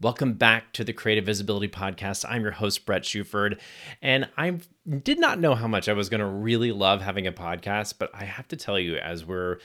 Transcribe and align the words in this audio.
Welcome 0.00 0.34
back 0.34 0.72
to 0.74 0.84
the 0.84 0.92
CreatiVisibility 0.92 1.72
Podcast. 1.72 2.24
I'm 2.28 2.42
your 2.42 2.52
host, 2.52 2.86
Bret 2.86 3.02
Shuford, 3.02 3.58
and 4.00 4.28
I 4.36 4.60
did 5.02 5.18
not 5.18 5.40
know 5.40 5.56
how 5.56 5.66
much 5.66 5.88
I 5.88 5.92
was 5.92 6.08
going 6.08 6.20
to 6.20 6.26
really 6.26 6.70
love 6.70 7.00
having 7.00 7.26
a 7.26 7.32
podcast, 7.32 7.94
but 7.98 8.08
I 8.14 8.22
have 8.22 8.46
to 8.48 8.56
tell 8.56 8.78
you, 8.78 8.96
as 8.98 9.26
we're 9.26 9.58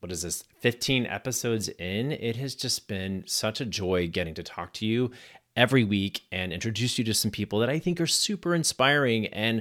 what 0.00 0.10
is 0.10 0.22
this 0.22 0.44
15 0.60 1.04
episodes 1.04 1.68
in 1.68 2.12
it 2.12 2.36
has 2.36 2.54
just 2.54 2.88
been 2.88 3.24
such 3.26 3.60
a 3.60 3.66
joy 3.66 4.08
getting 4.08 4.32
to 4.36 4.42
talk 4.42 4.72
to 4.74 4.86
you 4.86 5.10
every 5.56 5.84
week 5.84 6.22
and 6.32 6.54
introduce 6.54 6.96
you 6.96 7.04
to 7.04 7.12
some 7.12 7.30
people 7.30 7.58
that 7.58 7.68
I 7.68 7.78
think 7.78 8.00
are 8.00 8.06
super 8.06 8.54
inspiring 8.54 9.26
and 9.26 9.60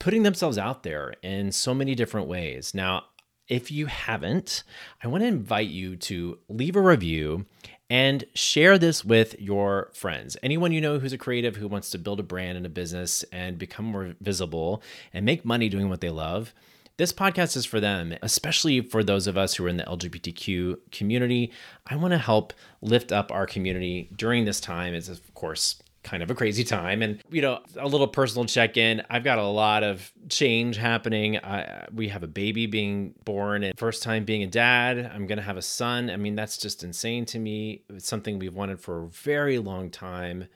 putting 0.00 0.24
themselves 0.24 0.58
out 0.58 0.82
there 0.82 1.14
in 1.22 1.52
so 1.52 1.74
many 1.74 1.94
different 1.94 2.26
ways. 2.26 2.74
Now, 2.74 3.04
if 3.46 3.70
you 3.70 3.86
haven't, 3.86 4.64
I 5.02 5.06
want 5.06 5.22
to 5.22 5.28
invite 5.28 5.68
you 5.68 5.94
to 5.96 6.38
leave 6.48 6.74
a 6.74 6.80
review 6.80 7.46
and 7.90 8.24
share 8.34 8.78
this 8.78 9.04
with 9.04 9.38
your 9.40 9.90
friends. 9.94 10.36
Anyone 10.42 10.72
you 10.72 10.80
know 10.80 10.98
who's 10.98 11.12
a 11.12 11.18
creative 11.18 11.56
who 11.56 11.68
wants 11.68 11.90
to 11.90 11.98
build 11.98 12.20
a 12.20 12.24
brand 12.24 12.56
and 12.56 12.66
a 12.66 12.70
business 12.70 13.24
and 13.32 13.58
become 13.58 13.84
more 13.84 14.14
visible 14.20 14.82
and 15.12 15.24
make 15.24 15.44
money 15.44 15.68
doing 15.68 15.88
what 15.88 16.00
they 16.00 16.10
love. 16.10 16.54
This 16.96 17.12
podcast 17.12 17.56
is 17.56 17.66
for 17.66 17.80
them, 17.80 18.14
especially 18.22 18.80
for 18.80 19.02
those 19.02 19.26
of 19.26 19.36
us 19.36 19.54
who 19.54 19.66
are 19.66 19.68
in 19.68 19.78
the 19.78 19.84
LGBTQ 19.84 20.76
community. 20.92 21.52
I 21.86 21.96
want 21.96 22.12
to 22.12 22.18
help 22.18 22.52
lift 22.80 23.10
up 23.10 23.32
our 23.32 23.46
community 23.46 24.10
during 24.16 24.44
this 24.44 24.60
time. 24.60 24.94
It's, 24.94 25.08
of 25.08 25.34
course, 25.34 25.82
kind 26.04 26.22
of 26.22 26.30
a 26.30 26.34
crazy 26.34 26.62
time. 26.62 27.02
And, 27.02 27.20
you 27.30 27.42
know, 27.42 27.60
a 27.76 27.88
little 27.88 28.06
personal 28.06 28.44
check 28.44 28.76
in. 28.76 29.02
I've 29.10 29.24
got 29.24 29.38
a 29.38 29.46
lot 29.46 29.82
of 29.82 30.12
change 30.28 30.76
happening. 30.76 31.38
I, 31.38 31.86
we 31.92 32.08
have 32.08 32.22
a 32.22 32.28
baby 32.28 32.66
being 32.66 33.14
born 33.24 33.64
and 33.64 33.76
first 33.76 34.02
time 34.02 34.24
being 34.24 34.42
a 34.42 34.46
dad. 34.46 35.10
I'm 35.12 35.26
going 35.26 35.38
to 35.38 35.42
have 35.42 35.56
a 35.56 35.62
son. 35.62 36.10
I 36.10 36.16
mean, 36.16 36.36
that's 36.36 36.58
just 36.58 36.84
insane 36.84 37.24
to 37.26 37.38
me. 37.38 37.82
It's 37.88 38.06
something 38.06 38.38
we've 38.38 38.54
wanted 38.54 38.80
for 38.80 39.02
a 39.02 39.08
very 39.08 39.58
long 39.58 39.90
time. 39.90 40.46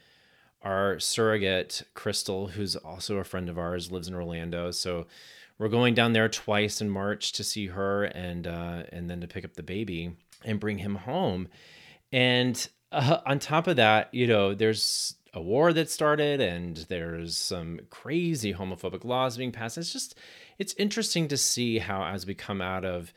Our 0.62 0.98
surrogate, 0.98 1.83
Crystal, 1.95 2.48
who's 2.48 2.77
also 2.77 3.17
a 3.17 3.25
friend 3.25 3.48
of 3.48 3.59
ours, 3.59 3.91
lives 3.91 4.09
in 4.09 4.15
Orlando. 4.15 4.70
So 4.70 5.06
we're 5.59 5.69
going 5.69 5.94
down 5.94 6.12
there 6.12 6.28
twice 6.28 6.81
in 6.81 6.91
March 6.91 7.33
to 7.33 7.42
see 7.42 7.69
her 7.69 8.05
and, 8.05 8.47
uh, 8.47 8.83
and 8.92 9.09
then 9.09 9.20
to 9.22 9.27
pick 9.27 9.44
up 9.44 9.55
the 9.55 9.62
baby 9.62 10.17
and 10.44 10.61
bring 10.61 10.78
him 10.78 10.97
home. 10.97 11.48
And 12.12 12.69
uh, 12.91 13.19
on 13.27 13.39
top 13.39 13.67
of 13.67 13.77
that, 13.77 14.12
you 14.12 14.27
know, 14.27 14.55
there's 14.55 15.17
a 15.34 15.41
war 15.41 15.73
that 15.73 15.91
started 15.91 16.41
and 16.41 16.77
there's 16.89 17.37
some 17.37 17.81
crazy 17.91 18.55
homophobic 18.55 19.05
laws 19.05 19.37
being 19.37 19.53
passed. 19.53 19.79
It's 19.79 19.93
just 19.93 20.19
it's 20.59 20.75
interesting 20.75 21.29
to 21.29 21.37
see 21.37 21.79
how 21.79 22.05
as 22.05 22.27
we 22.27 22.34
come 22.34 22.61
out 22.61 22.84
of 22.84 23.12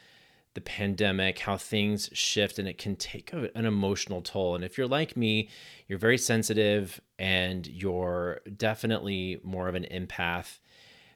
the 0.54 0.62
pandemic, 0.62 1.40
how 1.40 1.56
things 1.56 2.10
shift 2.12 2.60
and 2.60 2.68
it 2.68 2.78
can 2.78 2.96
take 2.96 3.32
a, 3.32 3.50
an 3.56 3.66
emotional 3.66 4.22
toll. 4.22 4.56
And 4.56 4.64
if 4.64 4.78
you're 4.78 4.88
like 4.88 5.16
me, 5.16 5.50
you're 5.88 6.00
very 6.00 6.18
sensitive 6.18 7.00
and 7.18 7.66
you're 7.68 8.42
definitely 8.58 9.40
more 9.44 9.70
of 9.70 9.76
an 9.76 9.86
empath. 9.90 10.60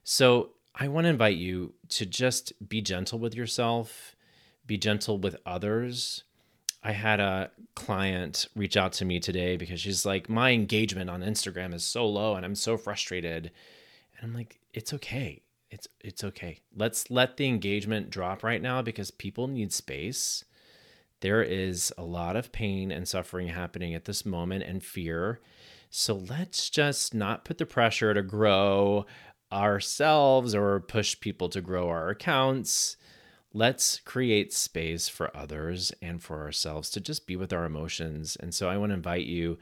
So 0.03 0.51
I 0.73 0.87
want 0.87 1.05
to 1.05 1.09
invite 1.09 1.37
you 1.37 1.73
to 1.89 2.05
just 2.05 2.53
be 2.67 2.81
gentle 2.81 3.19
with 3.19 3.35
yourself, 3.35 4.15
be 4.65 4.77
gentle 4.77 5.17
with 5.17 5.35
others 5.45 6.23
I 6.85 6.91
had 6.91 7.19
a 7.19 7.49
client 7.75 8.47
reach 8.55 8.77
out 8.77 8.93
to 8.93 9.05
me 9.05 9.19
today 9.19 9.57
because 9.57 9.81
she's 9.81 10.05
like, 10.05 10.29
my 10.29 10.51
engagement 10.51 11.09
on 11.09 11.23
Instagram 11.23 11.73
is 11.73 11.83
so 11.83 12.07
low 12.07 12.35
and 12.35 12.45
I'm 12.45 12.53
so 12.53 12.77
frustrated. 12.77 13.51
And 14.15 14.29
I'm 14.29 14.35
like, 14.35 14.59
it's 14.71 14.93
okay. 14.93 15.41
It's 15.71 15.87
it's 15.99 16.23
okay. 16.23 16.59
Let's 16.75 17.09
let 17.09 17.37
the 17.37 17.47
engagement 17.47 18.11
drop 18.11 18.43
right 18.43 18.61
now 18.61 18.83
because 18.83 19.09
people 19.09 19.47
need 19.47 19.73
space. 19.73 20.45
There 21.21 21.41
is 21.41 21.91
a 21.97 22.03
lot 22.03 22.35
of 22.35 22.51
pain 22.51 22.91
and 22.91 23.07
suffering 23.07 23.47
happening 23.47 23.95
at 23.95 24.05
this 24.05 24.23
moment 24.23 24.63
and 24.63 24.83
fear. 24.83 25.39
So 25.89 26.13
let's 26.13 26.69
just 26.69 27.15
not 27.15 27.45
put 27.45 27.57
the 27.57 27.65
pressure 27.65 28.13
to 28.13 28.21
grow 28.21 29.07
ourselves 29.51 30.53
or 30.53 30.81
push 30.81 31.19
people 31.19 31.49
to 31.49 31.61
grow 31.61 31.89
our 31.89 32.09
accounts 32.09 32.95
let's 33.55 34.01
create 34.01 34.51
space 34.51 35.07
for 35.07 35.35
others 35.35 35.93
and 36.01 36.21
for 36.21 36.41
ourselves 36.41 36.89
to 36.89 36.99
just 36.99 37.25
be 37.25 37.37
with 37.37 37.53
our 37.53 37.63
emotions. 37.63 38.35
And 38.37 38.53
so 38.53 38.67
I 38.67 38.75
want 38.75 38.89
to 38.89 38.95
invite 38.95 39.25
you, 39.25 39.57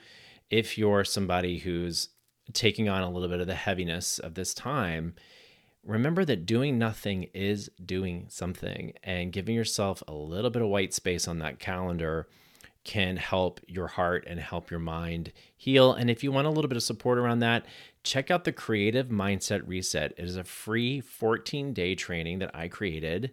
if 0.50 0.80
you're 0.80 1.04
somebody 1.04 1.60
who's 1.60 2.10
taking 2.54 2.90
on 2.90 3.04
a 3.04 3.12
little 3.12 3.30
bit 3.30 3.40
of 3.40 3.46
the 3.46 3.54
heaviness 3.54 4.18
of 4.18 4.34
this 4.34 4.56
time, 4.56 5.14
remember 5.86 6.26
that 6.26 6.48
doing 6.48 6.80
nothing 6.80 7.28
is 7.36 7.70
doing 7.86 8.26
something 8.30 8.94
and 9.04 9.32
giving 9.32 9.54
yourself 9.54 10.02
a 10.08 10.14
little 10.14 10.50
bit 10.50 10.64
of 10.64 10.70
white 10.70 10.96
space 10.96 11.28
on 11.28 11.38
that 11.38 11.60
calendar 11.60 12.28
can 12.84 13.16
help 13.16 13.62
your 13.68 13.88
heart 13.88 14.26
and 14.28 14.40
help 14.40 14.72
your 14.72 14.80
mind 14.80 15.32
heal. 15.56 15.94
And 15.94 16.10
if 16.10 16.24
you 16.24 16.32
want 16.32 16.48
a 16.48 16.50
little 16.50 16.68
bit 16.68 16.78
of 16.78 16.84
support 16.84 17.20
around 17.20 17.40
that, 17.40 17.66
check 18.04 18.32
out 18.32 18.44
the 18.44 18.52
Creative 18.52 19.08
Mindset 19.08 19.62
Reset. 19.68 20.14
It 20.18 20.26
is 20.26 20.36
a 20.36 20.44
free 20.44 21.00
14 21.00 21.74
day 21.74 21.94
training 21.94 22.40
that 22.40 22.52
I 22.56 22.68
created 22.68 23.32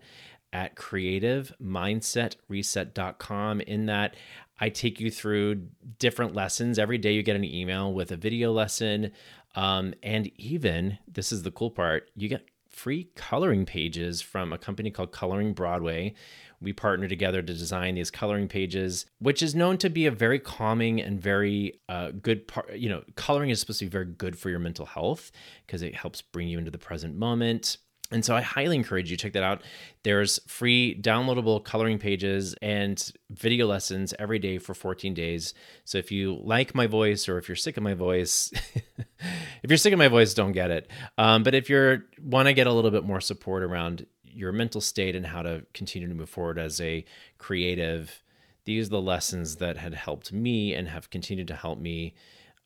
at 0.52 0.76
creativemindsetreset.com. 0.76 3.60
In 3.62 3.86
that, 3.86 4.14
I 4.58 4.68
take 4.68 5.00
you 5.00 5.10
through 5.10 5.68
different 5.98 6.34
lessons. 6.34 6.78
Every 6.78 6.98
day, 6.98 7.14
you 7.14 7.22
get 7.22 7.36
an 7.36 7.44
email 7.44 7.90
with 7.92 8.12
a 8.12 8.16
video 8.16 8.52
lesson. 8.52 9.12
Um, 9.54 9.94
and 10.02 10.30
even, 10.38 10.98
this 11.08 11.32
is 11.32 11.42
the 11.42 11.50
cool 11.50 11.70
part, 11.70 12.10
you 12.14 12.28
get 12.28 12.46
free 12.70 13.10
coloring 13.16 13.66
pages 13.66 14.22
from 14.22 14.52
a 14.52 14.58
company 14.58 14.90
called 14.90 15.12
Coloring 15.12 15.52
Broadway. 15.52 16.14
We 16.60 16.72
partner 16.72 17.08
together 17.08 17.42
to 17.42 17.52
design 17.52 17.94
these 17.94 18.10
coloring 18.10 18.48
pages, 18.48 19.06
which 19.18 19.42
is 19.42 19.54
known 19.54 19.78
to 19.78 19.90
be 19.90 20.06
a 20.06 20.10
very 20.10 20.38
calming 20.38 21.00
and 21.00 21.20
very 21.20 21.80
uh, 21.88 22.10
good 22.10 22.46
part. 22.46 22.76
You 22.76 22.90
know, 22.90 23.02
coloring 23.16 23.50
is 23.50 23.60
supposed 23.60 23.80
to 23.80 23.86
be 23.86 23.90
very 23.90 24.04
good 24.04 24.38
for 24.38 24.50
your 24.50 24.58
mental 24.58 24.86
health 24.86 25.32
because 25.66 25.82
it 25.82 25.94
helps 25.94 26.22
bring 26.22 26.48
you 26.48 26.58
into 26.58 26.70
the 26.70 26.78
present 26.78 27.16
moment. 27.16 27.78
And 28.10 28.24
so 28.24 28.34
I 28.34 28.40
highly 28.40 28.76
encourage 28.76 29.10
you 29.10 29.16
to 29.16 29.22
check 29.22 29.32
that 29.34 29.42
out. 29.42 29.62
There's 30.02 30.40
free 30.46 30.98
downloadable 31.00 31.62
coloring 31.62 31.98
pages 31.98 32.54
and 32.60 33.12
video 33.30 33.66
lessons 33.66 34.12
every 34.18 34.38
day 34.38 34.58
for 34.58 34.74
14 34.74 35.14
days. 35.14 35.54
So 35.84 35.98
if 35.98 36.10
you 36.10 36.38
like 36.42 36.74
my 36.74 36.86
voice 36.86 37.28
or 37.28 37.38
if 37.38 37.48
you're 37.48 37.56
sick 37.56 37.76
of 37.76 37.82
my 37.82 37.94
voice, 37.94 38.50
if 39.62 39.70
you're 39.70 39.76
sick 39.76 39.92
of 39.92 39.98
my 39.98 40.08
voice, 40.08 40.34
don't 40.34 40.52
get 40.52 40.70
it. 40.70 40.90
Um, 41.18 41.42
but 41.42 41.54
if 41.54 41.70
you 41.70 42.02
want 42.20 42.48
to 42.48 42.52
get 42.52 42.66
a 42.66 42.72
little 42.72 42.90
bit 42.90 43.04
more 43.04 43.20
support 43.20 43.62
around 43.62 44.06
your 44.24 44.52
mental 44.52 44.80
state 44.80 45.14
and 45.14 45.26
how 45.26 45.42
to 45.42 45.64
continue 45.74 46.08
to 46.08 46.14
move 46.14 46.30
forward 46.30 46.58
as 46.58 46.80
a 46.80 47.04
creative, 47.38 48.22
these 48.64 48.86
are 48.86 48.90
the 48.90 49.00
lessons 49.00 49.56
that 49.56 49.76
had 49.76 49.94
helped 49.94 50.32
me 50.32 50.74
and 50.74 50.88
have 50.88 51.10
continued 51.10 51.48
to 51.48 51.54
help 51.54 51.78
me 51.78 52.14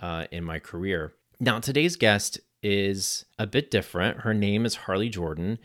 uh, 0.00 0.26
in 0.30 0.44
my 0.44 0.58
career. 0.58 1.14
Now, 1.40 1.58
today's 1.58 1.96
guest 1.96 2.38
is 2.64 3.26
a 3.38 3.46
bit 3.46 3.70
different. 3.70 4.22
Her 4.22 4.34
name 4.34 4.64
is 4.64 4.74
Harley 4.74 5.10
Jordan. 5.10 5.58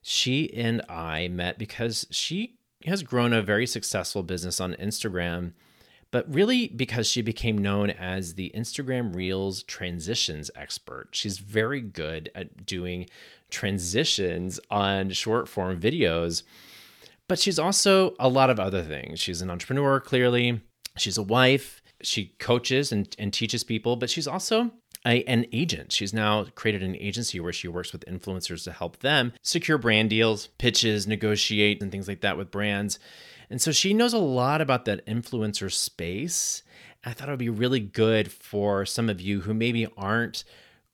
She 0.00 0.52
and 0.54 0.80
I 0.88 1.28
met 1.28 1.58
because 1.58 2.06
she 2.10 2.58
has 2.86 3.02
grown 3.02 3.32
a 3.32 3.42
very 3.42 3.66
successful 3.66 4.22
business 4.22 4.58
on 4.60 4.74
Instagram, 4.74 5.52
but 6.10 6.32
really 6.32 6.68
because 6.68 7.08
she 7.08 7.20
became 7.20 7.58
known 7.58 7.90
as 7.90 8.34
the 8.34 8.52
Instagram 8.56 9.14
Reels 9.14 9.62
transitions 9.64 10.50
expert. 10.56 11.08
She's 11.12 11.38
very 11.38 11.80
good 11.80 12.30
at 12.34 12.64
doing 12.64 13.06
transitions 13.50 14.58
on 14.70 15.10
short 15.10 15.48
form 15.48 15.78
videos, 15.78 16.42
but 17.28 17.38
she's 17.38 17.58
also 17.58 18.14
a 18.18 18.28
lot 18.28 18.48
of 18.48 18.58
other 18.58 18.82
things. 18.82 19.20
She's 19.20 19.42
an 19.42 19.50
entrepreneur, 19.50 20.00
clearly. 20.00 20.62
She's 20.96 21.18
a 21.18 21.22
wife. 21.22 21.82
She 22.02 22.34
coaches 22.38 22.92
and, 22.92 23.14
and 23.18 23.32
teaches 23.32 23.64
people, 23.64 23.96
but 23.96 24.08
she's 24.08 24.28
also 24.28 24.70
a, 25.06 25.22
an 25.24 25.46
agent. 25.52 25.92
She's 25.92 26.12
now 26.12 26.44
created 26.54 26.82
an 26.82 26.96
agency 26.96 27.38
where 27.38 27.52
she 27.52 27.68
works 27.68 27.92
with 27.92 28.04
influencers 28.06 28.64
to 28.64 28.72
help 28.72 28.98
them 28.98 29.32
secure 29.42 29.78
brand 29.78 30.10
deals, 30.10 30.48
pitches, 30.58 31.06
negotiate, 31.06 31.80
and 31.80 31.92
things 31.92 32.08
like 32.08 32.20
that 32.22 32.36
with 32.36 32.50
brands. 32.50 32.98
And 33.48 33.62
so 33.62 33.70
she 33.70 33.94
knows 33.94 34.12
a 34.12 34.18
lot 34.18 34.60
about 34.60 34.84
that 34.86 35.06
influencer 35.06 35.72
space. 35.72 36.62
I 37.04 37.12
thought 37.12 37.28
it 37.28 37.32
would 37.32 37.38
be 37.38 37.48
really 37.48 37.80
good 37.80 38.32
for 38.32 38.84
some 38.84 39.08
of 39.08 39.20
you 39.20 39.42
who 39.42 39.54
maybe 39.54 39.86
aren't 39.96 40.42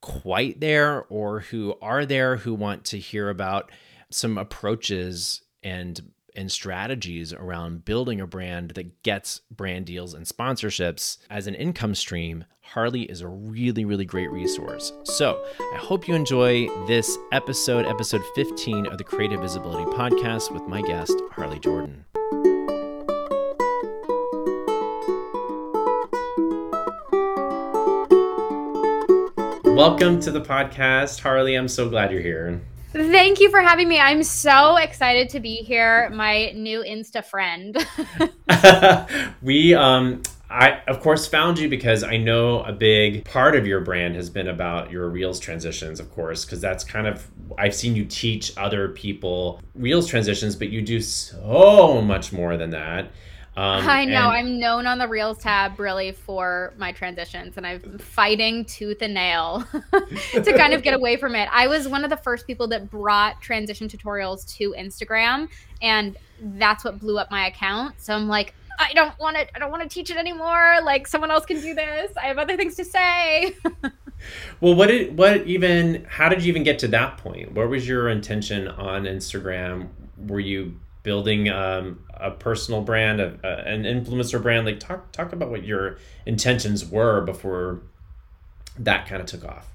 quite 0.02 0.60
there 0.60 1.06
or 1.08 1.40
who 1.40 1.74
are 1.80 2.04
there 2.04 2.36
who 2.36 2.52
want 2.52 2.84
to 2.84 2.98
hear 2.98 3.30
about 3.30 3.70
some 4.10 4.36
approaches 4.36 5.40
and 5.62 6.12
and 6.34 6.50
strategies 6.50 7.32
around 7.32 7.84
building 7.84 8.20
a 8.20 8.26
brand 8.26 8.70
that 8.70 9.02
gets 9.02 9.40
brand 9.50 9.86
deals 9.86 10.14
and 10.14 10.26
sponsorships 10.26 11.18
as 11.30 11.46
an 11.46 11.54
income 11.54 11.94
stream, 11.94 12.44
Harley 12.62 13.02
is 13.02 13.20
a 13.20 13.28
really, 13.28 13.84
really 13.84 14.04
great 14.04 14.30
resource. 14.30 14.92
So 15.04 15.44
I 15.74 15.76
hope 15.76 16.08
you 16.08 16.14
enjoy 16.14 16.68
this 16.86 17.18
episode, 17.32 17.84
episode 17.86 18.22
15 18.34 18.86
of 18.86 18.98
the 18.98 19.04
CreatiVisibility 19.04 19.92
Podcast 19.92 20.50
with 20.50 20.62
my 20.66 20.80
guest, 20.82 21.20
Harley 21.32 21.58
Jordan. 21.58 22.04
Welcome 29.64 30.20
to 30.20 30.30
the 30.30 30.40
podcast, 30.40 31.20
Harley. 31.20 31.54
I'm 31.54 31.66
so 31.66 31.88
glad 31.88 32.12
you're 32.12 32.20
here. 32.20 32.60
Thank 32.92 33.40
you 33.40 33.50
for 33.50 33.60
having 33.60 33.88
me. 33.88 33.98
I'm 33.98 34.22
so 34.22 34.76
excited 34.76 35.30
to 35.30 35.40
be 35.40 35.56
here. 35.56 36.10
My 36.10 36.52
new 36.52 36.82
Insta 36.82 37.24
friend. 37.24 37.76
we 39.42 39.74
um 39.74 40.22
I, 40.52 40.82
of 40.86 41.00
course, 41.00 41.26
found 41.26 41.58
you 41.58 41.70
because 41.70 42.04
I 42.04 42.18
know 42.18 42.62
a 42.64 42.72
big 42.72 43.24
part 43.24 43.56
of 43.56 43.66
your 43.66 43.80
brand 43.80 44.16
has 44.16 44.28
been 44.28 44.48
about 44.48 44.90
your 44.90 45.08
Reels 45.08 45.40
transitions, 45.40 45.98
of 45.98 46.10
course, 46.12 46.44
because 46.44 46.60
that's 46.60 46.84
kind 46.84 47.06
of, 47.06 47.26
I've 47.56 47.74
seen 47.74 47.96
you 47.96 48.04
teach 48.04 48.52
other 48.58 48.90
people 48.90 49.62
Reels 49.74 50.06
transitions, 50.06 50.54
but 50.54 50.68
you 50.68 50.82
do 50.82 51.00
so 51.00 52.02
much 52.02 52.34
more 52.34 52.58
than 52.58 52.68
that. 52.70 53.12
Um, 53.54 53.86
I 53.86 54.04
know. 54.06 54.30
And- 54.30 54.48
I'm 54.48 54.58
known 54.58 54.86
on 54.86 54.98
the 54.98 55.06
Reels 55.06 55.38
tab 55.38 55.78
really 55.78 56.12
for 56.12 56.72
my 56.78 56.92
transitions, 56.92 57.56
and 57.56 57.66
I'm 57.66 57.98
fighting 57.98 58.64
tooth 58.64 59.02
and 59.02 59.12
nail 59.12 59.66
to 60.32 60.52
kind 60.56 60.72
of 60.72 60.82
get 60.82 60.94
away 60.94 61.16
from 61.16 61.34
it. 61.34 61.48
I 61.52 61.66
was 61.66 61.86
one 61.86 62.02
of 62.04 62.10
the 62.10 62.16
first 62.16 62.46
people 62.46 62.66
that 62.68 62.90
brought 62.90 63.40
transition 63.42 63.88
tutorials 63.88 64.50
to 64.56 64.74
Instagram, 64.78 65.48
and 65.82 66.16
that's 66.40 66.82
what 66.84 66.98
blew 66.98 67.18
up 67.18 67.30
my 67.30 67.46
account. 67.46 68.00
So 68.00 68.14
I'm 68.14 68.26
like, 68.26 68.54
I 68.78 68.92
don't 68.94 69.16
want 69.18 69.36
it. 69.36 69.50
I 69.54 69.58
don't 69.58 69.70
want 69.70 69.82
to 69.82 69.88
teach 69.88 70.10
it 70.10 70.16
anymore. 70.16 70.78
Like 70.82 71.06
someone 71.06 71.30
else 71.30 71.44
can 71.44 71.60
do 71.60 71.74
this. 71.74 72.10
I 72.16 72.26
have 72.26 72.38
other 72.38 72.56
things 72.56 72.74
to 72.76 72.84
say. 72.84 73.54
well, 74.60 74.74
what 74.74 74.86
did 74.86 75.16
what 75.16 75.46
even? 75.46 76.06
How 76.08 76.28
did 76.28 76.42
you 76.42 76.48
even 76.48 76.62
get 76.62 76.78
to 76.80 76.88
that 76.88 77.18
point? 77.18 77.52
What 77.52 77.68
was 77.68 77.86
your 77.86 78.08
intention 78.08 78.66
on 78.68 79.04
Instagram? 79.04 79.88
Were 80.16 80.40
you 80.40 80.80
building 81.02 81.48
um, 81.48 82.00
a 82.14 82.30
personal 82.30 82.82
brand, 82.82 83.20
a, 83.20 83.38
a, 83.42 83.68
an 83.68 83.84
influencer 83.84 84.42
brand? 84.42 84.66
Like 84.66 84.80
talk 84.80 85.12
talk 85.12 85.32
about 85.32 85.50
what 85.50 85.64
your 85.64 85.98
intentions 86.26 86.84
were 86.84 87.20
before 87.20 87.80
that 88.78 89.06
kind 89.06 89.20
of 89.20 89.26
took 89.26 89.44
off. 89.44 89.68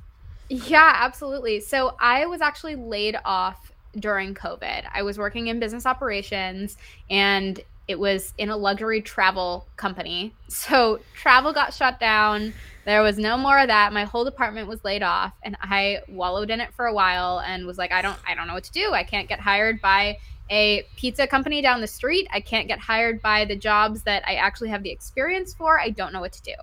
Yeah, 0.49 0.93
absolutely. 0.95 1.59
So 1.59 1.95
I 1.99 2.25
was 2.25 2.41
actually 2.41 2.75
laid 2.75 3.17
off 3.25 3.71
during 3.99 4.33
COVID. 4.33 4.87
I 4.91 5.01
was 5.03 5.17
working 5.17 5.47
in 5.47 5.59
business 5.59 5.85
operations 5.85 6.77
and 7.09 7.59
it 7.87 7.99
was 7.99 8.33
in 8.37 8.49
a 8.49 8.57
luxury 8.57 9.01
travel 9.01 9.67
company. 9.77 10.33
So 10.49 10.99
travel 11.13 11.53
got 11.53 11.73
shut 11.73 11.99
down. 11.99 12.53
There 12.85 13.01
was 13.01 13.17
no 13.17 13.37
more 13.37 13.59
of 13.59 13.67
that. 13.67 13.91
My 13.93 14.05
whole 14.05 14.25
department 14.25 14.67
was 14.67 14.83
laid 14.83 15.03
off 15.03 15.33
and 15.43 15.57
I 15.61 15.99
wallowed 16.07 16.49
in 16.49 16.61
it 16.61 16.73
for 16.73 16.85
a 16.85 16.93
while 16.93 17.39
and 17.39 17.65
was 17.65 17.77
like 17.77 17.91
I 17.91 18.01
don't 18.01 18.17
I 18.27 18.35
don't 18.35 18.47
know 18.47 18.53
what 18.53 18.65
to 18.65 18.71
do. 18.71 18.93
I 18.93 19.03
can't 19.03 19.27
get 19.27 19.39
hired 19.39 19.81
by 19.81 20.19
a 20.49 20.85
pizza 20.95 21.27
company 21.27 21.61
down 21.61 21.81
the 21.81 21.87
street. 21.87 22.27
I 22.31 22.39
can't 22.39 22.67
get 22.67 22.79
hired 22.79 23.21
by 23.21 23.45
the 23.45 23.55
jobs 23.55 24.03
that 24.03 24.23
I 24.27 24.35
actually 24.35 24.69
have 24.69 24.83
the 24.83 24.91
experience 24.91 25.53
for. 25.53 25.79
I 25.79 25.89
don't 25.89 26.13
know 26.13 26.21
what 26.21 26.33
to 26.33 26.41
do. 26.41 26.53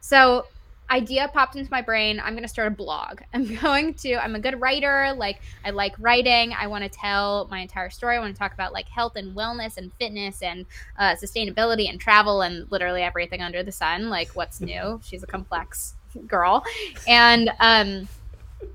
So, 0.00 0.46
idea 0.90 1.28
popped 1.32 1.56
into 1.56 1.70
my 1.70 1.82
brain. 1.82 2.20
I'm 2.20 2.34
going 2.34 2.44
to 2.44 2.48
start 2.48 2.68
a 2.68 2.74
blog. 2.74 3.20
I'm 3.34 3.56
going 3.56 3.94
to, 3.94 4.14
I'm 4.14 4.34
a 4.34 4.40
good 4.40 4.60
writer. 4.60 5.12
Like, 5.16 5.40
I 5.64 5.70
like 5.70 5.94
writing. 5.98 6.54
I 6.58 6.66
want 6.66 6.84
to 6.84 6.90
tell 6.90 7.48
my 7.50 7.60
entire 7.60 7.90
story. 7.90 8.16
I 8.16 8.20
want 8.20 8.34
to 8.34 8.38
talk 8.38 8.54
about 8.54 8.72
like 8.72 8.88
health 8.88 9.16
and 9.16 9.36
wellness 9.36 9.76
and 9.76 9.92
fitness 9.94 10.42
and 10.42 10.66
uh, 10.98 11.16
sustainability 11.16 11.88
and 11.88 12.00
travel 12.00 12.42
and 12.42 12.70
literally 12.70 13.02
everything 13.02 13.42
under 13.42 13.62
the 13.62 13.72
sun. 13.72 14.08
Like, 14.08 14.30
what's 14.30 14.60
new? 14.60 15.00
She's 15.04 15.22
a 15.22 15.26
complex 15.26 15.94
girl. 16.26 16.64
And 17.06 17.50
um, 17.60 18.08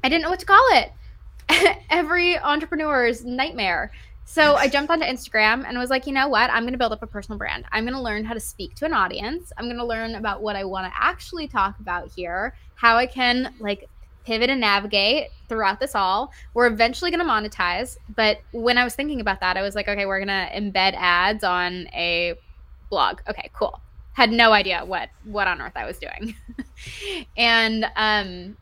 I 0.03 0.09
didn't 0.09 0.23
know 0.23 0.29
what 0.29 0.39
to 0.39 0.45
call 0.45 0.65
it. 0.71 0.91
Every 1.89 2.37
entrepreneur's 2.37 3.25
nightmare. 3.25 3.91
So 4.25 4.55
I 4.55 4.67
jumped 4.67 4.91
onto 4.91 5.05
Instagram 5.05 5.65
and 5.67 5.77
was 5.77 5.89
like, 5.89 6.07
you 6.07 6.13
know 6.13 6.27
what? 6.27 6.49
I'm 6.51 6.63
going 6.63 6.73
to 6.73 6.77
build 6.77 6.93
up 6.93 7.03
a 7.03 7.07
personal 7.07 7.37
brand. 7.37 7.65
I'm 7.71 7.83
going 7.83 7.95
to 7.95 8.01
learn 8.01 8.23
how 8.23 8.33
to 8.33 8.39
speak 8.39 8.75
to 8.75 8.85
an 8.85 8.93
audience. 8.93 9.51
I'm 9.57 9.65
going 9.65 9.77
to 9.77 9.85
learn 9.85 10.15
about 10.15 10.41
what 10.41 10.55
I 10.55 10.63
want 10.63 10.91
to 10.91 10.97
actually 10.97 11.47
talk 11.47 11.79
about 11.79 12.09
here, 12.15 12.55
how 12.75 12.95
I 12.95 13.07
can 13.07 13.53
like 13.59 13.89
pivot 14.25 14.49
and 14.49 14.61
navigate 14.61 15.27
throughout 15.49 15.79
this 15.79 15.95
all. 15.95 16.31
We're 16.53 16.67
eventually 16.67 17.11
going 17.11 17.25
to 17.25 17.29
monetize. 17.29 17.97
But 18.15 18.41
when 18.51 18.77
I 18.77 18.83
was 18.83 18.95
thinking 18.95 19.19
about 19.19 19.39
that, 19.41 19.57
I 19.57 19.61
was 19.61 19.75
like, 19.75 19.87
okay, 19.87 20.05
we're 20.05 20.23
going 20.23 20.27
to 20.27 20.49
embed 20.55 20.93
ads 20.95 21.43
on 21.43 21.87
a 21.93 22.35
blog. 22.89 23.19
Okay, 23.27 23.49
cool. 23.53 23.81
Had 24.13 24.31
no 24.31 24.51
idea 24.51 24.83
what 24.85 25.09
what 25.23 25.47
on 25.47 25.61
earth 25.61 25.71
I 25.75 25.85
was 25.85 25.97
doing. 25.97 26.35
and 27.37 27.85
um 27.95 28.57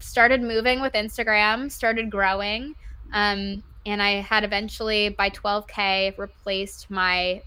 started 0.00 0.40
moving 0.42 0.80
with 0.80 0.92
Instagram, 0.92 1.70
started 1.70 2.10
growing. 2.10 2.74
Um, 3.12 3.62
and 3.84 4.02
I 4.02 4.20
had 4.20 4.44
eventually 4.44 5.08
by 5.08 5.30
12k 5.30 6.16
replaced 6.18 6.90
my 6.90 7.42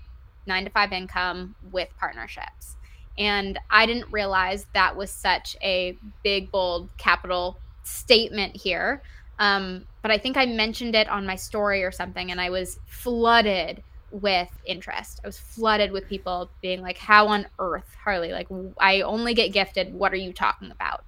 9 0.48 0.66
to 0.66 0.70
5 0.70 0.92
income 0.92 1.56
with 1.72 1.90
partnerships. 1.98 2.76
And 3.18 3.58
I 3.70 3.86
didn't 3.86 4.12
realize 4.12 4.68
that 4.74 4.96
was 4.96 5.10
such 5.10 5.56
a 5.64 5.98
big 6.24 6.52
bold 6.52 6.90
capital 6.98 7.58
statement 7.84 8.56
here. 8.56 9.02
Um, 9.40 9.86
but 10.02 10.12
I 10.12 10.18
think 10.18 10.38
I 10.38 10.46
mentioned 10.46 10.96
it 10.96 11.08
on 11.10 11.26
my 11.26 11.36
story 11.36 11.84
or 11.84 11.92
something 11.92 12.32
and 12.32 12.40
I 12.40 12.50
was 12.50 12.80
flooded 12.88 13.82
with 14.12 14.50
interest. 14.66 15.20
I 15.24 15.28
was 15.28 15.38
flooded 15.38 15.92
with 15.92 16.08
people 16.08 16.50
being 16.62 16.82
like, 16.82 16.98
How 16.98 17.28
on 17.28 17.48
earth, 17.60 17.96
Harley? 18.04 18.32
Like, 18.32 18.48
I 18.78 19.02
only 19.02 19.34
get 19.34 19.52
gifted. 19.52 19.94
What 19.94 20.14
are 20.14 20.18
you 20.18 20.32
talking 20.32 20.72
about? 20.72 21.04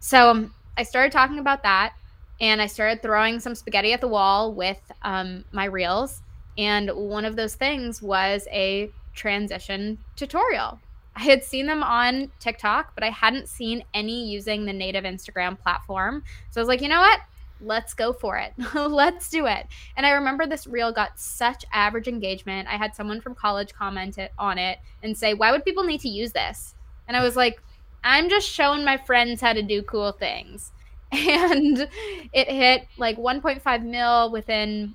So 0.00 0.30
um, 0.30 0.54
I 0.76 0.82
started 0.82 1.12
talking 1.12 1.38
about 1.38 1.62
that 1.62 1.92
and 2.40 2.62
I 2.62 2.66
started 2.66 3.02
throwing 3.02 3.38
some 3.38 3.54
spaghetti 3.54 3.92
at 3.92 4.00
the 4.00 4.08
wall 4.08 4.52
with 4.52 4.80
um, 5.02 5.44
my 5.52 5.66
reels. 5.66 6.22
And 6.56 6.90
one 6.90 7.24
of 7.24 7.36
those 7.36 7.54
things 7.54 8.00
was 8.00 8.46
a 8.50 8.90
transition 9.14 9.98
tutorial. 10.16 10.80
I 11.16 11.24
had 11.24 11.44
seen 11.44 11.66
them 11.66 11.82
on 11.82 12.30
TikTok, 12.38 12.94
but 12.94 13.04
I 13.04 13.10
hadn't 13.10 13.48
seen 13.48 13.84
any 13.92 14.30
using 14.30 14.64
the 14.64 14.72
native 14.72 15.04
Instagram 15.04 15.58
platform. 15.58 16.22
So 16.50 16.60
I 16.60 16.62
was 16.62 16.68
like, 16.68 16.80
you 16.80 16.88
know 16.88 17.00
what? 17.00 17.20
Let's 17.60 17.92
go 17.92 18.12
for 18.14 18.38
it. 18.38 18.54
Let's 18.74 19.28
do 19.28 19.46
it. 19.46 19.66
And 19.96 20.06
I 20.06 20.10
remember 20.10 20.46
this 20.46 20.66
reel 20.66 20.92
got 20.92 21.18
such 21.18 21.64
average 21.72 22.08
engagement. 22.08 22.68
I 22.68 22.76
had 22.76 22.94
someone 22.94 23.20
from 23.20 23.34
college 23.34 23.74
comment 23.74 24.16
it, 24.16 24.32
on 24.38 24.56
it 24.56 24.78
and 25.02 25.16
say, 25.16 25.34
why 25.34 25.52
would 25.52 25.64
people 25.64 25.84
need 25.84 26.00
to 26.02 26.08
use 26.08 26.32
this? 26.32 26.74
And 27.06 27.16
I 27.16 27.22
was 27.22 27.36
like, 27.36 27.60
I'm 28.02 28.30
just 28.30 28.48
showing 28.48 28.82
my 28.84 28.96
friends 28.96 29.42
how 29.42 29.52
to 29.52 29.62
do 29.62 29.82
cool 29.82 30.12
things. 30.12 30.72
and 31.12 31.88
it 32.32 32.48
hit 32.48 32.86
like 32.96 33.16
1.5 33.16 33.84
mil 33.84 34.30
within 34.30 34.94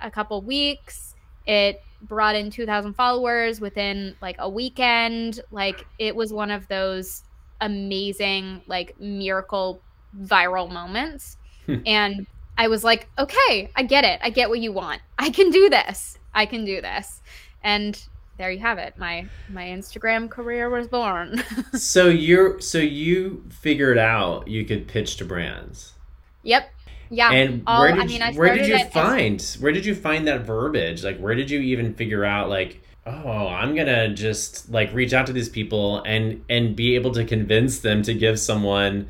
a 0.00 0.10
couple 0.10 0.40
weeks. 0.42 1.14
It 1.46 1.82
brought 2.02 2.36
in 2.36 2.50
2,000 2.50 2.94
followers 2.94 3.60
within 3.60 4.14
like 4.20 4.36
a 4.38 4.48
weekend. 4.48 5.40
Like 5.50 5.84
it 5.98 6.14
was 6.14 6.32
one 6.32 6.50
of 6.50 6.68
those 6.68 7.24
amazing, 7.60 8.62
like 8.66 8.98
miracle 9.00 9.80
viral 10.22 10.70
moments. 10.70 11.36
Hmm. 11.66 11.76
and 11.84 12.26
I 12.58 12.68
was 12.68 12.84
like, 12.84 13.08
okay, 13.18 13.70
I 13.76 13.82
get 13.82 14.04
it. 14.04 14.20
I 14.22 14.30
get 14.30 14.48
what 14.48 14.60
you 14.60 14.72
want. 14.72 15.02
I 15.18 15.30
can 15.30 15.50
do 15.50 15.68
this. 15.68 16.18
I 16.32 16.46
can 16.46 16.64
do 16.64 16.80
this. 16.80 17.20
And 17.62 18.00
there 18.38 18.50
you 18.50 18.60
have 18.60 18.78
it. 18.78 18.98
My 18.98 19.26
my 19.48 19.64
Instagram 19.64 20.30
career 20.30 20.68
was 20.68 20.88
born. 20.88 21.42
so 21.74 22.08
you're 22.08 22.60
so 22.60 22.78
you 22.78 23.44
figured 23.48 23.98
out 23.98 24.48
you 24.48 24.64
could 24.64 24.86
pitch 24.88 25.16
to 25.16 25.24
brands. 25.24 25.94
Yep. 26.42 26.70
Yeah. 27.08 27.30
And 27.30 27.62
All, 27.66 27.80
where 27.80 27.92
did 27.92 28.00
I 28.00 28.06
mean, 28.06 28.22
I 28.22 28.32
where 28.32 28.54
did 28.54 28.66
you 28.66 28.84
find 28.86 29.40
as... 29.40 29.58
where 29.58 29.72
did 29.72 29.86
you 29.86 29.94
find 29.94 30.26
that 30.26 30.42
verbiage? 30.42 31.04
Like 31.04 31.18
where 31.18 31.34
did 31.34 31.50
you 31.50 31.60
even 31.60 31.94
figure 31.94 32.24
out 32.24 32.48
like 32.48 32.82
oh 33.06 33.46
i'm 33.46 33.74
gonna 33.74 34.12
just 34.12 34.68
like 34.70 34.92
reach 34.92 35.12
out 35.12 35.26
to 35.26 35.32
these 35.32 35.48
people 35.48 36.02
and 36.02 36.44
and 36.50 36.74
be 36.74 36.96
able 36.96 37.12
to 37.12 37.24
convince 37.24 37.78
them 37.78 38.02
to 38.02 38.12
give 38.12 38.38
someone 38.38 39.06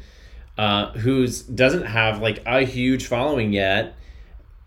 uh 0.59 0.91
who's 0.93 1.43
doesn't 1.43 1.87
have 1.87 2.21
like 2.21 2.43
a 2.47 2.61
huge 2.61 3.07
following 3.07 3.53
yet 3.53 3.95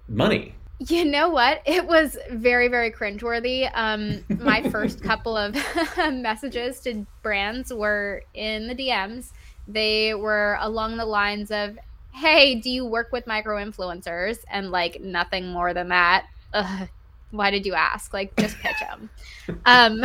money 0.07 0.55
you 0.87 1.03
know 1.03 1.29
what? 1.29 1.61
It 1.65 1.85
was 1.85 2.17
very, 2.31 2.69
very 2.69 2.91
cringeworthy. 2.91 3.69
Um, 3.73 4.23
my 4.39 4.67
first 4.69 5.03
couple 5.03 5.35
of 5.35 5.55
messages 5.97 6.79
to 6.81 7.05
brands 7.21 7.73
were 7.73 8.23
in 8.33 8.67
the 8.67 8.75
DMs. 8.75 9.31
They 9.67 10.13
were 10.13 10.57
along 10.61 10.97
the 10.97 11.05
lines 11.05 11.51
of, 11.51 11.77
"Hey, 12.13 12.55
do 12.55 12.69
you 12.69 12.85
work 12.85 13.11
with 13.11 13.27
micro 13.27 13.57
influencers?" 13.57 14.37
And 14.49 14.71
like 14.71 15.01
nothing 15.01 15.47
more 15.49 15.73
than 15.73 15.89
that. 15.89 16.27
Ugh, 16.53 16.87
why 17.31 17.51
did 17.51 17.65
you 17.65 17.73
ask? 17.73 18.13
Like, 18.13 18.35
just 18.37 18.57
pitch 18.59 18.79
them. 18.79 19.09
um, 19.65 20.03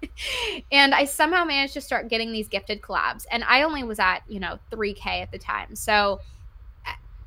and 0.72 0.94
I 0.94 1.06
somehow 1.06 1.44
managed 1.44 1.74
to 1.74 1.80
start 1.80 2.08
getting 2.08 2.30
these 2.30 2.46
gifted 2.48 2.82
collabs, 2.82 3.24
and 3.32 3.42
I 3.44 3.62
only 3.62 3.82
was 3.82 3.98
at 3.98 4.20
you 4.28 4.38
know 4.38 4.58
3k 4.70 5.22
at 5.22 5.32
the 5.32 5.38
time, 5.38 5.74
so 5.74 6.20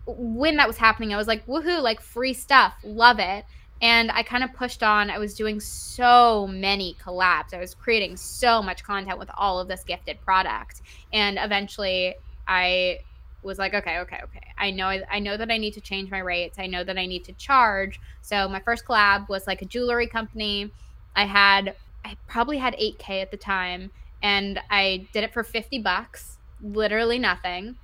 when 0.07 0.55
that 0.55 0.67
was 0.67 0.77
happening, 0.77 1.13
I 1.13 1.17
was 1.17 1.27
like, 1.27 1.45
woohoo, 1.45 1.81
like 1.81 2.01
free 2.01 2.33
stuff, 2.33 2.73
love 2.83 3.19
it. 3.19 3.45
And 3.81 4.09
I 4.11 4.23
kind 4.23 4.43
of 4.43 4.53
pushed 4.53 4.81
on. 4.81 5.11
I 5.11 5.19
was 5.19 5.35
doing 5.35 5.59
so 5.59 6.47
many 6.47 6.95
collabs. 7.03 7.53
I 7.53 7.59
was 7.59 7.75
creating 7.75 8.17
so 8.17 8.63
much 8.63 8.83
content 8.83 9.19
with 9.19 9.29
all 9.37 9.59
of 9.59 9.67
this 9.67 9.83
gifted 9.83 10.19
product. 10.21 10.81
And 11.13 11.37
eventually 11.39 12.15
I 12.47 12.99
was 13.43 13.59
like, 13.59 13.75
okay, 13.75 13.99
okay, 13.99 14.19
okay. 14.23 14.47
I 14.57 14.71
know 14.71 14.87
I 14.87 15.19
know 15.19 15.37
that 15.37 15.51
I 15.51 15.57
need 15.57 15.73
to 15.73 15.81
change 15.81 16.09
my 16.09 16.19
rates. 16.19 16.57
I 16.57 16.65
know 16.65 16.83
that 16.83 16.97
I 16.97 17.05
need 17.05 17.23
to 17.25 17.33
charge. 17.33 17.99
So 18.21 18.47
my 18.47 18.59
first 18.61 18.85
collab 18.85 19.29
was 19.29 19.45
like 19.45 19.61
a 19.61 19.65
jewelry 19.65 20.07
company. 20.07 20.71
I 21.15 21.25
had 21.25 21.75
I 22.03 22.17
probably 22.27 22.57
had 22.57 22.75
8k 22.77 23.21
at 23.21 23.31
the 23.31 23.37
time 23.37 23.91
and 24.23 24.59
I 24.71 25.07
did 25.13 25.23
it 25.23 25.33
for 25.33 25.43
50 25.43 25.79
bucks, 25.79 26.37
literally 26.61 27.19
nothing 27.19 27.75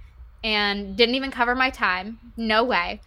and 0.43 0.95
didn't 0.95 1.15
even 1.15 1.31
cover 1.31 1.55
my 1.55 1.69
time. 1.69 2.19
No 2.37 2.63
way. 2.63 3.01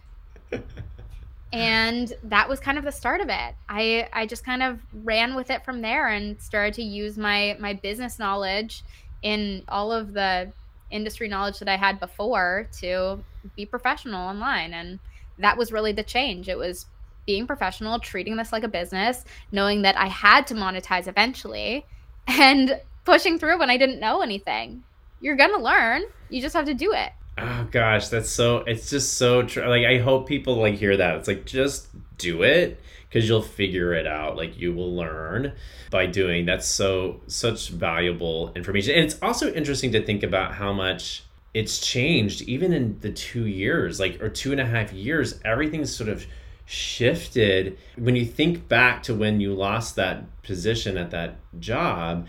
and 1.53 2.13
that 2.23 2.49
was 2.49 2.59
kind 2.59 2.77
of 2.77 2.83
the 2.83 2.91
start 2.91 3.21
of 3.21 3.29
it. 3.29 3.55
I 3.69 4.07
I 4.11 4.25
just 4.25 4.45
kind 4.45 4.63
of 4.63 4.79
ran 5.03 5.35
with 5.35 5.49
it 5.49 5.63
from 5.63 5.81
there 5.81 6.07
and 6.07 6.41
started 6.41 6.73
to 6.75 6.83
use 6.83 7.17
my 7.17 7.55
my 7.59 7.73
business 7.73 8.19
knowledge 8.19 8.83
in 9.21 9.63
all 9.67 9.91
of 9.91 10.13
the 10.13 10.51
industry 10.91 11.27
knowledge 11.27 11.59
that 11.59 11.67
I 11.67 11.75
had 11.75 11.99
before 11.99 12.67
to 12.79 13.23
be 13.55 13.65
professional 13.65 14.21
online 14.21 14.73
and 14.73 14.99
that 15.39 15.57
was 15.57 15.71
really 15.71 15.91
the 15.91 16.03
change. 16.03 16.49
It 16.49 16.57
was 16.57 16.87
being 17.25 17.45
professional, 17.45 17.99
treating 17.99 18.37
this 18.37 18.51
like 18.51 18.63
a 18.63 18.69
business, 18.69 19.23
knowing 19.51 19.83
that 19.83 19.97
I 19.97 20.07
had 20.07 20.47
to 20.47 20.55
monetize 20.55 21.07
eventually 21.07 21.85
and 22.27 22.81
pushing 23.05 23.37
through 23.37 23.59
when 23.59 23.69
I 23.69 23.77
didn't 23.77 23.99
know 23.99 24.21
anything. 24.21 24.83
You're 25.21 25.35
going 25.35 25.51
to 25.51 25.61
learn. 25.61 26.03
You 26.29 26.41
just 26.41 26.55
have 26.55 26.65
to 26.65 26.73
do 26.73 26.93
it. 26.93 27.11
Oh 27.37 27.67
gosh, 27.69 28.07
that's 28.07 28.29
so 28.29 28.57
it's 28.59 28.89
just 28.89 29.13
so 29.13 29.43
true. 29.43 29.67
Like 29.67 29.85
I 29.85 29.99
hope 29.99 30.27
people 30.27 30.55
like 30.55 30.75
hear 30.75 30.97
that. 30.97 31.15
It's 31.17 31.27
like 31.27 31.45
just 31.45 31.87
do 32.17 32.41
it 32.41 32.81
because 33.07 33.27
you'll 33.27 33.41
figure 33.41 33.93
it 33.93 34.07
out. 34.07 34.35
Like 34.35 34.57
you 34.57 34.73
will 34.73 34.95
learn 34.95 35.53
by 35.91 36.07
doing. 36.07 36.45
That's 36.45 36.67
so 36.67 37.21
such 37.27 37.69
valuable 37.69 38.51
information. 38.55 38.95
And 38.95 39.05
it's 39.05 39.21
also 39.21 39.53
interesting 39.53 39.91
to 39.91 40.03
think 40.03 40.23
about 40.23 40.55
how 40.55 40.73
much 40.73 41.23
it's 41.53 41.79
changed 41.79 42.41
even 42.43 42.73
in 42.73 42.99
the 42.99 43.11
two 43.11 43.45
years, 43.45 43.99
like 43.99 44.21
or 44.21 44.29
two 44.29 44.51
and 44.51 44.59
a 44.59 44.65
half 44.65 44.91
years. 44.91 45.39
Everything's 45.45 45.95
sort 45.95 46.09
of 46.09 46.25
shifted. 46.65 47.77
When 47.97 48.15
you 48.15 48.25
think 48.25 48.67
back 48.67 49.03
to 49.03 49.13
when 49.13 49.39
you 49.39 49.53
lost 49.53 49.95
that 49.95 50.41
position 50.41 50.97
at 50.97 51.11
that 51.11 51.37
job 51.59 52.27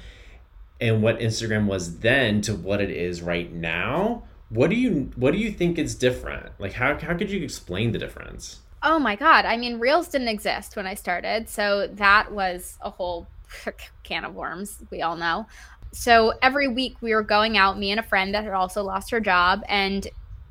and 0.80 1.02
what 1.02 1.18
Instagram 1.18 1.66
was 1.66 1.98
then 2.00 2.40
to 2.42 2.54
what 2.54 2.80
it 2.80 2.90
is 2.90 3.20
right 3.22 3.52
now 3.52 4.22
what 4.50 4.70
do 4.70 4.76
you 4.76 5.10
what 5.16 5.32
do 5.32 5.38
you 5.38 5.50
think 5.50 5.78
is 5.78 5.94
different? 5.94 6.52
Like 6.58 6.72
how 6.72 6.98
how 6.98 7.16
could 7.16 7.30
you 7.30 7.42
explain 7.42 7.92
the 7.92 7.98
difference? 7.98 8.60
Oh 8.82 8.98
my 8.98 9.16
god. 9.16 9.44
I 9.44 9.56
mean, 9.56 9.78
Reels 9.78 10.08
didn't 10.08 10.28
exist 10.28 10.76
when 10.76 10.86
I 10.86 10.94
started, 10.94 11.48
so 11.48 11.88
that 11.94 12.32
was 12.32 12.78
a 12.80 12.90
whole 12.90 13.26
can 14.04 14.24
of 14.24 14.34
worms, 14.34 14.78
we 14.90 15.02
all 15.02 15.16
know. 15.16 15.46
So 15.92 16.34
every 16.42 16.68
week 16.68 16.96
we 17.00 17.14
were 17.14 17.22
going 17.22 17.56
out, 17.56 17.78
me 17.78 17.90
and 17.90 17.98
a 17.98 18.02
friend 18.02 18.34
that 18.34 18.44
had 18.44 18.52
also 18.52 18.82
lost 18.82 19.10
her 19.10 19.20
job 19.20 19.62
and 19.68 20.06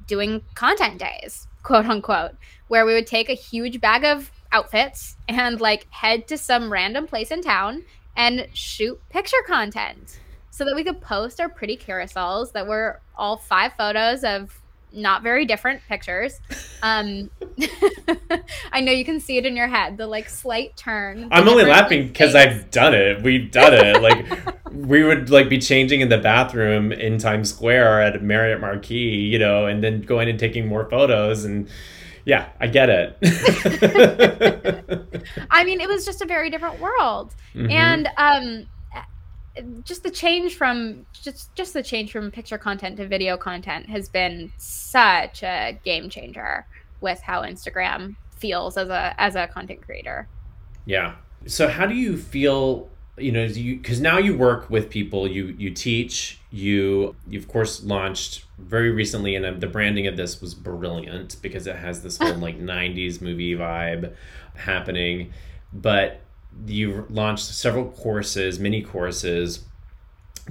doing 0.08 0.42
content 0.56 1.00
days, 1.00 1.48
quote 1.64 1.86
unquote, 1.86 2.32
where 2.68 2.86
we 2.86 2.94
would 2.94 3.08
take 3.08 3.30
a 3.30 3.34
huge 3.34 3.80
bag 3.80 4.04
of 4.04 4.32
outfits 4.52 5.16
and 5.28 5.62
like 5.62 5.88
head 5.92 6.28
to 6.28 6.38
some 6.38 6.72
random 6.72 7.08
place 7.08 7.32
in 7.32 7.42
town 7.42 7.84
and 8.16 8.48
shoot 8.54 9.00
picture 9.10 9.38
content 9.46 10.20
so 10.58 10.66
that 10.66 10.76
we 10.76 10.84
could 10.84 11.00
post 11.00 11.40
our 11.40 11.50
pretty 11.50 11.78
carousels 11.78 12.52
that 12.54 12.66
were 12.66 13.00
all 13.16 13.38
five 13.38 13.74
photos 13.78 14.24
of 14.24 14.60
not 14.92 15.22
very 15.22 15.46
different 15.46 15.82
pictures. 15.88 16.40
Um, 16.84 17.32
I 18.72 18.82
know 18.82 18.92
you 18.92 19.04
can 19.04 19.20
see 19.20 19.38
it 19.38 19.48
in 19.48 19.56
your 19.56 19.66
head, 19.66 19.98
the 19.98 20.06
like 20.06 20.30
slight 20.30 20.78
turn. 20.78 21.28
I'm 21.32 21.50
only 21.50 21.66
laughing 21.66 22.08
because 22.08 22.36
I've 22.36 22.70
done 22.70 22.94
it. 22.94 23.24
We've 23.24 23.50
done 23.50 23.74
it. 23.74 24.00
like 24.04 24.28
we 24.72 25.04
would 25.04 25.32
like 25.32 25.50
be 25.50 25.58
changing 25.58 26.02
in 26.02 26.10
the 26.10 26.20
bathroom 26.20 26.92
in 26.92 27.18
Times 27.18 27.50
Square 27.50 28.04
at 28.04 28.22
Marriott 28.22 28.62
Marquis, 28.62 28.96
you 28.96 29.40
know, 29.40 29.66
and 29.66 29.84
then 29.84 30.02
going 30.02 30.30
and 30.30 30.40
taking 30.40 30.68
more 30.68 30.88
photos 30.88 31.46
and 31.46 31.68
yeah, 32.26 32.50
I 32.60 32.68
get 32.68 32.90
it. 32.92 33.18
I 35.50 35.64
mean, 35.64 35.82
it 35.82 35.90
was 35.90 36.06
just 36.06 36.22
a 36.22 36.28
very 36.28 36.52
different 36.52 36.80
world. 36.80 37.34
Mm-hmm. 37.56 37.72
And 37.72 38.08
um 38.18 38.68
just 39.84 40.04
the 40.04 40.12
change 40.12 40.56
from 40.56 41.06
just 41.14 41.54
just 41.56 41.74
the 41.74 41.84
change 41.84 42.12
from 42.12 42.32
picture 42.32 42.58
content 42.58 42.98
to 42.98 43.08
video 43.08 43.38
content 43.38 43.90
has 43.90 44.10
been 44.10 44.52
such 44.58 45.44
a 45.44 45.80
game 45.84 46.10
changer 46.10 46.66
with 47.02 47.22
how 47.22 47.42
Instagram 47.42 48.16
feels 48.32 48.78
as 48.78 48.90
a 48.90 49.16
as 49.20 49.36
a 49.36 49.48
content 49.48 49.82
creator. 49.82 50.28
Yeah. 50.86 51.16
So 51.46 51.68
how 51.68 51.86
do 51.86 51.96
you 51.96 52.18
feel 52.18 52.90
you 53.18 53.32
know 53.32 53.44
you 53.44 53.78
because 53.78 54.00
now 54.00 54.18
you 54.18 54.38
work 54.38 54.70
with 54.70 54.90
people 54.90 55.28
you 55.28 55.56
you 55.58 55.72
teach 55.72 56.40
you 56.52 57.16
you 57.28 57.40
of 57.40 57.48
course 57.48 57.84
launched 57.84 58.46
very 58.60 58.92
recently 58.92 59.36
and 59.36 59.46
uh, 59.46 59.52
the 59.58 59.68
branding 59.68 60.06
of 60.06 60.16
this 60.16 60.40
was 60.40 60.54
brilliant 60.54 61.36
because 61.42 61.66
it 61.66 61.76
has 61.76 62.04
this 62.04 62.18
whole 62.18 62.36
like 62.36 62.60
90s 62.60 63.20
movie 63.20 63.56
vibe 63.56 64.14
happening 64.56 65.34
but 65.74 66.22
you 66.66 67.06
launched 67.10 67.46
several 67.46 67.86
courses, 67.92 68.60
mini 68.60 68.82
courses 68.82 69.66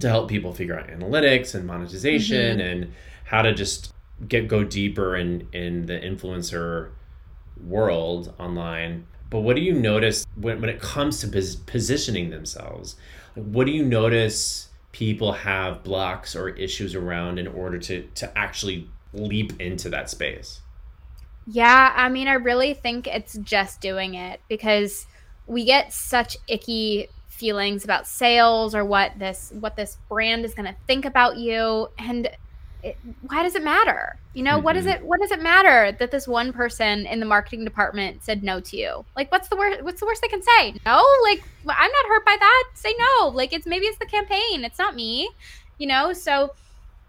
to 0.00 0.08
help 0.08 0.28
people 0.28 0.52
figure 0.52 0.78
out 0.78 0.88
analytics 0.88 1.54
and 1.54 1.66
monetization 1.66 2.58
mm-hmm. 2.58 2.68
and 2.68 2.92
how 3.24 3.42
to 3.42 3.52
just 3.54 3.92
get 4.28 4.48
go 4.48 4.64
deeper 4.64 5.16
in 5.16 5.46
in 5.52 5.86
the 5.86 5.98
influencer 5.98 6.90
world 7.64 8.34
online. 8.38 9.06
But 9.28 9.40
what 9.40 9.56
do 9.56 9.62
you 9.62 9.72
notice 9.72 10.24
when, 10.36 10.60
when 10.60 10.70
it 10.70 10.80
comes 10.80 11.20
to 11.20 11.28
pos- 11.28 11.56
positioning 11.56 12.30
themselves? 12.30 12.96
What 13.34 13.66
do 13.66 13.72
you 13.72 13.84
notice 13.84 14.68
people 14.92 15.32
have 15.32 15.82
blocks 15.82 16.36
or 16.36 16.50
issues 16.50 16.94
around 16.94 17.38
in 17.38 17.46
order 17.46 17.78
to 17.78 18.02
to 18.14 18.38
actually 18.38 18.88
leap 19.12 19.60
into 19.60 19.88
that 19.90 20.10
space? 20.10 20.60
Yeah, 21.48 21.92
I 21.94 22.08
mean, 22.08 22.26
I 22.26 22.34
really 22.34 22.74
think 22.74 23.06
it's 23.06 23.34
just 23.38 23.80
doing 23.80 24.14
it 24.14 24.40
because 24.48 25.06
we 25.46 25.64
get 25.64 25.92
such 25.92 26.36
icky 26.48 27.08
feelings 27.36 27.84
about 27.84 28.06
sales 28.06 28.74
or 28.74 28.84
what 28.84 29.12
this 29.18 29.52
what 29.60 29.76
this 29.76 29.98
brand 30.08 30.44
is 30.44 30.54
going 30.54 30.66
to 30.66 30.76
think 30.86 31.04
about 31.04 31.36
you. 31.36 31.88
And 31.98 32.28
it, 32.82 32.96
why 33.22 33.42
does 33.42 33.54
it 33.54 33.62
matter? 33.62 34.16
You 34.34 34.42
know 34.42 34.56
mm-hmm. 34.56 34.64
what 34.64 34.72
does 34.72 34.86
it 34.86 35.02
what 35.04 35.20
does 35.20 35.30
it 35.30 35.42
matter 35.42 35.92
that 35.92 36.10
this 36.10 36.26
one 36.26 36.52
person 36.52 37.06
in 37.06 37.20
the 37.20 37.26
marketing 37.26 37.64
department 37.64 38.22
said 38.24 38.42
no 38.42 38.60
to 38.60 38.76
you? 38.76 39.04
Like 39.14 39.30
what's 39.30 39.48
the 39.48 39.56
worst 39.56 39.82
what's 39.82 40.00
the 40.00 40.06
worst 40.06 40.22
they 40.22 40.28
can 40.28 40.42
say? 40.42 40.74
No? 40.84 41.04
Like 41.22 41.42
i'm 41.68 41.90
not 41.90 42.06
hurt 42.06 42.24
by 42.24 42.36
that. 42.38 42.64
Say 42.74 42.94
no. 42.98 43.28
Like 43.28 43.52
it's 43.52 43.66
maybe 43.66 43.86
it's 43.86 43.98
the 43.98 44.06
campaign. 44.06 44.64
It's 44.64 44.78
not 44.78 44.96
me. 44.96 45.28
You 45.78 45.88
know 45.88 46.12
so 46.12 46.54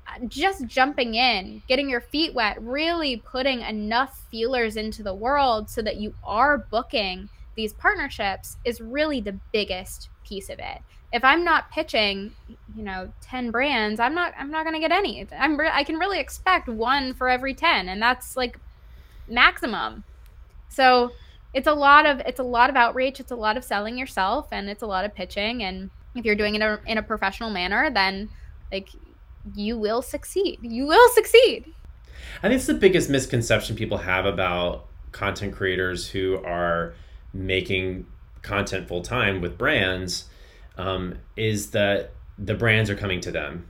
uh, 0.07 0.25
just 0.27 0.65
jumping 0.67 1.15
in, 1.15 1.61
getting 1.67 1.89
your 1.89 2.01
feet 2.01 2.33
wet, 2.33 2.61
really 2.61 3.17
putting 3.25 3.61
enough 3.61 4.23
feelers 4.31 4.77
into 4.77 5.03
the 5.03 5.13
world 5.13 5.69
so 5.69 5.81
that 5.81 5.97
you 5.97 6.13
are 6.23 6.57
booking 6.57 7.29
these 7.57 7.73
partnerships 7.73 8.55
is 8.63 8.79
really 8.79 9.19
the 9.19 9.37
biggest 9.51 10.07
piece 10.23 10.49
of 10.49 10.59
it. 10.59 10.81
If 11.11 11.23
I'm 11.23 11.43
not 11.43 11.71
pitching, 11.71 12.31
you 12.75 12.83
know, 12.83 13.11
10 13.21 13.51
brands, 13.51 13.99
I'm 13.99 14.13
not 14.13 14.33
I'm 14.37 14.51
not 14.51 14.63
going 14.63 14.75
to 14.75 14.79
get 14.79 14.91
any. 14.91 15.27
I'm 15.37 15.57
re- 15.57 15.71
I 15.71 15.83
can 15.83 15.97
really 15.97 16.19
expect 16.19 16.69
one 16.69 17.13
for 17.13 17.27
every 17.27 17.53
10 17.53 17.89
and 17.89 18.01
that's 18.01 18.37
like 18.37 18.57
maximum. 19.27 20.05
So, 20.69 21.11
it's 21.53 21.67
a 21.67 21.73
lot 21.73 22.05
of 22.05 22.19
it's 22.19 22.39
a 22.39 22.43
lot 22.43 22.69
of 22.69 22.75
outreach, 22.75 23.19
it's 23.19 23.31
a 23.31 23.35
lot 23.35 23.57
of 23.57 23.63
selling 23.63 23.97
yourself 23.97 24.47
and 24.51 24.69
it's 24.69 24.83
a 24.83 24.87
lot 24.87 25.05
of 25.05 25.15
pitching 25.15 25.63
and 25.63 25.89
if 26.15 26.25
you're 26.25 26.35
doing 26.35 26.55
it 26.55 26.61
in 26.61 26.67
a, 26.67 26.79
in 26.85 26.97
a 26.97 27.03
professional 27.03 27.49
manner, 27.49 27.89
then 27.89 28.29
like 28.71 28.89
you 29.55 29.77
will 29.77 30.01
succeed. 30.01 30.59
You 30.61 30.85
will 30.85 31.09
succeed. 31.13 31.73
I 32.43 32.49
think 32.49 32.57
it's 32.57 32.67
the 32.67 32.73
biggest 32.73 33.09
misconception 33.09 33.75
people 33.75 33.97
have 33.97 34.25
about 34.25 34.85
content 35.11 35.53
creators 35.53 36.07
who 36.07 36.43
are 36.43 36.93
making 37.37 38.05
content 38.41 38.87
full 38.87 39.01
time 39.01 39.41
with 39.41 39.57
brands 39.57 40.25
um, 40.77 41.15
is 41.35 41.71
that 41.71 42.11
the 42.37 42.53
brands 42.53 42.89
are 42.89 42.95
coming 42.95 43.19
to 43.21 43.31
them. 43.31 43.67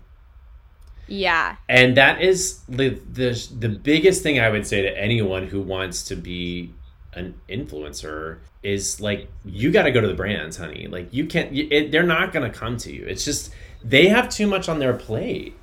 Yeah. 1.08 1.56
And 1.70 1.96
that 1.96 2.22
is 2.22 2.60
the, 2.68 2.90
the 3.12 3.48
the 3.58 3.70
biggest 3.70 4.24
thing 4.24 4.40
I 4.40 4.50
would 4.50 4.68
say 4.68 4.82
to 4.82 4.98
anyone 4.98 5.48
who 5.48 5.62
wants 5.62 6.04
to 6.06 6.16
be 6.16 6.74
an 7.14 7.36
influencer 7.50 8.40
is 8.62 9.00
like 9.00 9.30
you 9.46 9.72
got 9.72 9.84
to 9.84 9.92
go 9.92 10.02
to 10.02 10.08
the 10.08 10.14
brands, 10.14 10.58
honey. 10.58 10.88
Like 10.88 11.14
you 11.14 11.26
can't 11.26 11.56
it, 11.56 11.92
they're 11.92 12.04
not 12.04 12.34
going 12.34 12.50
to 12.50 12.58
come 12.58 12.76
to 12.78 12.94
you. 12.94 13.06
It's 13.06 13.24
just 13.24 13.52
they 13.84 14.08
have 14.08 14.28
too 14.30 14.48
much 14.48 14.68
on 14.68 14.80
their 14.80 14.94
plate. 14.94 15.56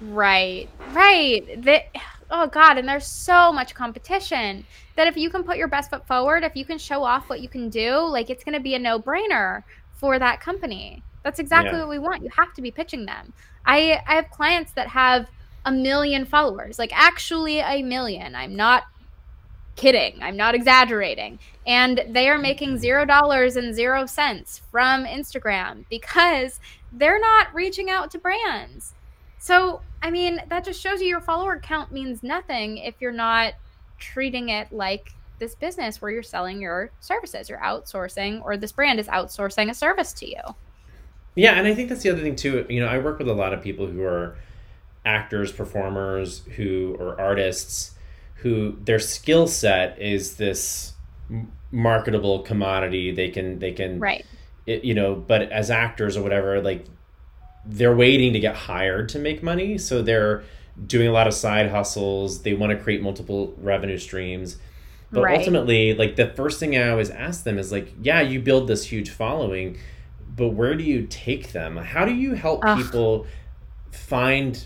Right. 0.00 0.68
Right. 0.92 1.62
They, 1.62 1.90
oh 2.32 2.46
god, 2.48 2.78
and 2.78 2.88
there's 2.88 3.06
so 3.06 3.52
much 3.52 3.74
competition 3.74 4.64
that 4.96 5.06
if 5.06 5.16
you 5.16 5.30
can 5.30 5.44
put 5.44 5.56
your 5.58 5.68
best 5.68 5.90
foot 5.90 6.06
forward, 6.06 6.42
if 6.42 6.56
you 6.56 6.64
can 6.64 6.78
show 6.78 7.04
off 7.04 7.28
what 7.28 7.40
you 7.40 7.48
can 7.48 7.68
do, 7.68 7.98
like 7.98 8.30
it's 8.30 8.42
going 8.42 8.54
to 8.54 8.60
be 8.60 8.74
a 8.74 8.78
no-brainer 8.78 9.62
for 9.92 10.18
that 10.18 10.40
company. 10.40 11.02
That's 11.22 11.38
exactly 11.38 11.74
yeah. 11.74 11.80
what 11.80 11.90
we 11.90 11.98
want. 11.98 12.24
You 12.24 12.30
have 12.36 12.52
to 12.54 12.62
be 12.62 12.72
pitching 12.72 13.06
them. 13.06 13.32
I 13.64 14.00
I 14.06 14.14
have 14.16 14.30
clients 14.30 14.72
that 14.72 14.88
have 14.88 15.28
a 15.64 15.70
million 15.70 16.24
followers, 16.24 16.78
like 16.78 16.90
actually 16.92 17.60
a 17.60 17.82
million. 17.82 18.34
I'm 18.34 18.56
not 18.56 18.84
kidding. 19.76 20.22
I'm 20.22 20.36
not 20.36 20.54
exaggerating. 20.54 21.38
And 21.66 22.04
they 22.08 22.28
are 22.28 22.38
making 22.38 22.78
zero 22.78 23.04
dollars 23.04 23.56
and 23.56 23.74
zero 23.74 24.06
cents 24.06 24.60
from 24.70 25.04
Instagram 25.04 25.84
because 25.88 26.60
they're 26.92 27.20
not 27.20 27.54
reaching 27.54 27.88
out 27.88 28.10
to 28.10 28.18
brands. 28.18 28.94
So, 29.42 29.80
I 30.00 30.12
mean, 30.12 30.40
that 30.50 30.62
just 30.64 30.80
shows 30.80 31.00
you 31.00 31.08
your 31.08 31.20
follower 31.20 31.58
count 31.58 31.90
means 31.90 32.22
nothing 32.22 32.78
if 32.78 32.94
you're 33.00 33.10
not 33.10 33.54
treating 33.98 34.50
it 34.50 34.70
like 34.70 35.12
this 35.40 35.56
business 35.56 36.00
where 36.00 36.12
you're 36.12 36.22
selling 36.22 36.60
your 36.60 36.92
services, 37.00 37.48
you're 37.48 37.58
outsourcing, 37.58 38.40
or 38.44 38.56
this 38.56 38.70
brand 38.70 39.00
is 39.00 39.08
outsourcing 39.08 39.68
a 39.68 39.74
service 39.74 40.12
to 40.12 40.30
you. 40.30 40.40
Yeah, 41.34 41.54
and 41.54 41.66
I 41.66 41.74
think 41.74 41.88
that's 41.88 42.04
the 42.04 42.10
other 42.10 42.22
thing 42.22 42.36
too. 42.36 42.64
You 42.68 42.78
know, 42.78 42.86
I 42.86 42.98
work 42.98 43.18
with 43.18 43.26
a 43.26 43.34
lot 43.34 43.52
of 43.52 43.60
people 43.60 43.88
who 43.88 44.04
are 44.04 44.36
actors, 45.04 45.50
performers, 45.50 46.42
who 46.54 46.94
or 47.00 47.20
artists 47.20 47.96
who 48.36 48.78
their 48.84 49.00
skill 49.00 49.48
set 49.48 50.00
is 50.00 50.36
this 50.36 50.92
marketable 51.72 52.42
commodity. 52.42 53.10
They 53.10 53.30
can 53.30 53.58
they 53.58 53.72
can 53.72 53.98
right. 53.98 54.24
It, 54.66 54.84
you 54.84 54.94
know, 54.94 55.16
but 55.16 55.50
as 55.50 55.68
actors 55.68 56.16
or 56.16 56.22
whatever, 56.22 56.62
like 56.62 56.86
they're 57.64 57.94
waiting 57.94 58.32
to 58.32 58.40
get 58.40 58.54
hired 58.54 59.08
to 59.10 59.18
make 59.18 59.42
money, 59.42 59.78
so 59.78 60.02
they're 60.02 60.42
doing 60.86 61.08
a 61.08 61.12
lot 61.12 61.26
of 61.26 61.34
side 61.34 61.70
hustles. 61.70 62.42
They 62.42 62.54
want 62.54 62.76
to 62.76 62.82
create 62.82 63.02
multiple 63.02 63.54
revenue 63.58 63.98
streams. 63.98 64.56
But 65.10 65.24
right. 65.24 65.38
ultimately, 65.38 65.94
like 65.94 66.16
the 66.16 66.28
first 66.28 66.58
thing 66.58 66.76
I 66.76 66.88
always 66.88 67.10
ask 67.10 67.44
them 67.44 67.58
is 67.58 67.70
like, 67.70 67.92
yeah, 68.00 68.22
you 68.22 68.40
build 68.40 68.66
this 68.66 68.84
huge 68.86 69.10
following, 69.10 69.78
but 70.34 70.48
where 70.48 70.74
do 70.74 70.82
you 70.82 71.06
take 71.06 71.52
them? 71.52 71.76
How 71.76 72.06
do 72.06 72.14
you 72.14 72.32
help 72.32 72.64
Ugh. 72.64 72.78
people 72.78 73.26
find 73.90 74.64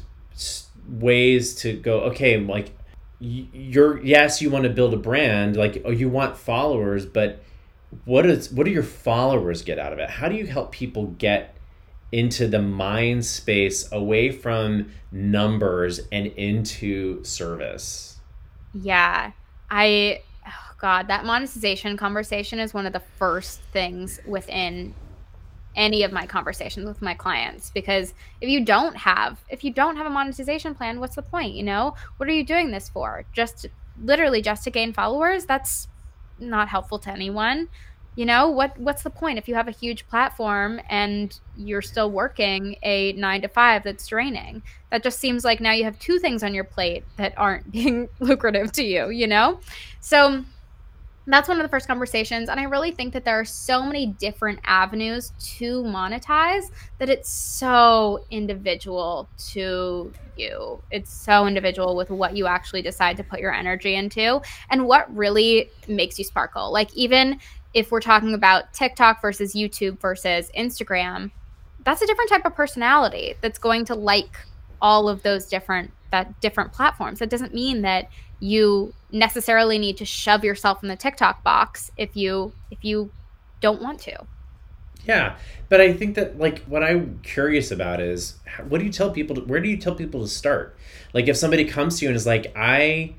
ways 0.89 1.57
to 1.57 1.73
go, 1.73 2.01
okay, 2.03 2.39
like 2.39 2.77
you're 3.19 4.03
yes, 4.05 4.41
you 4.41 4.51
want 4.51 4.65
to 4.65 4.71
build 4.71 4.95
a 4.95 4.99
brand, 4.99 5.57
like 5.57 5.83
oh, 5.85 5.91
you 5.91 6.09
want 6.09 6.37
followers, 6.37 7.05
but 7.05 7.43
what 8.05 8.25
is 8.27 8.53
what 8.53 8.65
do 8.65 8.71
your 8.71 8.83
followers 8.83 9.63
get 9.63 9.81
out 9.81 9.93
of 9.93 9.99
it? 9.99 10.11
How 10.11 10.29
do 10.29 10.37
you 10.37 10.47
help 10.47 10.71
people 10.71 11.07
get 11.19 11.56
into 12.13 12.47
the 12.47 12.63
mind 12.63 13.25
space 13.25 13.91
away 13.93 14.31
from 14.31 14.91
numbers 15.11 16.01
and 16.13 16.27
into 16.29 17.23
service? 17.25 18.19
Yeah. 18.75 19.33
I 19.71 20.23
oh 20.47 20.75
god, 20.81 21.09
that 21.09 21.25
monetization 21.25 21.97
conversation 21.97 22.59
is 22.59 22.73
one 22.73 22.87
of 22.87 22.93
the 22.93 23.03
first 23.19 23.61
things 23.73 24.21
within 24.27 24.95
any 25.77 26.03
of 26.03 26.13
my 26.13 26.27
conversations 26.27 26.87
with 26.87 27.03
my 27.03 27.15
clients 27.15 27.71
because 27.71 28.15
if 28.41 28.49
you 28.49 28.65
don't 28.65 28.97
have 28.97 29.39
if 29.51 29.63
you 29.63 29.71
don't 29.71 29.97
have 29.97 30.07
a 30.07 30.11
monetization 30.11 30.75
plan 30.75 30.99
what's 30.99 31.17
the 31.17 31.23
point 31.23 31.53
you 31.53 31.63
know 31.63 31.95
what 32.17 32.29
are 32.29 32.33
you 32.33 32.45
doing 32.45 32.71
this 32.71 32.89
for 32.89 33.25
just 33.35 33.67
literally 34.03 34.41
just 34.41 34.65
to 34.65 34.71
gain 34.71 34.93
followers 34.93 35.45
that's 35.45 35.87
not 36.39 36.69
helpful 36.69 36.99
to 36.99 37.11
anyone 37.11 37.69
you 38.17 38.25
know 38.25 38.49
what 38.49 38.77
what's 38.81 39.03
the 39.03 39.11
point? 39.11 39.39
If 39.39 39.47
you 39.47 39.55
have 39.55 39.69
a 39.69 39.73
huge 39.73 40.09
platform 40.09 40.81
and 40.89 41.39
you're 41.57 41.83
still 41.83 42.11
working 42.11 42.77
a 42.83 43.13
9 43.13 43.43
to 43.43 43.49
5 43.49 43.85
that's 43.85 44.07
draining 44.07 44.63
that 44.91 45.03
just 45.03 45.21
seems 45.21 45.45
like 45.45 45.61
now 45.61 45.73
you 45.73 45.85
have 45.85 45.99
two 45.99 46.19
things 46.19 46.43
on 46.43 46.55
your 46.55 46.65
plate 46.65 47.05
that 47.17 47.35
aren't 47.37 47.71
being 47.79 48.09
lucrative 48.19 48.73
to 48.73 48.83
you 48.85 49.11
you 49.11 49.27
know? 49.27 49.61
So 50.01 50.45
that's 51.29 51.49
one 51.49 51.59
of 51.59 51.65
the 51.65 51.69
first 51.69 51.89
conversations 51.89 52.49
and 52.49 52.61
i 52.61 52.63
really 52.63 52.93
think 52.93 53.13
that 53.13 53.25
there 53.25 53.41
are 53.41 53.45
so 53.45 53.83
many 53.83 54.07
different 54.07 54.61
avenues 54.63 55.33
to 55.41 55.83
monetize 55.83 56.71
that 56.99 57.11
it's 57.11 57.29
so 57.29 58.25
individual 58.31 59.29
to 59.37 60.13
you. 60.37 60.83
It's 60.91 61.13
so 61.13 61.47
individual 61.47 61.97
with 61.97 62.11
what 62.11 62.37
you 62.37 62.47
actually 62.47 62.83
decide 62.83 63.17
to 63.17 63.25
put 63.25 63.41
your 63.41 63.53
energy 63.53 63.95
into 63.95 64.41
and 64.71 64.87
what 64.87 65.15
really 65.15 65.71
makes 65.89 66.19
you 66.19 66.25
sparkle. 66.25 66.73
Like 66.73 66.95
even 66.95 67.41
if 67.77 67.91
we're 67.91 68.01
talking 68.01 68.35
about 68.35 68.73
tiktok 68.73 69.21
versus 69.21 69.55
youtube 69.55 70.01
versus 70.01 70.51
instagram 70.57 71.31
that's 71.85 72.03
a 72.03 72.07
different 72.07 72.31
type 72.31 72.45
of 72.45 72.55
personality 72.55 73.35
that's 73.41 73.59
going 73.59 73.85
to 73.85 73.95
like 73.95 74.39
all 74.83 75.09
of 75.09 75.23
those 75.23 75.47
different 75.47 75.91
that 76.11 76.41
different 76.41 76.73
platforms 76.73 77.19
that 77.19 77.31
doesn't 77.31 77.55
mean 77.55 77.83
that 77.83 78.09
you 78.41 78.93
necessarily 79.11 79.79
need 79.79 79.97
to 79.97 80.05
shove 80.05 80.45
yourself 80.45 80.83
in 80.83 80.89
the 80.89 80.97
TikTok 80.97 81.43
box 81.43 81.91
if 81.97 82.17
you 82.17 82.53
if 82.71 82.85
you 82.85 83.11
don't 83.61 83.81
want 83.81 84.01
to. 84.01 84.27
Yeah, 85.07 85.37
but 85.69 85.81
I 85.81 85.93
think 85.93 86.17
that 86.17 86.39
like 86.39 86.63
what 86.65 86.83
I'm 86.83 87.21
curious 87.23 87.71
about 87.71 88.01
is 88.01 88.39
what 88.69 88.79
do 88.79 88.85
you 88.85 88.93
tell 88.93 89.11
people? 89.11 89.37
To, 89.37 89.43
where 89.43 89.61
do 89.61 89.69
you 89.69 89.77
tell 89.77 89.95
people 89.95 90.21
to 90.23 90.29
start? 90.29 90.77
Like 91.13 91.29
if 91.29 91.37
somebody 91.37 91.65
comes 91.65 91.99
to 91.99 92.05
you 92.05 92.11
and 92.11 92.17
is 92.17 92.27
like, 92.27 92.53
I 92.57 93.15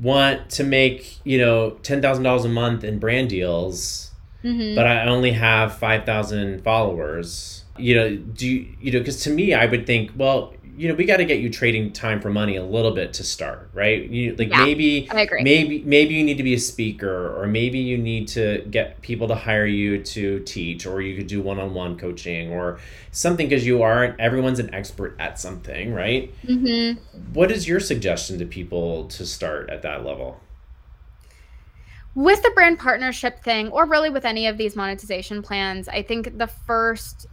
want 0.00 0.50
to 0.50 0.64
make 0.64 1.18
you 1.24 1.38
know 1.38 1.70
ten 1.82 2.00
thousand 2.00 2.24
dollars 2.24 2.44
a 2.44 2.48
month 2.48 2.84
in 2.84 2.98
brand 2.98 3.28
deals, 3.28 4.10
mm-hmm. 4.44 4.74
but 4.74 4.86
I 4.86 5.06
only 5.06 5.32
have 5.32 5.76
five 5.78 6.04
thousand 6.04 6.62
followers. 6.62 7.64
You 7.80 7.94
know, 7.94 8.16
do 8.16 8.48
you, 8.48 8.68
you 8.80 8.92
know? 8.92 8.98
Because 8.98 9.22
to 9.24 9.30
me, 9.30 9.54
I 9.54 9.66
would 9.66 9.86
think, 9.86 10.12
well, 10.16 10.54
you 10.78 10.88
know, 10.88 10.94
we 10.94 11.04
got 11.04 11.16
to 11.16 11.24
get 11.24 11.40
you 11.40 11.50
trading 11.50 11.92
time 11.92 12.20
for 12.20 12.30
money 12.30 12.54
a 12.54 12.64
little 12.64 12.92
bit 12.92 13.12
to 13.14 13.24
start, 13.24 13.68
right? 13.74 14.08
You 14.08 14.36
like 14.36 14.50
yeah, 14.50 14.64
maybe 14.64 15.08
maybe 15.42 15.82
maybe 15.84 16.14
you 16.14 16.22
need 16.22 16.36
to 16.36 16.44
be 16.44 16.54
a 16.54 16.58
speaker 16.58 17.36
or 17.36 17.48
maybe 17.48 17.80
you 17.80 17.98
need 17.98 18.28
to 18.28 18.64
get 18.70 19.00
people 19.02 19.26
to 19.26 19.34
hire 19.34 19.66
you 19.66 20.00
to 20.04 20.38
teach 20.40 20.86
or 20.86 21.00
you 21.00 21.16
could 21.16 21.26
do 21.26 21.42
one-on-one 21.42 21.98
coaching 21.98 22.52
or 22.52 22.78
something 23.10 23.48
because 23.48 23.66
you 23.66 23.82
aren't 23.82 24.18
everyone's 24.20 24.60
an 24.60 24.72
expert 24.72 25.16
at 25.18 25.40
something, 25.40 25.92
right? 25.92 26.32
Mm-hmm. 26.46 27.00
What 27.32 27.50
is 27.50 27.66
your 27.66 27.80
suggestion 27.80 28.38
to 28.38 28.46
people 28.46 29.08
to 29.08 29.26
start 29.26 29.70
at 29.70 29.82
that 29.82 30.04
level? 30.06 30.40
With 32.14 32.40
the 32.42 32.50
brand 32.50 32.78
partnership 32.78 33.42
thing, 33.42 33.68
or 33.70 33.84
really 33.84 34.10
with 34.10 34.24
any 34.24 34.46
of 34.46 34.58
these 34.58 34.76
monetization 34.76 35.42
plans, 35.42 35.88
I 35.88 36.02
think 36.02 36.38
the 36.38 36.46
first 36.46 37.26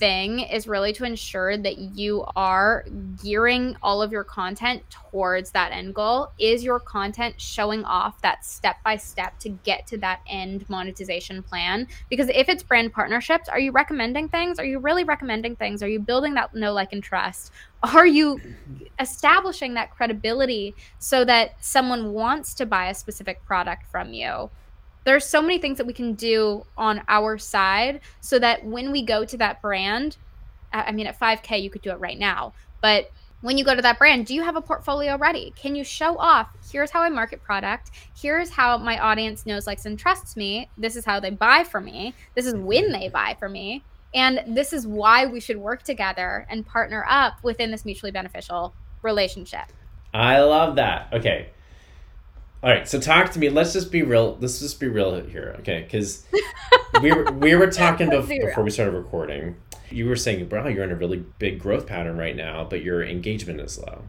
thing 0.00 0.40
is 0.40 0.66
really 0.66 0.92
to 0.94 1.04
ensure 1.04 1.56
that 1.56 1.78
you 1.78 2.24
are 2.34 2.84
gearing 3.22 3.76
all 3.82 4.02
of 4.02 4.10
your 4.10 4.24
content 4.24 4.82
towards 4.90 5.52
that 5.52 5.70
end 5.72 5.94
goal. 5.94 6.32
Is 6.38 6.64
your 6.64 6.80
content 6.80 7.40
showing 7.40 7.84
off 7.84 8.20
that 8.22 8.44
step 8.44 8.76
by 8.82 8.96
step 8.96 9.38
to 9.40 9.50
get 9.50 9.86
to 9.88 9.98
that 9.98 10.20
end 10.26 10.68
monetization 10.68 11.42
plan? 11.42 11.86
Because 12.08 12.28
if 12.30 12.48
it's 12.48 12.62
brand 12.62 12.92
partnerships, 12.92 13.48
are 13.48 13.60
you 13.60 13.70
recommending 13.70 14.28
things? 14.28 14.58
Are 14.58 14.64
you 14.64 14.80
really 14.80 15.04
recommending 15.04 15.54
things? 15.54 15.82
Are 15.82 15.88
you 15.88 16.00
building 16.00 16.34
that 16.34 16.54
know, 16.54 16.72
like, 16.72 16.92
and 16.92 17.02
trust? 17.02 17.52
Are 17.82 18.06
you 18.06 18.40
establishing 18.98 19.74
that 19.74 19.90
credibility 19.90 20.74
so 20.98 21.24
that 21.26 21.52
someone 21.60 22.12
wants 22.12 22.54
to 22.54 22.66
buy 22.66 22.88
a 22.88 22.94
specific 22.94 23.44
product 23.44 23.86
from 23.90 24.12
you? 24.14 24.50
There's 25.10 25.24
so 25.24 25.42
many 25.42 25.58
things 25.58 25.76
that 25.78 25.88
we 25.88 25.92
can 25.92 26.14
do 26.14 26.64
on 26.78 27.02
our 27.08 27.36
side 27.36 28.00
so 28.20 28.38
that 28.38 28.64
when 28.64 28.92
we 28.92 29.02
go 29.02 29.24
to 29.24 29.36
that 29.36 29.60
brand 29.60 30.16
i 30.72 30.92
mean 30.92 31.08
at 31.08 31.18
5k 31.18 31.60
you 31.60 31.68
could 31.68 31.82
do 31.82 31.90
it 31.90 31.98
right 31.98 32.16
now 32.16 32.52
but 32.80 33.10
when 33.40 33.58
you 33.58 33.64
go 33.64 33.74
to 33.74 33.82
that 33.82 33.98
brand 33.98 34.24
do 34.24 34.34
you 34.34 34.42
have 34.44 34.54
a 34.54 34.60
portfolio 34.60 35.16
ready? 35.16 35.52
Can 35.56 35.74
you 35.74 35.82
show 35.82 36.16
off 36.16 36.48
here's 36.70 36.92
how 36.92 37.02
i 37.02 37.08
market 37.08 37.42
product. 37.42 37.90
Here's 38.16 38.50
how 38.50 38.78
my 38.78 39.00
audience 39.00 39.46
knows 39.46 39.66
likes 39.66 39.84
and 39.84 39.98
trusts 39.98 40.36
me. 40.36 40.70
This 40.78 40.94
is 40.94 41.04
how 41.04 41.18
they 41.18 41.30
buy 41.30 41.64
for 41.64 41.80
me. 41.80 42.14
This 42.36 42.46
is 42.46 42.54
when 42.54 42.92
they 42.92 43.08
buy 43.08 43.34
for 43.40 43.48
me. 43.48 43.82
And 44.14 44.42
this 44.46 44.72
is 44.72 44.86
why 44.86 45.26
we 45.26 45.40
should 45.40 45.56
work 45.56 45.82
together 45.82 46.46
and 46.48 46.64
partner 46.64 47.04
up 47.08 47.42
within 47.42 47.72
this 47.72 47.84
mutually 47.84 48.12
beneficial 48.12 48.74
relationship. 49.02 49.72
I 50.14 50.38
love 50.40 50.76
that. 50.76 51.12
Okay 51.12 51.48
all 52.62 52.70
right, 52.70 52.86
so 52.86 53.00
talk 53.00 53.30
to 53.32 53.38
me. 53.38 53.48
Let's 53.48 53.72
just 53.72 53.90
be 53.90 54.02
real. 54.02 54.36
Let's 54.38 54.60
just 54.60 54.78
be 54.80 54.88
real 54.88 55.18
here, 55.20 55.56
okay? 55.60 55.82
Because 55.82 56.24
we 57.00 57.10
were 57.10 57.32
we 57.32 57.54
were 57.54 57.70
talking 57.70 58.10
before, 58.10 58.38
before 58.38 58.64
we 58.64 58.70
started 58.70 58.92
recording. 58.92 59.56
You 59.90 60.06
were 60.06 60.16
saying, 60.16 60.46
"Bro, 60.46 60.68
you're 60.68 60.84
in 60.84 60.92
a 60.92 60.96
really 60.96 61.24
big 61.38 61.58
growth 61.58 61.86
pattern 61.86 62.18
right 62.18 62.36
now, 62.36 62.66
but 62.68 62.82
your 62.82 63.02
engagement 63.02 63.60
is 63.60 63.78
low." 63.78 64.02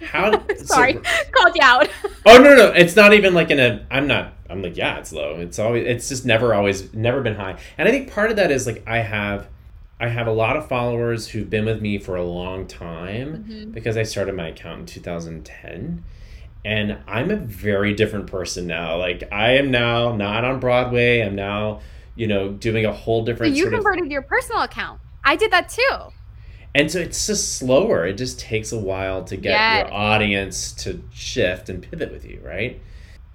How? 0.00 0.44
Sorry, 0.56 0.94
so, 0.94 1.00
called 1.32 1.54
you 1.54 1.62
out. 1.62 1.88
oh 2.26 2.38
no, 2.38 2.56
no, 2.56 2.72
it's 2.72 2.96
not 2.96 3.12
even 3.12 3.32
like 3.32 3.50
in 3.50 3.60
a. 3.60 3.86
I'm 3.92 4.08
not. 4.08 4.34
I'm 4.50 4.60
like, 4.60 4.76
yeah, 4.76 4.98
it's 4.98 5.12
low. 5.12 5.36
It's 5.36 5.60
always. 5.60 5.86
It's 5.86 6.08
just 6.08 6.26
never 6.26 6.54
always 6.54 6.92
never 6.92 7.20
been 7.20 7.36
high. 7.36 7.58
And 7.78 7.88
I 7.88 7.92
think 7.92 8.10
part 8.10 8.30
of 8.30 8.36
that 8.36 8.50
is 8.50 8.66
like 8.66 8.82
I 8.88 8.98
have. 8.98 9.46
I 10.00 10.08
have 10.08 10.26
a 10.26 10.32
lot 10.32 10.56
of 10.56 10.66
followers 10.66 11.28
who've 11.28 11.48
been 11.48 11.64
with 11.64 11.80
me 11.80 11.96
for 11.96 12.16
a 12.16 12.24
long 12.24 12.66
time 12.66 13.44
mm-hmm. 13.44 13.70
because 13.70 13.96
I 13.96 14.02
started 14.02 14.34
my 14.34 14.48
account 14.48 14.80
in 14.80 14.86
2010 14.86 16.02
and 16.64 16.98
I'm 17.06 17.30
a 17.30 17.36
very 17.36 17.94
different 17.94 18.26
person 18.28 18.66
now. 18.66 18.96
Like 18.96 19.28
I 19.32 19.56
am 19.56 19.70
now 19.70 20.14
not 20.14 20.44
on 20.44 20.60
Broadway. 20.60 21.20
I'm 21.20 21.34
now, 21.34 21.80
you 22.14 22.26
know, 22.26 22.52
doing 22.52 22.84
a 22.84 22.92
whole 22.92 23.24
different. 23.24 23.52
But 23.52 23.58
you 23.58 23.68
converted 23.70 24.06
of... 24.06 24.12
your 24.12 24.22
personal 24.22 24.62
account. 24.62 25.00
I 25.24 25.36
did 25.36 25.50
that 25.50 25.68
too. 25.68 25.98
And 26.74 26.90
so 26.90 27.00
it's 27.00 27.26
just 27.26 27.58
slower. 27.58 28.06
It 28.06 28.14
just 28.14 28.40
takes 28.40 28.72
a 28.72 28.78
while 28.78 29.24
to 29.24 29.36
get 29.36 29.50
yes. 29.50 29.86
your 29.86 29.94
audience 29.94 30.72
to 30.84 31.02
shift 31.12 31.68
and 31.68 31.82
pivot 31.82 32.10
with 32.10 32.24
you, 32.24 32.40
right? 32.42 32.80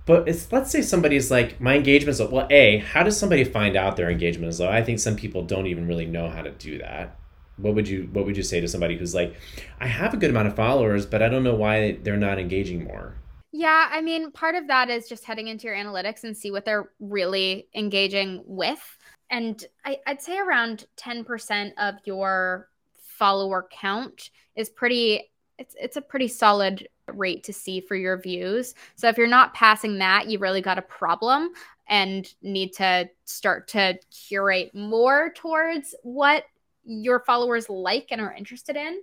But 0.06 0.28
it's 0.28 0.52
let's 0.52 0.72
say 0.72 0.82
somebody's 0.82 1.30
like 1.30 1.60
my 1.60 1.76
engagement 1.76 2.13
is 2.13 2.20
low. 2.22 2.30
Well, 2.30 2.48
a 2.50 2.78
how 2.78 3.04
does 3.04 3.20
somebody 3.20 3.44
find 3.44 3.76
out 3.76 3.98
their 3.98 4.10
engagement 4.10 4.50
is 4.50 4.60
low? 4.60 4.70
I 4.70 4.82
think 4.82 5.00
some 5.00 5.18
people 5.18 5.44
don't 5.44 5.68
even 5.68 5.86
really 5.86 6.06
know 6.06 6.30
how 6.30 6.42
to 6.42 6.52
do 6.52 6.78
that 6.80 7.18
what 7.58 7.76
would 7.76 7.88
you 7.88 8.10
what 8.13 8.26
would 8.26 8.38
you 8.38 8.43
say 8.43 8.60
to 8.62 8.67
somebody 8.67 8.98
who's 8.98 9.15
like 9.15 9.36
i 9.80 9.88
have 9.88 10.13
a 10.13 10.17
good 10.17 10.30
amount 10.30 10.48
of 10.48 10.56
followers 10.56 11.06
but 11.06 11.22
i 11.22 11.30
don't 11.30 11.43
know 11.43 11.56
why 11.56 11.98
they're 12.04 12.17
not 12.17 12.39
engaging 12.39 12.84
more 12.84 13.15
yeah 13.52 13.89
i 13.91 14.02
mean 14.02 14.32
part 14.32 14.56
of 14.56 14.67
that 14.67 14.89
is 14.89 15.08
just 15.08 15.24
heading 15.24 15.48
into 15.48 15.67
your 15.67 15.76
analytics 15.76 16.24
and 16.24 16.36
see 16.36 16.52
what 16.52 16.65
they're 16.65 16.89
really 17.00 17.67
engaging 17.76 18.43
with. 18.46 18.98
And 19.30 19.63
I, 19.86 20.00
i'd 20.08 20.22
say 20.22 20.38
around 20.38 20.86
10% 20.98 21.72
of 21.78 21.96
your 22.06 22.70
follower 22.98 23.67
count 23.72 24.30
is 24.56 24.70
pretty 24.70 25.32
it's 25.58 25.76
it's 25.80 25.98
a 25.98 26.02
pretty 26.02 26.28
solid 26.28 26.88
rate 27.08 27.43
to 27.46 27.54
see 27.54 27.82
for 27.82 27.96
your 27.96 28.17
views. 28.17 28.76
So 28.96 29.08
if 29.08 29.17
you're 29.17 29.28
not 29.28 29.54
passing 29.54 29.98
that 30.00 30.30
you 30.30 30.39
really 30.39 30.62
got 30.62 30.78
a 30.78 30.84
problem 30.84 31.52
and 31.88 32.32
need 32.41 32.74
to 32.74 33.10
start 33.24 33.70
to 33.70 33.98
curate 34.12 34.76
more 34.76 35.32
towards 35.36 35.96
what 36.04 36.43
your 36.88 37.19
followers 37.19 37.69
like 37.69 38.08
and 38.12 38.21
are 38.21 38.34
interested 38.34 38.76
in. 38.76 39.02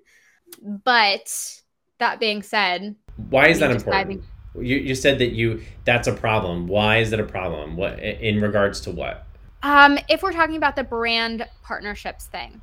But 0.63 1.33
that 1.99 2.19
being 2.19 2.43
said, 2.43 2.97
why 3.31 3.49
is 3.49 3.61
that 3.61 3.71
important? 3.71 3.93
Diving, 3.93 4.25
You, 4.67 4.77
you 4.77 4.95
said 4.95 5.19
that 5.19 5.33
you 5.33 5.63
that's 5.85 6.09
a 6.09 6.13
problem. 6.13 6.67
Why 6.67 6.99
is 6.99 7.13
it 7.13 7.21
a 7.21 7.25
problem? 7.25 7.77
What 7.77 8.01
in 8.01 8.41
regards 8.41 8.81
to 8.83 8.91
what? 8.91 9.27
Um, 9.63 9.99
if 10.09 10.23
we're 10.23 10.33
talking 10.33 10.57
about 10.57 10.77
the 10.77 10.85
brand 10.85 11.47
partnerships 11.63 12.27
thing, 12.27 12.61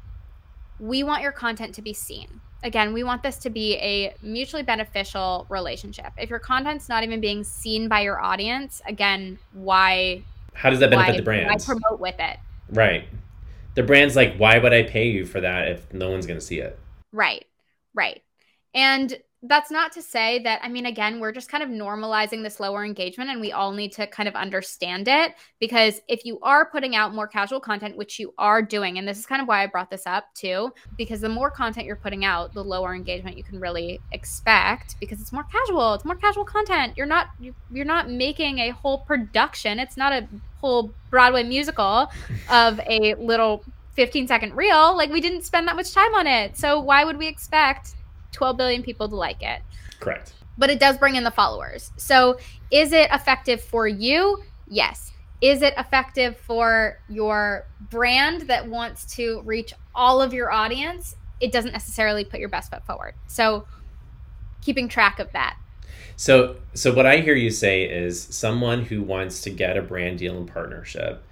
we 0.80 1.04
want 1.04 1.24
your 1.24 1.32
content 1.32 1.74
to 1.76 1.82
be 1.82 1.94
seen. 1.94 2.42
Again, 2.64 2.94
we 2.94 3.04
want 3.04 3.24
this 3.24 3.38
to 3.38 3.50
be 3.50 3.76
a 3.78 4.14
mutually 4.22 4.62
beneficial 4.62 5.48
relationship. 5.50 6.12
If 6.18 6.30
your 6.30 6.38
content's 6.38 6.88
not 6.90 7.04
even 7.04 7.20
being 7.20 7.44
seen 7.44 7.88
by 7.88 8.02
your 8.02 8.22
audience, 8.22 8.82
again, 8.86 9.40
why? 9.54 10.24
How 10.54 10.70
does 10.70 10.80
that 10.80 10.92
benefit 10.92 11.12
why, 11.12 11.18
the 11.18 11.24
brand? 11.24 11.48
Why 11.48 11.58
promote 11.58 12.00
with 12.00 12.16
it? 12.20 12.38
Right. 12.70 13.06
The 13.76 13.84
brand's 13.84 14.16
like, 14.16 14.36
why 14.38 14.58
would 14.58 14.74
I 14.74 14.84
pay 14.84 15.10
you 15.10 15.26
for 15.26 15.42
that 15.42 15.70
if 15.70 15.94
no 15.94 16.12
one's 16.12 16.28
going 16.28 16.40
to 16.40 16.46
see 16.46 16.60
it? 16.60 16.78
Right. 17.12 17.46
Right. 17.94 18.22
And 18.74 19.18
that's 19.44 19.72
not 19.72 19.92
to 19.92 20.02
say 20.02 20.40
that 20.40 20.60
i 20.64 20.70
mean 20.70 20.86
again 20.86 21.20
we're 21.20 21.32
just 21.32 21.50
kind 21.50 21.64
of 21.64 21.70
normalizing 21.70 22.44
this 22.44 22.60
lower 22.60 22.86
engagement 22.86 23.30
and 23.30 23.42
we 23.42 23.52
all 23.52 23.72
need 23.72 23.92
to 23.92 24.06
kind 24.08 24.30
of 24.30 24.36
understand 24.36 25.08
it 25.08 25.34
because 25.60 26.02
if 26.08 26.26
you 26.26 26.40
are 26.42 26.66
putting 26.70 26.96
out 26.96 27.14
more 27.14 27.28
casual 27.28 27.60
content 27.60 27.98
which 27.98 28.20
you 28.20 28.34
are 28.38 28.62
doing 28.62 28.98
and 28.98 29.08
this 29.08 29.18
is 29.18 29.26
kind 29.26 29.42
of 29.42 29.48
why 29.48 29.64
i 29.64 29.66
brought 29.66 29.90
this 29.90 30.06
up 30.06 30.26
too 30.34 30.72
because 30.98 31.22
the 31.22 31.30
more 31.30 31.50
content 31.50 31.86
you're 31.86 31.96
putting 31.96 32.26
out 32.26 32.54
the 32.54 32.64
lower 32.64 32.94
engagement 32.94 33.38
you 33.38 33.44
can 33.44 33.60
really 33.60 34.00
expect 34.12 34.96
because 35.00 35.20
it's 35.20 35.32
more 35.32 35.46
casual 35.52 35.94
it's 35.94 36.06
more 36.06 36.16
casual 36.16 36.46
content. 36.46 36.94
You're 36.96 37.06
not 37.06 37.28
you're 37.72 37.86
not 37.86 38.10
making 38.10 38.60
a 38.60 38.70
whole 38.70 39.00
production. 39.00 39.80
It's 39.80 39.98
not 39.98 40.14
a 40.14 40.28
whole 40.60 40.94
broadway 41.10 41.44
musical 41.44 42.08
of 42.50 42.80
a 42.88 43.16
little 43.16 43.64
15 43.94 44.28
second 44.28 44.56
reel. 44.56 44.96
Like 44.96 45.12
we 45.12 45.22
didn't 45.22 45.44
spend 45.44 45.68
that 45.68 45.76
much 45.76 45.94
time 45.94 46.14
on 46.16 46.28
it. 46.28 46.58
So 46.58 46.80
why 46.80 47.04
would 47.04 47.18
we 47.18 47.28
expect 47.28 47.96
12 48.32 48.58
billion 48.58 48.84
people 48.84 49.08
to 49.10 49.16
like 49.16 49.42
it. 49.42 49.62
Correct. 50.00 50.34
But 50.58 50.70
it 50.70 50.80
does 50.80 50.98
bring 50.98 51.16
in 51.16 51.24
the 51.24 51.32
followers. 51.32 51.92
So 51.98 52.38
is 52.70 52.92
it 52.92 53.10
effective 53.12 53.62
for 53.62 53.88
you? 53.88 54.44
Yes. 54.68 55.12
Is 55.42 55.62
it 55.62 55.74
effective 55.78 56.38
for 56.38 57.00
your 57.10 57.66
brand 57.90 58.42
that 58.42 58.68
wants 58.68 59.06
to 59.16 59.42
reach 59.44 59.74
all 59.96 60.22
of 60.22 60.34
your 60.34 60.52
audience? 60.52 61.16
It 61.40 61.52
doesn't 61.52 61.72
necessarily 61.72 62.24
put 62.24 62.40
your 62.40 62.50
best 62.50 62.72
foot 62.72 62.86
forward. 62.86 63.16
So 63.28 63.66
keeping 64.62 64.88
track 64.88 65.20
of 65.20 65.32
that. 65.32 65.58
So 66.16 66.58
so 66.74 66.94
what 66.94 67.08
I 67.08 67.18
hear 67.18 67.34
you 67.34 67.50
say 67.50 67.84
is 67.84 68.22
someone 68.22 68.84
who 68.84 69.02
wants 69.02 69.42
to 69.42 69.50
get 69.50 69.78
a 69.78 69.82
brand 69.82 70.20
deal 70.20 70.38
and 70.38 70.52
partnership, 70.52 71.24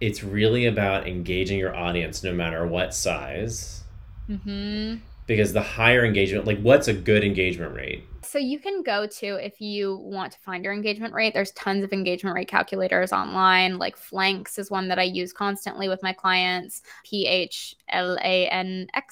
it's 0.00 0.24
really 0.24 0.64
about 0.64 1.06
engaging 1.06 1.58
your 1.58 1.76
audience 1.76 2.24
no 2.24 2.32
matter 2.32 2.66
what 2.66 2.94
size. 2.94 3.84
Mm-hmm 4.30 4.96
because 5.26 5.52
the 5.52 5.62
higher 5.62 6.04
engagement 6.04 6.46
like 6.46 6.60
what's 6.60 6.88
a 6.88 6.92
good 6.92 7.24
engagement 7.24 7.74
rate? 7.74 8.04
So 8.24 8.38
you 8.38 8.58
can 8.60 8.82
go 8.82 9.06
to 9.06 9.44
if 9.44 9.60
you 9.60 9.96
want 9.98 10.32
to 10.32 10.38
find 10.38 10.64
your 10.64 10.72
engagement 10.72 11.12
rate 11.12 11.34
there's 11.34 11.50
tons 11.52 11.84
of 11.84 11.92
engagement 11.92 12.34
rate 12.34 12.48
calculators 12.48 13.12
online. 13.12 13.78
Like 13.78 13.96
Phlanx 13.96 14.58
is 14.58 14.70
one 14.70 14.88
that 14.88 14.98
i 14.98 15.02
use 15.02 15.32
constantly 15.32 15.88
with 15.88 16.02
my 16.02 16.12
clients 16.12 16.82
p-h-l-a-n-x 17.04 17.76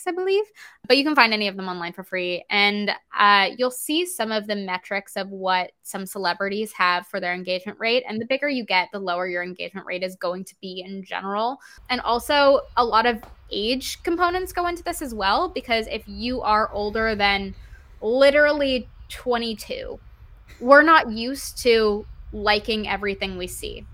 i 0.06 0.10
believe. 0.12 0.44
But 0.86 0.96
you 0.96 1.04
can 1.04 1.14
find 1.14 1.32
any 1.32 1.48
of 1.48 1.56
them 1.56 1.68
online 1.68 1.92
for 1.92 2.02
free. 2.02 2.44
And 2.50 2.90
uh, 3.16 3.50
you'll 3.56 3.70
see 3.70 4.06
some 4.06 4.32
of 4.32 4.46
the 4.46 4.56
metrics 4.56 5.16
of 5.16 5.28
what 5.28 5.72
some 5.82 6.06
celebrities 6.06 6.72
have 6.72 7.06
for 7.06 7.20
their 7.20 7.34
engagement 7.34 7.78
rate. 7.78 8.04
And 8.08 8.20
the 8.20 8.26
bigger 8.26 8.48
you 8.48 8.64
get 8.64 8.88
the 8.92 8.98
lower 8.98 9.28
your 9.28 9.42
engagement 9.42 9.86
rate 9.86 10.02
is 10.02 10.16
going 10.16 10.44
to 10.44 10.54
be 10.60 10.82
in 10.86 11.04
general. 11.04 11.58
And 11.90 12.00
also 12.00 12.60
a 12.76 12.84
lot 12.84 13.06
of 13.06 13.22
age 13.50 14.02
components 14.02 14.52
go 14.52 14.66
into 14.66 14.82
this 14.82 15.02
as 15.02 15.14
well 15.14 15.48
because 15.48 15.86
if 15.88 16.02
you 16.06 16.40
are 16.42 16.70
older 16.72 17.14
than 17.14 17.54
literally 18.00 18.88
22. 19.10 19.98
We're 20.60 20.82
not 20.82 21.10
used 21.10 21.58
to 21.62 22.06
liking 22.32 22.88
everything 22.88 23.36
we 23.36 23.46
see. 23.46 23.86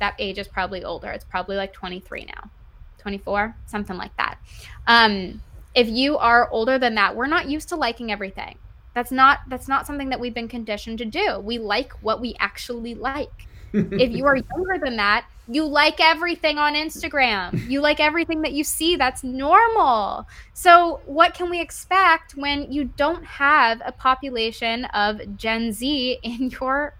That 0.00 0.14
age 0.18 0.38
is 0.38 0.48
probably 0.48 0.82
older. 0.82 1.10
It's 1.10 1.24
probably 1.24 1.56
like 1.56 1.72
23 1.72 2.24
now, 2.24 2.50
24, 2.98 3.54
something 3.66 3.96
like 3.96 4.16
that. 4.16 4.38
Um, 4.86 5.42
if 5.74 5.88
you 5.88 6.18
are 6.18 6.50
older 6.50 6.78
than 6.78 6.96
that, 6.96 7.14
we're 7.14 7.26
not 7.26 7.48
used 7.48 7.68
to 7.68 7.76
liking 7.76 8.10
everything. 8.10 8.58
That's 8.94 9.10
not 9.10 9.40
that's 9.48 9.68
not 9.68 9.86
something 9.86 10.10
that 10.10 10.20
we've 10.20 10.34
been 10.34 10.48
conditioned 10.48 10.98
to 10.98 11.06
do. 11.06 11.38
We 11.38 11.58
like 11.58 11.92
what 12.02 12.20
we 12.20 12.34
actually 12.38 12.94
like. 12.94 13.46
If 13.72 14.12
you 14.12 14.26
are 14.26 14.36
younger 14.36 14.78
than 14.82 14.96
that, 14.96 15.26
you 15.48 15.64
like 15.64 16.00
everything 16.00 16.58
on 16.58 16.74
Instagram. 16.74 17.68
You 17.68 17.80
like 17.80 18.00
everything 18.00 18.42
that 18.42 18.52
you 18.52 18.64
see. 18.64 18.96
That's 18.96 19.24
normal. 19.24 20.26
So, 20.54 21.00
what 21.06 21.34
can 21.34 21.50
we 21.50 21.60
expect 21.60 22.32
when 22.36 22.70
you 22.70 22.84
don't 22.84 23.24
have 23.24 23.82
a 23.84 23.92
population 23.92 24.84
of 24.86 25.36
Gen 25.36 25.72
Z 25.72 26.18
in 26.22 26.50
your 26.50 26.94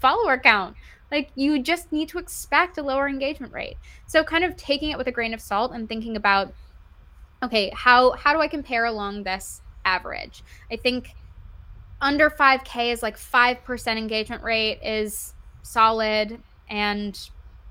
follower 0.00 0.38
count? 0.38 0.76
Like, 1.10 1.30
you 1.34 1.62
just 1.62 1.92
need 1.92 2.08
to 2.10 2.18
expect 2.18 2.78
a 2.78 2.82
lower 2.82 3.08
engagement 3.08 3.52
rate. 3.52 3.76
So, 4.06 4.24
kind 4.24 4.44
of 4.44 4.56
taking 4.56 4.90
it 4.90 4.98
with 4.98 5.06
a 5.06 5.12
grain 5.12 5.32
of 5.32 5.40
salt 5.40 5.72
and 5.72 5.88
thinking 5.88 6.16
about, 6.16 6.52
okay, 7.42 7.70
how 7.74 8.12
how 8.12 8.32
do 8.32 8.40
I 8.40 8.48
compare 8.48 8.84
along 8.84 9.22
this 9.22 9.62
average? 9.84 10.42
I 10.72 10.76
think 10.76 11.14
under 12.00 12.30
5K 12.30 12.92
is 12.92 13.02
like 13.02 13.18
5% 13.18 13.98
engagement 13.98 14.42
rate 14.42 14.80
is 14.82 15.34
solid 15.62 16.40
and 16.68 17.30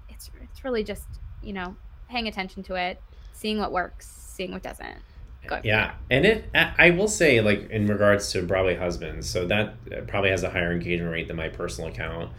it's 0.09 0.29
it's 0.41 0.63
really 0.63 0.83
just 0.83 1.07
you 1.41 1.53
know 1.53 1.75
paying 2.09 2.27
attention 2.27 2.63
to 2.63 2.75
it, 2.75 3.01
seeing 3.33 3.59
what 3.59 3.71
works, 3.71 4.07
seeing 4.07 4.51
what 4.51 4.63
doesn't. 4.63 4.97
Yeah, 5.63 5.93
and 6.11 6.25
it 6.25 6.49
I 6.53 6.91
will 6.91 7.07
say 7.07 7.41
like 7.41 7.69
in 7.71 7.87
regards 7.87 8.31
to 8.33 8.43
Broadway 8.43 8.75
Husbands, 8.75 9.27
so 9.27 9.47
that 9.47 10.07
probably 10.07 10.29
has 10.29 10.43
a 10.43 10.49
higher 10.49 10.71
engagement 10.71 11.11
rate 11.11 11.27
than 11.27 11.37
my 11.37 11.47
personal 11.47 11.89
account, 11.89 12.31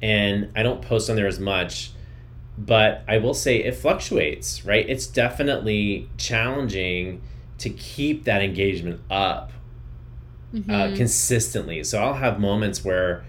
and 0.00 0.50
I 0.56 0.62
don't 0.62 0.80
post 0.80 1.10
on 1.10 1.16
there 1.16 1.26
as 1.26 1.40
much, 1.40 1.90
but 2.56 3.02
I 3.08 3.18
will 3.18 3.34
say 3.34 3.58
it 3.58 3.74
fluctuates. 3.74 4.64
Right, 4.64 4.88
it's 4.88 5.06
definitely 5.06 6.08
challenging 6.16 7.20
to 7.58 7.68
keep 7.70 8.24
that 8.24 8.42
engagement 8.42 9.00
up 9.10 9.52
uh, 10.54 10.56
mm-hmm. 10.56 10.70
uh, 10.70 10.96
consistently. 10.96 11.82
So 11.84 11.98
I'll 11.98 12.14
have 12.14 12.38
moments 12.38 12.84
where 12.84 13.24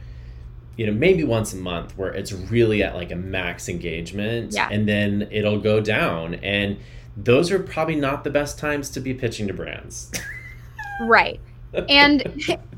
you 0.78 0.86
know 0.86 0.94
maybe 0.94 1.24
once 1.24 1.54
a 1.54 1.58
month 1.58 1.98
where 1.98 2.14
it's 2.14 2.32
really 2.32 2.84
at 2.84 2.96
like 2.96 3.12
a 3.12 3.16
max 3.16 3.68
engagement 3.68 4.54
yeah. 4.54 4.70
and 4.72 4.88
then 4.88 5.28
it'll 5.32 5.60
go 5.60 5.82
down. 5.82 6.36
And 6.36 6.78
those 7.18 7.52
are 7.52 7.60
probably 7.60 7.96
not 7.96 8.24
the 8.24 8.30
best 8.30 8.60
times 8.60 8.90
to 8.92 9.00
be 9.00 9.14
pitching 9.14 9.48
to 9.48 9.54
brands. 9.54 10.12
Right. 11.00 11.40
And 11.90 12.24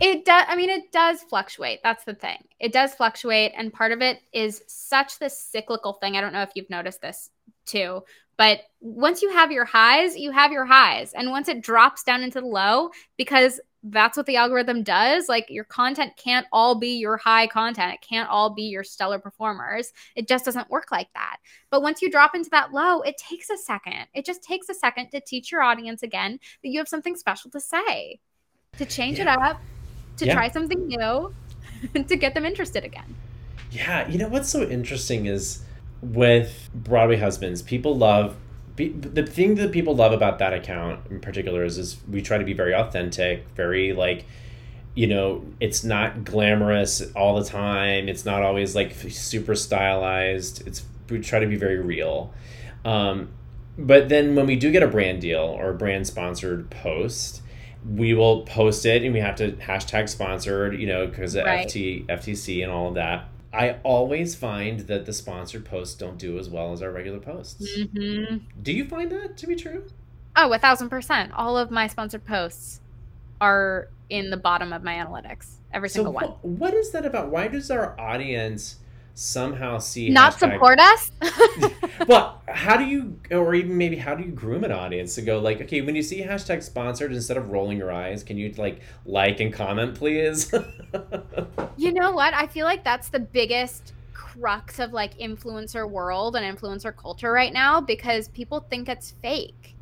it 0.02 0.26
does 0.26 0.46
i 0.50 0.56
mean 0.58 0.70
it 0.70 0.92
does 0.92 1.22
fluctuate. 1.22 1.80
That's 1.84 2.04
the 2.04 2.16
thing. 2.16 2.44
It 2.60 2.74
does 2.74 2.94
fluctuate 2.94 3.54
and 3.56 3.72
part 3.72 3.94
of 3.94 4.02
it 4.02 4.20
is 4.34 4.62
such 4.68 5.20
this 5.20 5.40
cyclical 5.40 5.94
thing. 5.94 6.18
I 6.18 6.22
don't 6.22 6.34
know 6.34 6.42
if 6.42 6.50
you've 6.54 6.70
noticed 6.70 7.02
this 7.02 7.30
too 7.66 8.04
but 8.36 8.62
once 8.82 9.22
you 9.22 9.30
have 9.32 9.54
your 9.54 9.64
highs 9.64 10.18
you 10.18 10.32
have 10.32 10.52
your 10.52 10.66
highs. 10.66 11.14
And 11.14 11.32
once 11.32 11.48
it 11.48 11.62
drops 11.62 12.04
down 12.04 12.24
into 12.24 12.42
the 12.42 12.48
low 12.48 12.90
because 13.16 13.62
that's 13.84 14.18
what 14.18 14.26
the 14.26 14.36
algorithm 14.36 14.84
does. 14.84 15.30
Like 15.30 15.46
your 15.50 15.64
content 15.64 16.14
can't 16.18 16.46
all 16.52 16.76
be 16.76 16.98
your 16.98 17.18
high 17.18 17.48
content. 17.48 17.94
It 17.94 18.02
can't 18.08 18.30
all 18.30 18.50
be 18.54 18.64
your 18.64 18.84
stellar 18.84 19.20
performers. 19.20 19.94
It 20.16 20.28
just 20.28 20.46
doesn't 20.46 20.70
work 20.70 20.92
like 20.92 21.08
that. 21.14 21.38
But 21.70 21.82
once 21.82 22.02
you 22.02 22.12
drop 22.12 22.36
into 22.36 22.50
that 22.50 22.74
low, 22.74 23.02
it 23.02 23.18
takes 23.18 23.50
a 23.50 23.58
second. 23.58 24.08
It 24.14 24.26
just 24.26 24.44
takes 24.44 24.70
a 24.70 24.74
second 24.74 25.10
to 25.12 25.22
teach 25.22 25.52
your 25.52 25.62
audience 25.62 26.04
again 26.04 26.40
that 26.64 26.70
you 26.70 26.80
have 26.80 26.90
something 26.90 27.16
special 27.16 27.50
to 27.52 27.60
say, 27.60 28.20
to 28.78 28.86
change 28.86 29.18
yeah. 29.18 29.34
it 29.34 29.42
up, 29.42 29.62
to 30.18 30.26
yeah. 30.26 30.34
try 30.34 30.50
something 30.50 30.88
new, 30.88 31.34
to 31.94 32.16
get 32.16 32.34
them 32.34 32.46
interested 32.46 32.84
again. 32.84 33.16
Yeah, 33.72 34.08
you 34.10 34.18
know 34.18 34.28
what's 34.28 34.50
so 34.50 34.64
interesting 34.64 35.26
is 35.28 35.64
with 36.02 36.70
Broadway 36.74 37.18
Husbands, 37.18 37.62
people 37.62 37.96
love 37.96 38.36
the 38.88 39.26
thing 39.26 39.56
that 39.56 39.72
people 39.72 39.96
love 39.96 40.14
about 40.14 40.40
that 40.40 40.54
account 40.54 41.02
in 41.10 41.20
particular 41.20 41.64
is, 41.64 41.78
is 41.78 41.98
we 42.10 42.22
try 42.22 42.38
to 42.38 42.46
be 42.46 42.54
very 42.54 42.74
authentic, 42.74 43.48
very 43.56 43.94
like, 43.94 44.26
you 44.96 45.08
know, 45.08 45.44
it's 45.60 45.84
not 45.84 46.24
glamorous 46.24 47.02
all 47.14 47.40
the 47.40 47.48
time. 47.48 48.08
It's 48.08 48.26
not 48.26 48.42
always 48.42 48.76
like 48.76 48.94
super 48.94 49.56
stylized. 49.56 50.66
It's 50.68 50.84
we 51.10 51.20
try 51.20 51.40
to 51.40 51.48
be 51.48 51.56
very 51.56 51.80
real. 51.80 52.34
Um, 52.86 53.30
but 53.78 54.10
then 54.10 54.36
when 54.36 54.46
we 54.46 54.56
do 54.56 54.72
get 54.72 54.84
a 54.84 54.88
brand 54.88 55.22
deal 55.22 55.40
or 55.40 55.72
a 55.72 55.74
brand 55.74 56.06
sponsored 56.06 56.70
post, 56.70 57.42
we 57.88 58.14
will 58.14 58.42
post 58.44 58.86
it 58.86 59.04
and 59.04 59.14
we 59.14 59.20
have 59.20 59.36
to 59.38 59.54
hashtag 59.54 60.10
sponsored, 60.10 60.80
you 60.80 60.88
know, 60.88 61.08
because 61.08 61.36
of 61.36 61.46
right. 61.46 61.68
FT, 61.68 62.06
FTC 62.08 62.62
and 62.62 62.72
all 62.72 62.90
of 62.90 62.96
that. 62.96 63.26
I 63.52 63.78
always 63.84 64.36
find 64.36 64.82
that 64.82 65.06
the 65.06 65.14
sponsored 65.14 65.66
posts 65.66 65.96
don't 65.96 66.18
do 66.18 66.38
as 66.38 66.50
well 66.50 66.72
as 66.72 66.82
our 66.82 66.92
regular 66.92 67.20
posts. 67.20 67.78
Mm-hmm. 67.78 68.38
Do 68.62 68.72
you 68.72 68.86
find 68.86 69.12
that 69.12 69.38
to 69.38 69.48
be 69.48 69.56
true? 69.56 69.86
Oh, 70.36 70.54
a 70.54 70.60
thousand 70.60 70.90
percent. 70.90 71.32
All 71.34 71.58
of 71.58 71.72
my 71.72 71.88
sponsored 71.88 72.26
posts 72.26 72.82
are 73.42 73.90
in 74.10 74.30
the 74.30 74.38
bottom 74.38 74.72
of 74.72 74.84
my 74.84 74.96
analytics. 74.96 75.54
Every 75.74 75.90
single 75.90 76.14
so 76.14 76.20
one. 76.20 76.30
What 76.42 76.74
is 76.74 76.92
that 76.92 77.06
about? 77.06 77.30
Why 77.30 77.48
does 77.48 77.72
our 77.72 78.00
audience 78.00 78.78
somehow 79.20 79.78
see 79.78 80.10
not 80.10 80.34
hashtag... 80.34 80.54
support 80.54 80.80
us? 80.80 81.12
Well 82.08 82.42
how 82.48 82.78
do 82.78 82.86
you 82.86 83.20
or 83.30 83.54
even 83.54 83.78
maybe 83.78 83.98
how 83.98 84.16
do 84.16 84.24
you 84.24 84.32
groom 84.32 84.64
an 84.64 84.72
audience 84.72 85.16
to 85.16 85.22
go 85.22 85.38
like 85.40 85.60
okay 85.62 85.82
when 85.82 85.96
you 85.96 86.02
see 86.02 86.22
hashtag 86.22 86.64
sponsored 86.64 87.12
instead 87.12 87.36
of 87.36 87.52
rolling 87.52 87.78
your 87.78 87.92
eyes 87.92 88.24
can 88.24 88.38
you 88.38 88.54
like 88.58 88.82
like 89.06 89.42
and 89.42 89.54
comment 89.54 89.96
please? 89.96 90.52
You 91.80 91.94
know 91.94 92.12
what? 92.12 92.34
I 92.34 92.46
feel 92.46 92.66
like 92.66 92.84
that's 92.84 93.08
the 93.08 93.22
biggest 93.22 93.94
crux 94.12 94.80
of 94.80 94.92
like 94.92 95.18
influencer 95.18 95.90
world 95.90 96.36
and 96.36 96.58
influencer 96.58 96.94
culture 96.94 97.32
right 97.32 97.54
now 97.54 97.80
because 97.80 98.28
people 98.28 98.60
think 98.60 98.90
it's 98.90 99.12
fake. 99.22 99.78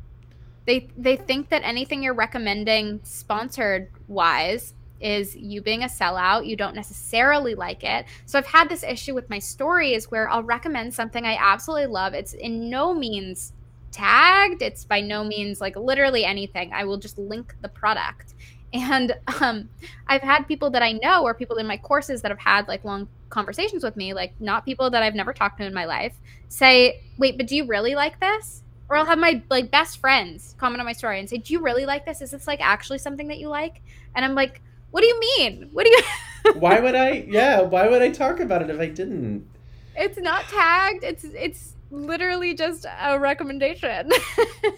They 0.64 0.88
they 0.96 1.16
think 1.16 1.48
that 1.48 1.62
anything 1.64 2.04
you're 2.04 2.14
recommending 2.14 3.00
sponsored 3.02 3.90
wise 4.06 4.74
is 5.00 5.36
you 5.36 5.60
being 5.62 5.82
a 5.82 5.86
sellout. 5.86 6.46
You 6.46 6.56
don't 6.56 6.74
necessarily 6.74 7.54
like 7.54 7.84
it. 7.84 8.06
So 8.26 8.38
I've 8.38 8.46
had 8.46 8.68
this 8.68 8.82
issue 8.82 9.14
with 9.14 9.30
my 9.30 9.38
stories 9.38 10.10
where 10.10 10.28
I'll 10.28 10.42
recommend 10.42 10.92
something 10.92 11.24
I 11.24 11.36
absolutely 11.38 11.86
love. 11.86 12.14
It's 12.14 12.34
in 12.34 12.68
no 12.70 12.94
means 12.94 13.52
tagged, 13.90 14.62
it's 14.62 14.84
by 14.84 15.00
no 15.00 15.24
means 15.24 15.60
like 15.60 15.76
literally 15.76 16.24
anything. 16.24 16.72
I 16.72 16.84
will 16.84 16.98
just 16.98 17.18
link 17.18 17.54
the 17.62 17.68
product. 17.68 18.34
And 18.70 19.14
um, 19.40 19.70
I've 20.08 20.20
had 20.20 20.42
people 20.42 20.68
that 20.72 20.82
I 20.82 20.92
know 20.92 21.22
or 21.22 21.32
people 21.32 21.56
in 21.56 21.66
my 21.66 21.78
courses 21.78 22.20
that 22.20 22.30
have 22.30 22.38
had 22.38 22.68
like 22.68 22.84
long 22.84 23.08
conversations 23.30 23.82
with 23.82 23.96
me, 23.96 24.12
like 24.12 24.34
not 24.40 24.66
people 24.66 24.90
that 24.90 25.02
I've 25.02 25.14
never 25.14 25.32
talked 25.32 25.56
to 25.60 25.64
in 25.64 25.72
my 25.72 25.86
life, 25.86 26.14
say, 26.48 27.00
wait, 27.16 27.38
but 27.38 27.46
do 27.46 27.56
you 27.56 27.64
really 27.64 27.94
like 27.94 28.20
this? 28.20 28.62
Or 28.90 28.96
I'll 28.96 29.06
have 29.06 29.18
my 29.18 29.42
like 29.48 29.70
best 29.70 30.00
friends 30.00 30.54
comment 30.58 30.80
on 30.80 30.84
my 30.84 30.92
story 30.92 31.18
and 31.18 31.28
say, 31.28 31.38
Do 31.38 31.54
you 31.54 31.60
really 31.60 31.86
like 31.86 32.04
this? 32.04 32.20
Is 32.20 32.30
this 32.30 32.46
like 32.46 32.60
actually 32.60 32.98
something 32.98 33.28
that 33.28 33.38
you 33.38 33.48
like? 33.48 33.80
And 34.14 34.22
I'm 34.22 34.34
like, 34.34 34.60
what 34.90 35.00
do 35.00 35.06
you 35.06 35.20
mean? 35.20 35.68
What 35.72 35.84
do 35.84 35.90
you? 35.90 36.52
why 36.54 36.80
would 36.80 36.94
I? 36.94 37.24
Yeah, 37.28 37.62
why 37.62 37.88
would 37.88 38.02
I 38.02 38.10
talk 38.10 38.40
about 38.40 38.62
it 38.62 38.70
if 38.70 38.80
I 38.80 38.86
didn't? 38.86 39.48
It's 39.96 40.18
not 40.18 40.42
tagged. 40.48 41.04
It's 41.04 41.24
it's 41.24 41.74
literally 41.90 42.54
just 42.54 42.86
a 43.00 43.18
recommendation. 43.18 44.10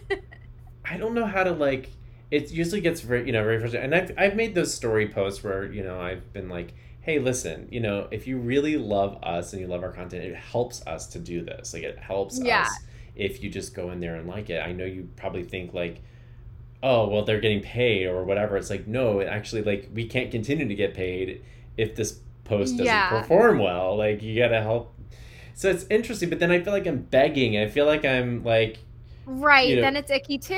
I 0.85 0.97
don't 0.97 1.15
know 1.15 1.27
how 1.27 1.45
to 1.45 1.53
like. 1.53 1.91
It 2.31 2.51
usually 2.51 2.81
gets 2.81 3.01
very 3.01 3.27
you 3.27 3.33
know 3.33 3.43
very 3.43 3.59
frustrating, 3.61 3.93
and 3.93 3.95
I've 3.95 4.19
I've 4.19 4.37
made 4.37 4.55
those 4.55 4.73
story 4.73 5.09
posts 5.09 5.43
where 5.45 5.71
you 5.71 5.83
know 5.83 6.01
I've 6.01 6.33
been 6.33 6.49
like, 6.49 6.75
hey, 7.01 7.19
listen, 7.19 7.69
you 7.71 7.81
know, 7.81 8.09
if 8.11 8.27
you 8.27 8.39
really 8.39 8.77
love 8.77 9.19
us 9.23 9.53
and 9.53 9.61
you 9.61 9.69
love 9.69 9.83
our 9.83 9.93
content, 9.93 10.25
it 10.25 10.37
helps 10.37 10.87
us 10.87 11.07
to 11.09 11.19
do 11.19 11.43
this. 11.43 11.75
Like 11.75 11.83
it 11.83 11.99
helps 11.99 12.41
yeah. 12.41 12.63
us 12.63 12.71
if 13.15 13.43
you 13.43 13.51
just 13.51 13.75
go 13.75 13.91
in 13.91 14.01
there 14.01 14.17
and 14.17 14.29
like 14.29 14.51
it. 14.51 14.61
I 14.61 14.73
know 14.73 14.85
you 14.85 15.09
probably 15.17 15.45
think 15.45 15.75
like 15.75 16.03
oh 16.83 17.09
well 17.09 17.25
they're 17.25 17.41
getting 17.41 17.61
paid 17.61 18.07
or 18.07 18.25
whatever. 18.25 18.57
It's 18.57 18.71
like 18.71 18.87
no 18.87 19.21
actually 19.21 19.63
like 19.63 19.91
we 19.95 20.07
can't 20.07 20.31
continue 20.31 20.67
to 20.67 20.75
get 20.75 20.95
paid 20.95 21.43
if 21.77 21.95
this 21.95 22.21
post 22.45 22.73
doesn't 22.73 22.87
yeah. 22.87 23.09
perform 23.09 23.59
well. 23.59 23.97
Like 23.97 24.23
you 24.23 24.39
gotta 24.39 24.63
help. 24.63 24.95
So 25.55 25.69
it's 25.69 25.85
interesting 25.91 26.31
but 26.31 26.39
then 26.39 26.51
i 26.51 26.61
feel 26.61 26.73
like 26.73 26.87
i'm 26.87 27.03
begging. 27.03 27.59
I 27.59 27.69
feel 27.69 27.87
like 27.87 28.05
i'm 28.05 28.43
like 28.45 28.79
right. 29.27 29.69
you 29.69 29.77
know, 29.77 29.83
then 29.83 29.97
it's 29.97 30.11
icky 30.11 30.39
too. 30.39 30.55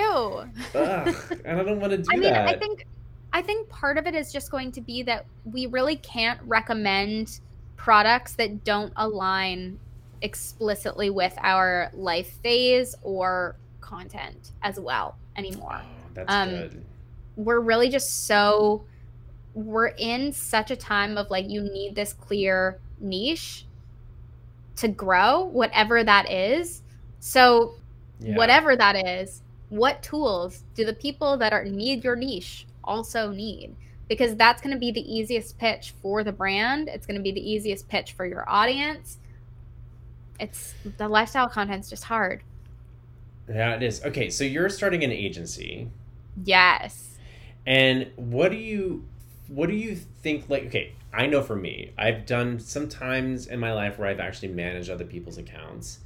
Ugh, 0.75 1.15
and 1.45 1.61
i 1.61 1.63
don't 1.63 1.81
want 1.81 1.93
to 1.93 1.99
do 1.99 2.09
I 2.11 2.15
mean, 2.15 2.23
that. 2.23 2.49
i 2.49 2.57
think 2.57 2.87
i 3.33 3.43
think 3.43 3.69
part 3.69 3.99
of 3.99 4.07
it 4.07 4.15
is 4.15 4.33
just 4.33 4.51
going 4.51 4.71
to 4.73 4.81
be 4.81 5.03
that 5.03 5.27
we 5.45 5.67
really 5.67 5.97
can't 5.97 6.41
recommend 6.47 7.41
products 7.77 8.35
that 8.35 8.63
don't 8.63 8.93
align 8.97 9.79
explicitly 10.23 11.11
with 11.11 11.35
our 11.43 11.91
life 11.95 12.39
phase 12.43 12.95
or 13.03 13.57
content 13.81 14.53
as 14.63 14.79
well 14.79 15.17
anymore 15.37 15.83
that's 16.15 16.33
um, 16.33 16.51
good. 16.51 16.85
We're 17.37 17.61
really 17.61 17.89
just 17.89 18.27
so 18.27 18.85
we're 19.55 19.89
in 19.89 20.33
such 20.33 20.71
a 20.71 20.77
time 20.77 21.19
of 21.19 21.31
like 21.31 21.49
you 21.49 21.63
need 21.63 21.95
this 21.95 22.13
clear 22.13 22.79
niche 23.01 23.67
to 24.77 24.89
grow, 24.89 25.45
whatever 25.45 26.03
that 26.03 26.31
is. 26.31 26.83
So 27.21 27.75
yeah. 28.21 28.37
whatever 28.37 28.77
that 28.77 29.07
is, 29.07 29.43
what 29.69 30.03
tools 30.03 30.65
do 30.75 30.85
the 30.85 30.95
people 30.95 31.37
that 31.39 31.53
are 31.53 31.65
need 31.65 32.05
your 32.05 32.17
niche 32.17 32.67
also 32.85 33.31
need? 33.31 33.75
Because 34.09 34.37
that's 34.37 34.61
going 34.61 34.75
to 34.75 34.81
be 34.81 34.91
the 34.91 35.01
easiest 35.01 35.59
pitch 35.59 35.95
for 36.03 36.25
the 36.25 36.33
brand. 36.33 36.89
It's 36.89 37.07
going 37.07 37.17
to 37.17 37.23
be 37.23 37.33
the 37.33 37.51
easiest 37.51 37.89
pitch 37.89 38.13
for 38.13 38.27
your 38.27 38.49
audience. 38.49 39.19
It's 40.39 40.75
the 40.99 41.09
lifestyle 41.09 41.49
content's 41.49 41.89
just 41.89 42.05
hard. 42.05 42.43
Yeah, 43.49 43.75
it 43.75 43.83
is. 43.83 44.05
Okay, 44.05 44.29
so 44.29 44.45
you're 44.45 44.69
starting 44.69 45.05
an 45.05 45.13
agency. 45.13 45.89
Yes. 46.43 47.19
And 47.67 48.11
what 48.17 48.51
do 48.51 48.57
you 48.57 49.05
what 49.49 49.69
do 49.69 49.75
you 49.75 49.95
think 49.95 50.49
like 50.49 50.67
okay, 50.67 50.93
I 51.13 51.27
know 51.27 51.43
for 51.43 51.57
me, 51.57 51.93
I've 51.99 52.27
done 52.27 52.59
some 52.59 52.89
times 52.89 53.47
in 53.47 53.61
my 53.61 53.73
life 53.73 53.99
where 53.99 54.09
I've 54.09 54.21
actually 54.21 54.49
managed 54.49 54.91
other 54.91 55.05
people's 55.05 55.39
accounts. 55.39 56.01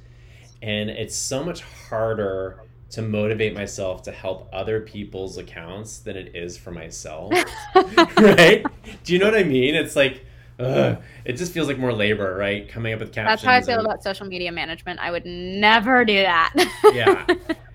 And 0.62 0.90
it's 0.90 1.14
so 1.14 1.44
much 1.44 1.60
harder 1.62 2.62
to 2.90 3.02
motivate 3.02 3.54
myself 3.54 4.02
to 4.04 4.12
help 4.12 4.48
other 4.52 4.80
people's 4.80 5.38
accounts 5.38 5.98
than 5.98 6.16
it 6.16 6.34
is 6.34 6.56
for 6.56 6.70
myself. 6.70 7.32
right? 8.16 8.64
Do 9.04 9.12
you 9.12 9.18
know 9.18 9.26
what 9.26 9.36
I 9.36 9.44
mean? 9.44 9.74
It's 9.74 9.96
like 9.96 10.24
Ugh, 10.58 11.02
it 11.24 11.34
just 11.34 11.52
feels 11.52 11.68
like 11.68 11.78
more 11.78 11.92
labor, 11.92 12.34
right? 12.34 12.68
Coming 12.68 12.94
up 12.94 13.00
with 13.00 13.12
captions. 13.12 13.42
That's 13.42 13.44
how 13.44 13.52
I 13.52 13.60
feel 13.60 13.78
and... 13.78 13.86
about 13.86 14.02
social 14.02 14.26
media 14.26 14.50
management. 14.50 15.00
I 15.00 15.10
would 15.10 15.26
never 15.26 16.04
do 16.04 16.14
that. 16.22 16.54
yeah. 16.94 17.26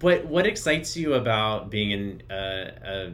But 0.00 0.24
what 0.24 0.46
excites 0.46 0.96
you 0.96 1.14
about 1.14 1.70
being 1.70 1.92
an 1.92 2.30
uh, 2.30 3.10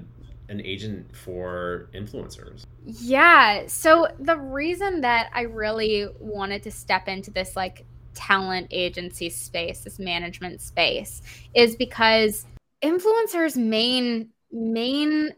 an 0.49 0.63
agent 0.65 1.15
for 1.15 1.91
influencers? 1.93 2.65
Yeah. 2.85 3.67
So 3.67 4.09
the 4.21 4.37
reason 4.37 5.01
that 5.01 5.31
I 5.35 5.43
really 5.43 6.07
wanted 6.21 6.63
to 6.63 6.71
step 6.71 7.09
into 7.09 7.31
this 7.31 7.57
like 7.57 7.85
talent 8.15 8.69
agency 8.71 9.29
space, 9.29 9.81
this 9.81 9.99
management 9.99 10.61
space, 10.61 11.23
is 11.55 11.77
because 11.77 12.47
influencers' 12.83 13.57
main 13.57 14.31
main 14.53 15.33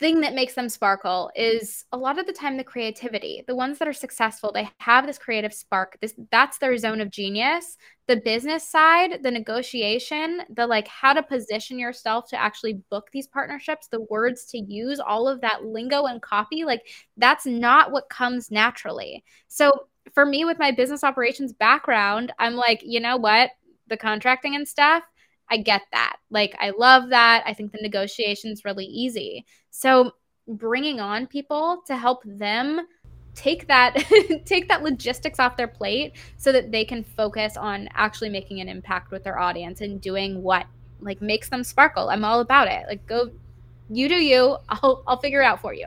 thing 0.00 0.22
that 0.22 0.34
makes 0.34 0.54
them 0.54 0.70
sparkle 0.70 1.30
is 1.36 1.84
a 1.92 1.96
lot 1.96 2.18
of 2.18 2.26
the 2.26 2.32
time 2.32 2.56
the 2.56 2.64
creativity. 2.64 3.44
The 3.46 3.54
ones 3.54 3.78
that 3.78 3.86
are 3.86 3.92
successful, 3.92 4.50
they 4.50 4.68
have 4.78 5.06
this 5.06 5.18
creative 5.18 5.52
spark. 5.52 5.98
This 6.00 6.14
that's 6.30 6.56
their 6.56 6.76
zone 6.78 7.02
of 7.02 7.10
genius. 7.10 7.76
The 8.08 8.16
business 8.16 8.66
side, 8.66 9.22
the 9.22 9.30
negotiation, 9.30 10.40
the 10.48 10.66
like 10.66 10.88
how 10.88 11.12
to 11.12 11.22
position 11.22 11.78
yourself 11.78 12.28
to 12.30 12.40
actually 12.40 12.80
book 12.90 13.10
these 13.12 13.26
partnerships, 13.26 13.88
the 13.88 14.00
words 14.08 14.46
to 14.46 14.58
use, 14.58 14.98
all 14.98 15.28
of 15.28 15.42
that 15.42 15.64
lingo 15.64 16.06
and 16.06 16.22
copy, 16.22 16.64
like 16.64 16.86
that's 17.18 17.44
not 17.44 17.92
what 17.92 18.08
comes 18.08 18.50
naturally. 18.50 19.22
So 19.48 19.86
for 20.14 20.24
me 20.24 20.46
with 20.46 20.58
my 20.58 20.72
business 20.72 21.04
operations 21.04 21.52
background, 21.52 22.32
I'm 22.38 22.54
like, 22.54 22.80
you 22.82 23.00
know 23.00 23.18
what? 23.18 23.50
The 23.88 23.98
contracting 23.98 24.56
and 24.56 24.66
stuff, 24.66 25.04
I 25.50 25.58
get 25.58 25.82
that. 25.92 26.16
Like, 26.30 26.56
I 26.60 26.70
love 26.70 27.10
that. 27.10 27.42
I 27.46 27.54
think 27.54 27.72
the 27.72 27.78
negotiation's 27.82 28.64
really 28.64 28.86
easy. 28.86 29.44
So, 29.70 30.12
bringing 30.46 31.00
on 31.00 31.26
people 31.26 31.82
to 31.86 31.96
help 31.96 32.22
them 32.24 32.86
take 33.34 33.68
that 33.68 33.94
take 34.44 34.68
that 34.68 34.82
logistics 34.82 35.38
off 35.38 35.56
their 35.56 35.68
plate 35.68 36.14
so 36.36 36.50
that 36.50 36.72
they 36.72 36.84
can 36.84 37.04
focus 37.04 37.56
on 37.56 37.88
actually 37.94 38.28
making 38.28 38.60
an 38.60 38.68
impact 38.68 39.12
with 39.12 39.22
their 39.22 39.38
audience 39.38 39.80
and 39.80 40.00
doing 40.00 40.42
what 40.42 40.66
like 41.00 41.22
makes 41.22 41.48
them 41.48 41.62
sparkle. 41.62 42.10
I'm 42.10 42.24
all 42.24 42.40
about 42.40 42.68
it. 42.68 42.84
Like 42.88 43.06
go 43.06 43.30
you 43.88 44.08
do 44.08 44.16
you. 44.16 44.56
I'll 44.68 45.02
I'll 45.06 45.18
figure 45.18 45.42
it 45.42 45.44
out 45.44 45.60
for 45.60 45.74
you. 45.74 45.86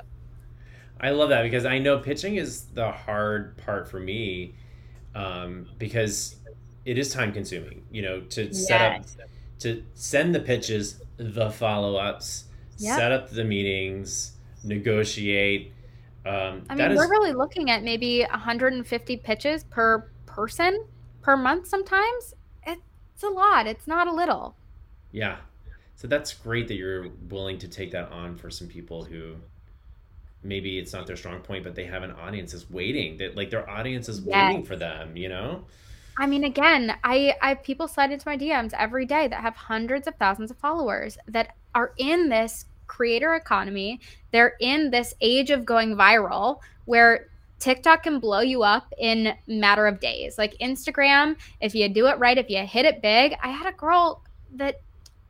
I 0.99 1.11
love 1.11 1.29
that 1.29 1.43
because 1.43 1.65
I 1.65 1.79
know 1.79 1.99
pitching 1.99 2.35
is 2.37 2.65
the 2.73 2.91
hard 2.91 3.57
part 3.57 3.89
for 3.89 3.99
me 3.99 4.55
um, 5.15 5.67
because 5.77 6.37
it 6.85 6.97
is 6.97 7.13
time 7.13 7.33
consuming, 7.33 7.83
you 7.91 8.01
know, 8.01 8.21
to 8.21 8.43
yes. 8.45 8.67
set 8.67 8.81
up 8.81 9.03
to 9.59 9.83
send 9.93 10.33
the 10.35 10.39
pitches, 10.39 11.01
the 11.17 11.51
follow 11.51 11.95
ups, 11.95 12.45
yep. 12.77 12.97
set 12.97 13.11
up 13.11 13.29
the 13.29 13.43
meetings, 13.43 14.33
negotiate. 14.63 15.71
Um, 16.25 16.63
I 16.69 16.75
mean, 16.75 16.91
is... 16.91 16.97
we're 16.97 17.09
really 17.09 17.33
looking 17.33 17.69
at 17.69 17.83
maybe 17.83 18.21
150 18.21 19.17
pitches 19.17 19.63
per 19.65 20.09
person 20.25 20.85
per 21.21 21.37
month 21.37 21.67
sometimes. 21.67 22.33
It's 22.65 23.23
a 23.23 23.27
lot, 23.27 23.67
it's 23.67 23.87
not 23.87 24.07
a 24.07 24.11
little. 24.11 24.55
Yeah. 25.11 25.37
So 25.95 26.07
that's 26.07 26.33
great 26.33 26.67
that 26.67 26.75
you're 26.75 27.09
willing 27.29 27.57
to 27.59 27.67
take 27.67 27.91
that 27.91 28.11
on 28.11 28.35
for 28.35 28.49
some 28.49 28.67
people 28.67 29.03
who 29.03 29.35
maybe 30.43 30.77
it's 30.77 30.91
not 30.91 31.07
their 31.07 31.15
strong 31.15 31.39
point, 31.39 31.63
but 31.63 31.75
they 31.75 31.85
have 31.85 32.03
an 32.03 32.11
audience 32.11 32.53
is 32.53 32.69
waiting. 32.69 33.17
That 33.17 33.35
like 33.35 33.49
their 33.49 33.69
audience 33.69 34.09
is 34.09 34.19
yes. 34.19 34.49
waiting 34.49 34.65
for 34.65 34.75
them, 34.75 35.15
you 35.15 35.29
know? 35.29 35.65
I 36.17 36.27
mean, 36.27 36.43
again, 36.43 36.95
I, 37.03 37.35
I 37.41 37.49
have 37.49 37.63
people 37.63 37.87
slide 37.87 38.11
into 38.11 38.27
my 38.27 38.37
DMs 38.37 38.73
every 38.77 39.05
day 39.05 39.27
that 39.27 39.41
have 39.41 39.55
hundreds 39.55 40.07
of 40.07 40.15
thousands 40.15 40.51
of 40.51 40.57
followers 40.57 41.17
that 41.27 41.55
are 41.73 41.93
in 41.97 42.29
this 42.29 42.65
creator 42.87 43.33
economy. 43.33 43.99
They're 44.31 44.55
in 44.59 44.91
this 44.91 45.15
age 45.21 45.49
of 45.49 45.65
going 45.65 45.95
viral 45.95 46.59
where 46.85 47.27
TikTok 47.59 48.03
can 48.03 48.19
blow 48.19 48.41
you 48.41 48.61
up 48.61 48.93
in 48.99 49.33
matter 49.47 49.87
of 49.87 49.99
days. 49.99 50.37
Like 50.37 50.55
Instagram, 50.59 51.37
if 51.61 51.73
you 51.73 51.89
do 51.89 52.07
it 52.07 52.19
right, 52.19 52.37
if 52.37 52.49
you 52.49 52.59
hit 52.59 52.85
it 52.85 53.01
big. 53.01 53.35
I 53.41 53.49
had 53.49 53.67
a 53.67 53.75
girl 53.75 54.21
that 54.55 54.81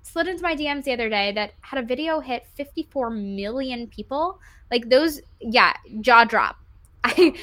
slid 0.02 0.28
into 0.28 0.44
my 0.44 0.56
DMs 0.56 0.84
the 0.84 0.94
other 0.94 1.10
day 1.10 1.32
that 1.32 1.54
had 1.62 1.82
a 1.82 1.86
video 1.86 2.20
hit 2.20 2.46
54 2.56 3.10
million 3.10 3.88
people. 3.88 4.40
Like 4.70 4.90
those, 4.90 5.22
yeah, 5.40 5.74
jaw 6.02 6.26
drop. 6.26 6.58
I 7.04 7.36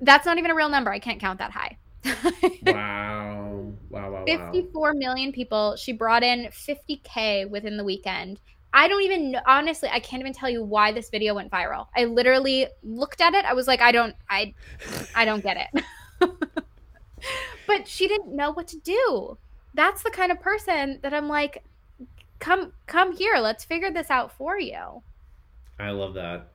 That's 0.00 0.26
not 0.26 0.38
even 0.38 0.50
a 0.50 0.54
real 0.54 0.70
number. 0.70 0.90
I 0.90 0.98
can't 0.98 1.20
count 1.20 1.38
that 1.38 1.52
high. 1.52 1.76
wow. 2.66 3.72
Wow, 3.90 4.12
wow, 4.12 4.24
54 4.26 4.94
million 4.94 5.32
people. 5.32 5.76
She 5.76 5.92
brought 5.92 6.22
in 6.22 6.46
50K 6.46 7.48
within 7.50 7.76
the 7.76 7.84
weekend. 7.84 8.38
I 8.72 8.86
don't 8.86 9.02
even 9.02 9.36
honestly, 9.46 9.88
I 9.92 9.98
can't 9.98 10.20
even 10.20 10.32
tell 10.32 10.48
you 10.48 10.62
why 10.62 10.92
this 10.92 11.10
video 11.10 11.34
went 11.34 11.50
viral. 11.50 11.88
I 11.96 12.04
literally 12.04 12.68
looked 12.84 13.20
at 13.20 13.34
it. 13.34 13.44
I 13.44 13.52
was 13.52 13.66
like, 13.66 13.80
I 13.80 13.90
don't, 13.90 14.14
I, 14.28 14.54
I 15.14 15.24
don't 15.24 15.42
get 15.42 15.56
it. 15.74 15.84
but 17.66 17.88
she 17.88 18.06
didn't 18.06 18.34
know 18.34 18.52
what 18.52 18.68
to 18.68 18.78
do. 18.78 19.36
That's 19.74 20.02
the 20.02 20.10
kind 20.10 20.30
of 20.30 20.40
person 20.40 21.00
that 21.02 21.12
I'm 21.12 21.28
like, 21.28 21.64
come, 22.38 22.72
come 22.86 23.16
here. 23.16 23.38
Let's 23.38 23.64
figure 23.64 23.90
this 23.90 24.10
out 24.10 24.32
for 24.32 24.58
you. 24.58 25.02
I 25.78 25.90
love 25.90 26.14
that. 26.14 26.48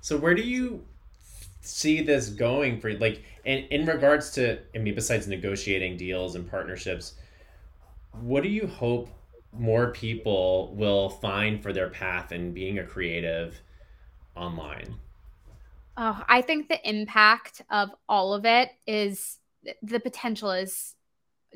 So 0.00 0.16
where 0.16 0.34
do 0.34 0.42
you 0.42 0.84
see 1.66 2.02
this 2.02 2.28
going 2.28 2.80
for 2.80 2.94
like 2.98 3.22
and 3.44 3.64
in 3.70 3.86
regards 3.86 4.30
to 4.32 4.58
I 4.74 4.78
mean 4.78 4.94
besides 4.94 5.26
negotiating 5.26 5.96
deals 5.96 6.34
and 6.34 6.48
partnerships, 6.48 7.14
what 8.12 8.42
do 8.42 8.48
you 8.48 8.66
hope 8.66 9.08
more 9.52 9.90
people 9.92 10.74
will 10.74 11.08
find 11.08 11.62
for 11.62 11.72
their 11.72 11.88
path 11.88 12.32
in 12.32 12.52
being 12.52 12.78
a 12.78 12.84
creative 12.84 13.60
online? 14.34 14.96
Oh, 15.96 16.22
I 16.28 16.42
think 16.42 16.68
the 16.68 16.88
impact 16.88 17.62
of 17.70 17.90
all 18.08 18.34
of 18.34 18.44
it 18.44 18.70
is 18.86 19.38
the 19.82 20.00
potential 20.00 20.50
is 20.50 20.94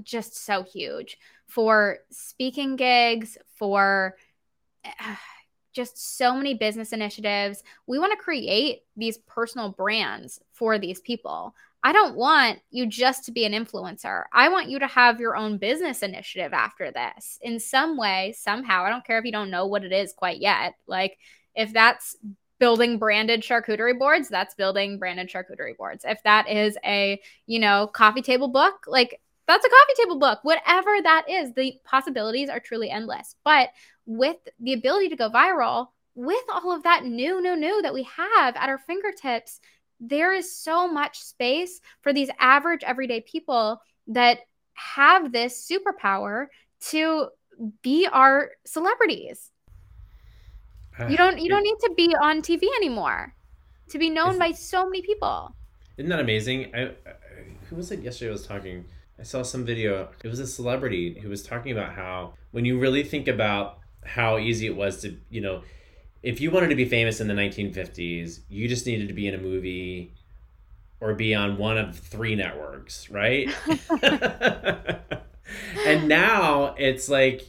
just 0.02 0.34
so 0.44 0.62
huge 0.62 1.18
for 1.46 1.98
speaking 2.10 2.76
gigs, 2.76 3.36
for 3.56 4.16
just 5.72 6.18
so 6.18 6.34
many 6.34 6.54
business 6.54 6.92
initiatives. 6.92 7.62
We 7.86 7.98
want 7.98 8.12
to 8.12 8.22
create 8.22 8.82
these 8.96 9.18
personal 9.18 9.70
brands 9.70 10.40
for 10.52 10.78
these 10.78 11.00
people. 11.00 11.54
I 11.82 11.92
don't 11.92 12.14
want 12.14 12.58
you 12.70 12.86
just 12.86 13.24
to 13.24 13.32
be 13.32 13.46
an 13.46 13.52
influencer. 13.52 14.24
I 14.32 14.50
want 14.50 14.68
you 14.68 14.78
to 14.78 14.86
have 14.86 15.18
your 15.18 15.36
own 15.36 15.56
business 15.56 16.02
initiative 16.02 16.52
after 16.52 16.90
this 16.90 17.38
in 17.40 17.58
some 17.58 17.96
way, 17.96 18.34
somehow. 18.36 18.84
I 18.84 18.90
don't 18.90 19.04
care 19.06 19.18
if 19.18 19.24
you 19.24 19.32
don't 19.32 19.50
know 19.50 19.66
what 19.66 19.84
it 19.84 19.92
is 19.92 20.12
quite 20.12 20.40
yet. 20.40 20.74
Like, 20.86 21.16
if 21.54 21.72
that's 21.72 22.16
building 22.58 22.98
branded 22.98 23.40
charcuterie 23.40 23.98
boards, 23.98 24.28
that's 24.28 24.54
building 24.54 24.98
branded 24.98 25.30
charcuterie 25.30 25.76
boards. 25.76 26.04
If 26.06 26.22
that 26.24 26.48
is 26.48 26.76
a, 26.84 27.20
you 27.46 27.58
know, 27.58 27.86
coffee 27.86 28.22
table 28.22 28.48
book, 28.48 28.84
like 28.86 29.18
that's 29.50 29.64
a 29.64 29.68
coffee 29.68 30.02
table 30.02 30.18
book. 30.18 30.40
Whatever 30.42 30.90
that 31.02 31.24
is, 31.28 31.52
the 31.54 31.74
possibilities 31.84 32.48
are 32.48 32.60
truly 32.60 32.90
endless. 32.90 33.36
But 33.44 33.70
with 34.06 34.36
the 34.58 34.74
ability 34.74 35.08
to 35.10 35.16
go 35.16 35.30
viral, 35.30 35.88
with 36.14 36.42
all 36.52 36.72
of 36.72 36.82
that 36.84 37.04
new, 37.04 37.40
new, 37.40 37.56
new 37.56 37.82
that 37.82 37.94
we 37.94 38.04
have 38.04 38.56
at 38.56 38.68
our 38.68 38.78
fingertips, 38.78 39.60
there 39.98 40.32
is 40.32 40.54
so 40.54 40.88
much 40.88 41.18
space 41.18 41.80
for 42.00 42.12
these 42.12 42.30
average 42.38 42.82
everyday 42.84 43.20
people 43.20 43.80
that 44.08 44.38
have 44.74 45.32
this 45.32 45.68
superpower 45.70 46.46
to 46.80 47.28
be 47.82 48.06
our 48.10 48.52
celebrities. 48.64 49.50
Uh, 50.98 51.06
you 51.06 51.16
don't 51.16 51.38
you 51.38 51.48
don't 51.48 51.62
need 51.62 51.78
to 51.80 51.92
be 51.96 52.14
on 52.20 52.42
TV 52.42 52.64
anymore 52.76 53.34
to 53.88 53.98
be 53.98 54.10
known 54.10 54.38
by 54.38 54.52
so 54.52 54.84
many 54.84 55.02
people. 55.02 55.54
Isn't 55.96 56.08
that 56.10 56.20
amazing? 56.20 56.74
I, 56.74 56.82
I, 56.82 56.92
who 57.68 57.76
was 57.76 57.90
it 57.90 58.00
yesterday 58.00 58.30
I 58.30 58.32
was 58.32 58.46
talking 58.46 58.84
I 59.20 59.22
saw 59.22 59.42
some 59.42 59.66
video. 59.66 60.08
It 60.24 60.28
was 60.28 60.38
a 60.38 60.46
celebrity 60.46 61.20
who 61.20 61.28
was 61.28 61.42
talking 61.42 61.72
about 61.72 61.92
how 61.92 62.32
when 62.52 62.64
you 62.64 62.78
really 62.78 63.02
think 63.02 63.28
about 63.28 63.78
how 64.02 64.38
easy 64.38 64.66
it 64.66 64.74
was 64.74 65.02
to, 65.02 65.14
you 65.28 65.42
know, 65.42 65.62
if 66.22 66.40
you 66.40 66.50
wanted 66.50 66.68
to 66.68 66.74
be 66.74 66.86
famous 66.86 67.20
in 67.20 67.28
the 67.28 67.34
1950s, 67.34 68.40
you 68.48 68.66
just 68.66 68.86
needed 68.86 69.08
to 69.08 69.14
be 69.14 69.28
in 69.28 69.34
a 69.34 69.38
movie 69.38 70.14
or 71.00 71.14
be 71.14 71.34
on 71.34 71.58
one 71.58 71.76
of 71.76 71.98
three 71.98 72.34
networks, 72.34 73.10
right? 73.10 73.50
and 75.86 76.08
now 76.08 76.74
it's 76.78 77.10
like 77.10 77.42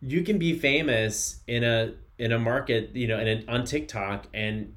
you 0.00 0.22
can 0.22 0.38
be 0.38 0.56
famous 0.56 1.40
in 1.48 1.64
a 1.64 1.94
in 2.18 2.30
a 2.30 2.38
market, 2.38 2.94
you 2.94 3.08
know, 3.08 3.18
and 3.18 3.48
on 3.48 3.64
TikTok 3.64 4.26
and 4.34 4.74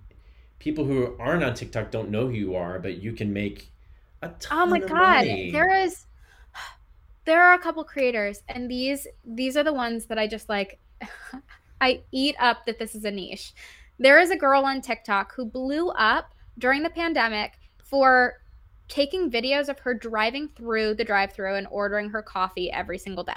people 0.57 0.85
who 0.85 1.15
aren't 1.19 1.43
on 1.43 1.53
TikTok 1.53 1.91
don't 1.91 2.09
know 2.09 2.27
who 2.27 2.33
you 2.33 2.55
are, 2.55 2.79
but 2.79 2.97
you 2.97 3.13
can 3.13 3.31
make 3.31 3.71
a 4.23 4.29
ton. 4.39 4.59
Oh 4.59 4.65
my 4.65 4.79
god, 4.79 5.27
money. 5.27 5.51
there 5.51 5.83
is 5.83 6.05
there 7.25 7.43
are 7.43 7.53
a 7.53 7.59
couple 7.59 7.83
creators 7.83 8.41
and 8.47 8.69
these 8.69 9.07
these 9.25 9.55
are 9.55 9.63
the 9.63 9.73
ones 9.73 10.05
that 10.07 10.17
I 10.17 10.27
just 10.27 10.49
like 10.49 10.79
I 11.81 12.03
eat 12.11 12.35
up 12.39 12.65
that 12.65 12.79
this 12.79 12.95
is 12.95 13.05
a 13.05 13.11
niche. 13.11 13.53
There 13.97 14.19
is 14.19 14.31
a 14.31 14.37
girl 14.37 14.65
on 14.65 14.81
TikTok 14.81 15.33
who 15.35 15.45
blew 15.45 15.89
up 15.89 16.33
during 16.57 16.83
the 16.83 16.89
pandemic 16.89 17.53
for 17.83 18.41
taking 18.87 19.31
videos 19.31 19.67
of 19.67 19.79
her 19.79 19.93
driving 19.93 20.49
through 20.49 20.95
the 20.95 21.03
drive-through 21.03 21.55
and 21.55 21.67
ordering 21.71 22.09
her 22.09 22.21
coffee 22.21 22.71
every 22.71 22.97
single 22.97 23.23
day. 23.23 23.33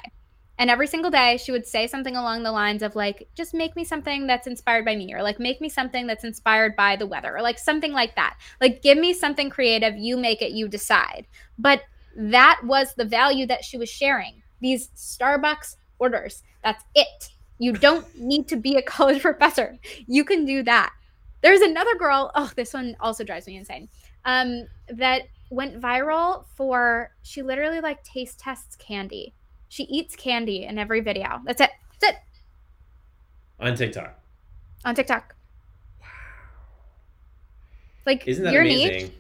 And 0.59 0.71
every 0.71 0.87
single 0.87 1.11
day 1.11 1.37
she 1.37 1.53
would 1.53 1.67
say 1.67 1.87
something 1.87 2.17
along 2.17 2.43
the 2.43 2.53
lines 2.53 2.83
of 2.83 2.95
like 2.95 3.29
just 3.35 3.55
make 3.55 3.75
me 3.77 3.85
something 3.85 4.27
that's 4.27 4.47
inspired 4.47 4.85
by 4.85 4.95
me 4.95 5.13
or 5.15 5.23
like 5.23 5.41
make 5.41 5.61
me 5.61 5.69
something 5.69 6.07
that's 6.07 6.25
inspired 6.25 6.77
by 6.77 6.97
the 6.97 7.07
weather 7.07 7.37
or 7.37 7.43
like 7.43 7.59
something 7.59 7.93
like 7.93 8.15
that. 8.17 8.37
Like 8.61 8.83
give 8.83 8.99
me 8.99 9.15
something 9.15 9.51
creative, 9.51 9.97
you 9.97 10.17
make 10.17 10.43
it, 10.43 10.53
you 10.53 10.69
decide. 10.69 11.27
But 11.59 11.83
that 12.17 12.61
was 12.65 12.95
the 12.95 13.05
value 13.05 13.47
that 13.47 13.65
she 13.65 13.77
was 13.77 13.89
sharing. 13.89 14.43
These 14.61 14.89
Starbucks 14.97 15.77
orders. 15.99 16.43
That's 16.63 16.85
it. 16.95 17.31
You 17.59 17.73
don't 17.73 18.07
need 18.19 18.49
to 18.49 18.57
be 18.57 18.77
a 18.77 18.83
college 18.83 19.23
professor. 19.29 19.79
You 20.07 20.25
can 20.25 20.45
do 20.45 20.63
that. 20.65 20.93
There's 21.43 21.61
another 21.61 21.95
girl. 21.97 22.31
Oh, 22.35 22.51
this 22.57 22.73
one 22.73 22.97
also 23.01 23.25
drives 23.25 23.47
me 23.47 23.57
insane. 23.57 23.89
Um, 24.25 24.67
that 24.89 25.23
went 25.51 25.81
viral 25.81 26.47
for 26.57 27.11
she 27.23 27.43
literally 27.43 27.81
like 27.81 28.03
taste 28.03 28.39
tests 28.39 28.77
candy. 28.77 29.35
She 29.69 29.85
eats 29.85 30.17
candy 30.17 30.65
in 30.65 30.79
every 30.79 31.01
video. 31.01 31.41
That's 31.45 31.61
it. 31.61 31.71
That's 32.01 32.15
it. 32.15 32.19
On 33.61 33.75
TikTok. 33.75 34.19
On 34.85 34.95
TikTok. 34.95 35.35
Wow. 36.01 36.07
Like 38.07 38.27
isn't 38.27 38.45
that 38.45 38.55
amazing? 38.55 38.89
Niche, 38.89 39.13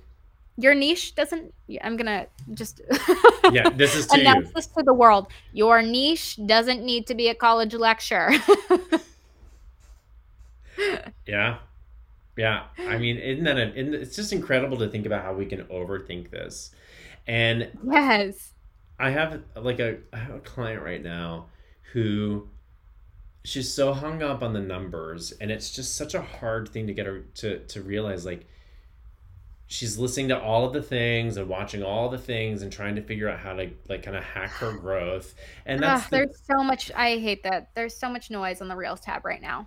your 0.57 0.75
niche 0.75 1.15
doesn't 1.15 1.53
i'm 1.83 1.97
gonna 1.97 2.27
just 2.53 2.81
yeah 3.53 3.69
this 3.71 3.97
is 3.97 4.07
to 4.07 4.21
announce 4.21 4.47
you. 4.49 4.53
this 4.55 4.67
to 4.69 4.83
the 4.83 4.95
world. 4.95 5.29
Your 5.53 5.83
niche 5.83 6.39
doesn't 6.47 6.85
need 6.85 7.07
to 7.09 7.15
be 7.15 7.29
a 7.29 7.35
college 7.35 7.75
lecture. 7.75 8.33
Yeah. 11.27 11.59
Yeah. 12.37 12.65
I 12.79 12.99
mean 12.99 13.17
isn't 13.17 13.45
that 13.45 13.57
a, 13.57 14.01
it's 14.03 14.17
just 14.17 14.33
incredible 14.33 14.77
to 14.79 14.89
think 14.89 15.07
about 15.07 15.23
how 15.23 15.33
we 15.33 15.47
can 15.47 15.63
overthink 15.65 16.31
this. 16.31 16.73
And 17.27 17.71
yes. 17.89 18.53
I 18.99 19.11
have 19.11 19.43
like 19.57 19.81
a 19.81 19.99
i 20.13 20.19
have 20.19 20.37
a 20.37 20.41
client 20.41 20.83
right 20.83 21.03
now 21.03 21.47
who 21.93 22.49
she's 23.45 23.73
so 23.73 23.93
hung 23.93 24.23
up 24.23 24.43
on 24.43 24.53
the 24.53 24.61
numbers 24.61 25.33
and 25.33 25.51
it's 25.51 25.71
just 25.71 25.97
such 25.97 26.15
a 26.15 26.23
hard 26.23 26.69
thing 26.69 26.87
to 26.87 26.93
get 26.93 27.07
her 27.07 27.21
to 27.35 27.61
to 27.67 27.83
realize 27.83 28.25
like 28.25 28.47
she's 29.67 29.99
listening 29.99 30.29
to 30.29 30.41
all 30.41 30.67
of 30.67 30.73
the 30.73 30.83
things 30.83 31.37
and 31.37 31.49
watching 31.49 31.83
all 31.83 32.09
the 32.09 32.19
things 32.19 32.63
and 32.63 32.73
trying 32.73 32.95
to 32.97 33.03
figure 33.03 33.29
out 33.29 33.39
how 33.39 33.55
to 33.55 33.71
like 33.89 34.03
kind 34.03 34.17
of 34.17 34.23
hack 34.23 34.51
her 34.51 34.73
growth. 34.79 35.35
And 35.67 35.83
that's 35.83 36.05
Ugh, 36.05 36.11
the... 36.11 36.17
there's 36.17 36.41
so 36.45 36.63
much 36.63 36.91
i 36.93 37.19
hate 37.19 37.43
that. 37.45 37.71
There's 37.75 37.97
so 37.97 38.09
much 38.09 38.31
noise 38.31 38.61
on 38.61 38.69
the 38.69 38.77
reels 38.77 39.01
tab 39.01 39.25
right 39.25 39.41
now. 39.41 39.67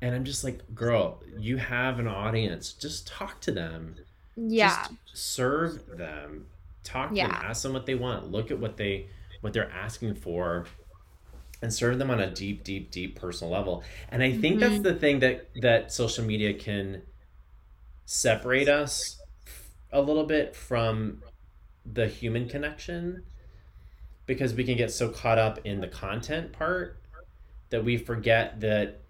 And 0.00 0.14
i'm 0.14 0.24
just 0.24 0.44
like 0.44 0.74
girl 0.74 1.22
you 1.38 1.56
have 1.56 1.98
an 1.98 2.08
audience. 2.08 2.72
Just 2.72 3.06
talk 3.06 3.40
to 3.42 3.52
them. 3.52 3.96
Yeah. 4.36 4.86
just 5.10 5.26
serve 5.36 5.96
them. 5.96 6.46
Talk 6.84 7.10
to 7.10 7.16
yeah. 7.16 7.28
them 7.28 7.36
ask 7.44 7.62
them 7.62 7.72
what 7.72 7.86
they 7.86 7.94
want. 7.94 8.30
Look 8.30 8.50
at 8.50 8.58
what 8.58 8.76
they 8.76 9.08
what 9.40 9.52
they're 9.52 9.70
asking 9.70 10.14
for 10.16 10.66
and 11.60 11.72
serve 11.74 11.98
them 11.98 12.10
on 12.10 12.20
a 12.20 12.30
deep 12.30 12.64
deep 12.64 12.90
deep 12.90 13.20
personal 13.20 13.52
level. 13.52 13.84
And 14.10 14.22
i 14.22 14.32
think 14.32 14.58
mm-hmm. 14.58 14.70
that's 14.70 14.82
the 14.82 14.94
thing 14.94 15.20
that 15.20 15.48
that 15.62 15.92
social 15.92 16.24
media 16.24 16.54
can 16.54 17.02
separate 18.04 18.70
us 18.70 19.17
a 19.92 20.00
little 20.00 20.24
bit 20.24 20.54
from 20.54 21.22
the 21.84 22.06
human 22.06 22.48
connection 22.48 23.22
because 24.26 24.54
we 24.54 24.64
can 24.64 24.76
get 24.76 24.92
so 24.92 25.08
caught 25.08 25.38
up 25.38 25.58
in 25.64 25.80
the 25.80 25.88
content 25.88 26.52
part 26.52 27.00
that 27.70 27.84
we 27.84 27.96
forget 27.96 28.60
that 28.60 29.00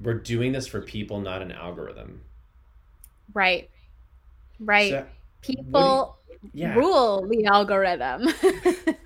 we're 0.00 0.14
doing 0.14 0.52
this 0.52 0.66
for 0.66 0.80
people, 0.80 1.20
not 1.20 1.42
an 1.42 1.52
algorithm. 1.52 2.22
Right. 3.32 3.68
Right. 4.60 4.90
So, 4.90 5.06
people 5.42 6.18
you, 6.42 6.50
yeah. 6.52 6.74
rule 6.74 7.26
the 7.28 7.46
algorithm. 7.46 8.28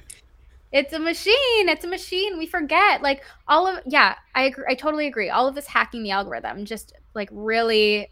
it's 0.73 0.93
a 0.93 0.99
machine. 0.99 1.69
It's 1.69 1.85
a 1.85 1.89
machine. 1.89 2.39
We 2.39 2.47
forget. 2.47 3.03
Like 3.03 3.23
all 3.47 3.67
of 3.67 3.81
yeah, 3.87 4.17
I 4.35 4.45
agree, 4.45 4.65
I 4.69 4.75
totally 4.75 5.07
agree. 5.07 5.31
All 5.31 5.47
of 5.47 5.55
this 5.55 5.67
hacking 5.67 6.03
the 6.03 6.11
algorithm 6.11 6.65
just 6.65 6.95
like 7.15 7.29
really 7.33 8.11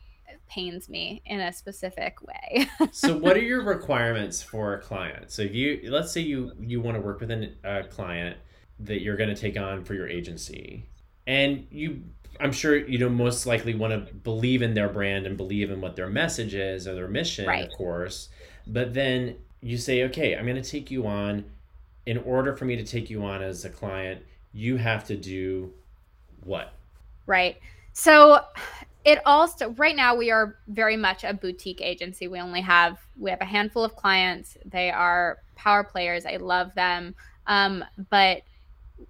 pains 0.48 0.88
me 0.88 1.22
in 1.26 1.40
a 1.40 1.52
specific 1.52 2.18
way. 2.22 2.68
so 2.92 3.16
what 3.16 3.36
are 3.36 3.42
your 3.42 3.64
requirements 3.64 4.42
for 4.42 4.74
a 4.74 4.80
client? 4.80 5.30
So 5.30 5.42
if 5.42 5.54
you 5.54 5.80
let's 5.90 6.12
say 6.12 6.20
you 6.20 6.52
you 6.60 6.80
want 6.80 6.96
to 6.96 7.00
work 7.00 7.20
with 7.20 7.30
a 7.30 7.86
client 7.90 8.36
that 8.80 9.00
you're 9.02 9.16
going 9.16 9.34
to 9.34 9.40
take 9.40 9.58
on 9.58 9.84
for 9.84 9.94
your 9.94 10.06
agency 10.06 10.86
and 11.26 11.66
you 11.70 12.02
I'm 12.38 12.52
sure 12.52 12.76
you 12.76 12.98
know 12.98 13.08
most 13.08 13.46
likely 13.46 13.74
want 13.74 13.92
to 13.92 14.14
believe 14.14 14.62
in 14.62 14.74
their 14.74 14.88
brand 14.88 15.26
and 15.26 15.36
believe 15.36 15.70
in 15.70 15.80
what 15.80 15.96
their 15.96 16.08
message 16.08 16.54
is 16.54 16.86
or 16.86 16.94
their 16.94 17.08
mission, 17.08 17.46
Right. 17.46 17.66
of 17.66 17.72
course. 17.72 18.28
But 18.66 18.94
then 18.94 19.36
you 19.60 19.78
say, 19.78 20.04
okay, 20.04 20.36
I'm 20.36 20.44
going 20.44 20.60
to 20.60 20.70
take 20.70 20.90
you 20.90 21.06
on. 21.06 21.44
In 22.04 22.18
order 22.18 22.54
for 22.54 22.66
me 22.66 22.76
to 22.76 22.84
take 22.84 23.10
you 23.10 23.24
on 23.24 23.42
as 23.42 23.64
a 23.64 23.70
client, 23.70 24.22
you 24.52 24.76
have 24.76 25.06
to 25.06 25.16
do 25.16 25.72
what? 26.44 26.72
Right. 27.26 27.58
So 27.92 28.42
it 29.06 29.20
also 29.24 29.70
right 29.70 29.94
now 29.94 30.16
we 30.16 30.32
are 30.32 30.56
very 30.66 30.96
much 30.96 31.22
a 31.22 31.32
boutique 31.32 31.80
agency. 31.80 32.26
We 32.26 32.40
only 32.40 32.60
have 32.60 32.98
we 33.16 33.30
have 33.30 33.40
a 33.40 33.46
handful 33.46 33.84
of 33.84 33.94
clients. 33.94 34.58
They 34.64 34.90
are 34.90 35.38
power 35.54 35.84
players. 35.84 36.26
I 36.26 36.36
love 36.36 36.74
them. 36.74 37.14
Um, 37.46 37.84
but 38.10 38.42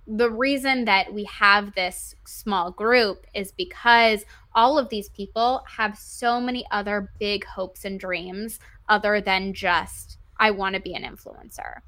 the 0.07 0.31
reason 0.31 0.85
that 0.85 1.15
we 1.15 1.25
have 1.25 1.75
this 1.75 2.15
small 2.27 2.71
group 2.71 3.27
is 3.35 3.53
because 3.53 4.27
all 4.55 4.79
of 4.79 4.91
these 4.91 5.09
people 5.09 5.65
have 5.67 5.97
so 5.97 6.41
many 6.41 6.67
other 6.71 7.11
big 7.19 7.47
hopes 7.47 7.87
and 7.87 7.99
dreams 7.99 8.61
other 8.91 9.23
than 9.23 9.55
just 9.55 10.19
I 10.39 10.51
want 10.51 10.75
to 10.75 10.81
be 10.81 10.93
an 10.95 11.05
influencer. 11.05 11.79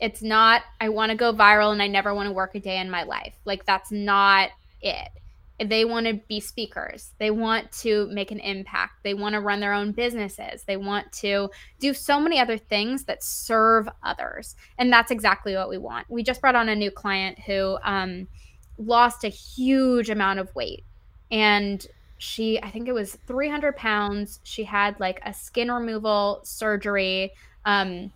It's 0.00 0.20
not 0.20 0.62
I 0.80 0.88
want 0.88 1.10
to 1.10 1.16
go 1.16 1.32
viral 1.32 1.70
and 1.70 1.80
I 1.80 1.86
never 1.86 2.12
want 2.12 2.26
to 2.26 2.32
work 2.32 2.56
a 2.56 2.60
day 2.60 2.78
in 2.78 2.90
my 2.90 3.04
life. 3.04 3.36
Like 3.44 3.64
that's 3.66 3.92
not 3.92 4.50
it. 4.80 5.10
They 5.64 5.84
want 5.84 6.06
to 6.06 6.14
be 6.28 6.40
speakers. 6.40 7.10
They 7.18 7.30
want 7.30 7.70
to 7.80 8.06
make 8.08 8.30
an 8.30 8.40
impact. 8.40 9.02
They 9.02 9.14
want 9.14 9.34
to 9.34 9.40
run 9.40 9.60
their 9.60 9.72
own 9.72 9.92
businesses. 9.92 10.64
They 10.64 10.76
want 10.76 11.12
to 11.14 11.50
do 11.78 11.94
so 11.94 12.20
many 12.20 12.38
other 12.38 12.58
things 12.58 13.04
that 13.04 13.22
serve 13.22 13.88
others. 14.02 14.56
And 14.78 14.92
that's 14.92 15.10
exactly 15.10 15.54
what 15.54 15.68
we 15.68 15.78
want. 15.78 16.08
We 16.08 16.22
just 16.22 16.40
brought 16.40 16.54
on 16.54 16.68
a 16.68 16.74
new 16.74 16.90
client 16.90 17.38
who 17.40 17.78
um, 17.84 18.28
lost 18.78 19.24
a 19.24 19.28
huge 19.28 20.10
amount 20.10 20.38
of 20.38 20.54
weight. 20.54 20.84
And 21.30 21.86
she, 22.18 22.60
I 22.62 22.70
think 22.70 22.88
it 22.88 22.92
was 22.92 23.16
300 23.26 23.76
pounds. 23.76 24.40
She 24.44 24.64
had 24.64 24.98
like 25.00 25.20
a 25.24 25.32
skin 25.32 25.70
removal 25.70 26.40
surgery 26.44 27.32
um, 27.64 28.12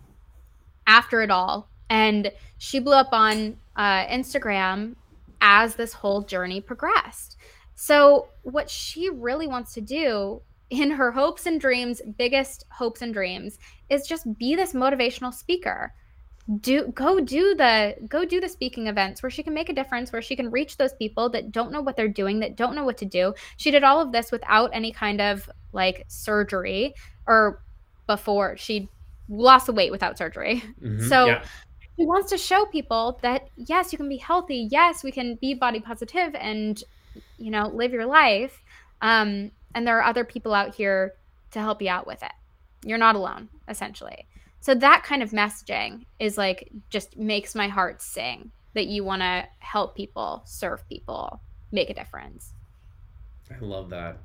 after 0.85 1.21
it 1.21 1.31
all. 1.31 1.69
And 1.89 2.31
she 2.57 2.79
blew 2.79 2.93
up 2.93 3.09
on 3.11 3.57
uh, 3.75 4.05
Instagram 4.07 4.95
as 5.41 5.75
this 5.75 5.93
whole 5.93 6.21
journey 6.21 6.61
progressed. 6.61 7.37
So, 7.75 8.29
what 8.43 8.69
she 8.69 9.09
really 9.09 9.47
wants 9.47 9.73
to 9.75 9.81
do 9.81 10.41
in 10.69 10.91
her 10.91 11.11
hopes 11.11 11.45
and 11.45 11.61
dreams, 11.61 12.01
biggest 12.17 12.65
hopes 12.71 13.01
and 13.01 13.13
dreams, 13.13 13.57
is 13.89 14.07
just 14.07 14.37
be 14.37 14.55
this 14.55 14.73
motivational 14.73 15.33
speaker. 15.33 15.93
Do 16.61 16.87
go 16.95 17.19
do 17.19 17.55
the 17.55 17.95
go 18.07 18.23
do 18.23 18.39
the 18.39 18.47
speaking 18.47 18.87
events 18.87 19.21
where 19.21 19.29
she 19.29 19.43
can 19.43 19.53
make 19.53 19.67
a 19.69 19.73
difference, 19.73 20.13
where 20.13 20.21
she 20.21 20.35
can 20.35 20.49
reach 20.49 20.77
those 20.77 20.93
people 20.93 21.29
that 21.31 21.51
don't 21.51 21.71
know 21.73 21.81
what 21.81 21.97
they're 21.97 22.07
doing, 22.07 22.39
that 22.39 22.55
don't 22.55 22.73
know 22.73 22.85
what 22.85 22.97
to 22.99 23.05
do. 23.05 23.33
She 23.57 23.69
did 23.69 23.83
all 23.83 23.99
of 24.01 24.13
this 24.13 24.31
without 24.31 24.69
any 24.73 24.91
kind 24.93 25.19
of 25.19 25.49
like 25.73 26.05
surgery 26.07 26.93
or 27.27 27.61
before 28.07 28.55
she 28.55 28.89
lost 29.29 29.65
the 29.65 29.73
weight 29.73 29.91
without 29.91 30.17
surgery. 30.17 30.63
Mhm, 30.81 31.09
So 31.09 31.25
yeah. 31.25 31.43
He 31.97 32.05
wants 32.05 32.29
to 32.29 32.37
show 32.37 32.65
people 32.65 33.19
that 33.23 33.49
yes, 33.55 33.91
you 33.91 33.97
can 33.97 34.07
be 34.07 34.17
healthy. 34.17 34.67
Yes, 34.71 35.03
we 35.03 35.11
can 35.11 35.35
be 35.35 35.53
body 35.53 35.79
positive 35.79 36.35
and 36.35 36.81
you 37.37 37.51
know 37.51 37.67
live 37.67 37.91
your 37.91 38.05
life. 38.05 38.63
Um, 39.01 39.51
and 39.75 39.85
there 39.85 39.99
are 39.99 40.03
other 40.03 40.23
people 40.23 40.53
out 40.53 40.75
here 40.75 41.13
to 41.51 41.59
help 41.59 41.81
you 41.81 41.89
out 41.89 42.07
with 42.07 42.23
it. 42.23 42.31
You're 42.85 42.97
not 42.97 43.15
alone, 43.15 43.49
essentially. 43.67 44.27
So 44.59 44.75
that 44.75 45.03
kind 45.03 45.23
of 45.23 45.31
messaging 45.31 46.05
is 46.19 46.37
like 46.37 46.71
just 46.89 47.17
makes 47.17 47.55
my 47.55 47.67
heart 47.67 48.01
sing 48.01 48.51
that 48.73 48.87
you 48.87 49.03
want 49.03 49.21
to 49.21 49.47
help 49.59 49.95
people, 49.95 50.43
serve 50.45 50.87
people, 50.87 51.41
make 51.71 51.89
a 51.89 51.93
difference. 51.93 52.53
I 53.49 53.63
love 53.63 53.89
that. 53.89 54.17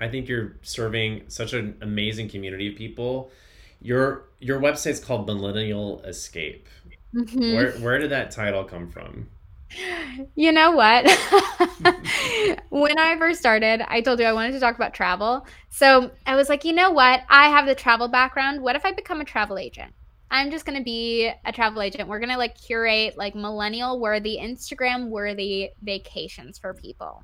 I 0.00 0.08
think 0.08 0.28
you're 0.28 0.56
serving 0.62 1.24
such 1.28 1.52
an 1.52 1.76
amazing 1.82 2.30
community 2.30 2.68
of 2.68 2.76
people. 2.76 3.30
Your 3.82 4.26
your 4.38 4.60
website's 4.60 5.00
called 5.00 5.26
Millennial 5.26 6.00
Escape. 6.02 6.68
Mhm. 7.14 7.54
Where 7.54 7.72
where 7.72 7.98
did 7.98 8.10
that 8.10 8.30
title 8.30 8.64
come 8.64 8.88
from? 8.88 9.28
You 10.34 10.52
know 10.52 10.72
what? 10.72 11.04
when 12.70 12.98
I 12.98 13.16
first 13.18 13.38
started, 13.40 13.82
I 13.88 14.00
told 14.00 14.20
you 14.20 14.26
I 14.26 14.32
wanted 14.32 14.52
to 14.52 14.60
talk 14.60 14.74
about 14.74 14.94
travel. 14.94 15.46
So 15.68 16.10
I 16.26 16.36
was 16.36 16.48
like, 16.48 16.64
you 16.64 16.72
know 16.72 16.90
what? 16.90 17.22
I 17.28 17.48
have 17.48 17.66
the 17.66 17.74
travel 17.74 18.08
background. 18.08 18.60
What 18.62 18.76
if 18.76 18.84
I 18.84 18.92
become 18.92 19.20
a 19.20 19.24
travel 19.24 19.58
agent? 19.58 19.92
I'm 20.30 20.50
just 20.50 20.64
going 20.64 20.78
to 20.78 20.84
be 20.84 21.30
a 21.44 21.52
travel 21.52 21.82
agent. 21.82 22.08
We're 22.08 22.20
going 22.20 22.30
to 22.30 22.36
like 22.38 22.60
curate 22.60 23.16
like 23.16 23.34
millennial 23.34 23.98
worthy, 24.00 24.38
Instagram 24.40 25.08
worthy 25.08 25.70
vacations 25.82 26.58
for 26.58 26.74
people. 26.74 27.22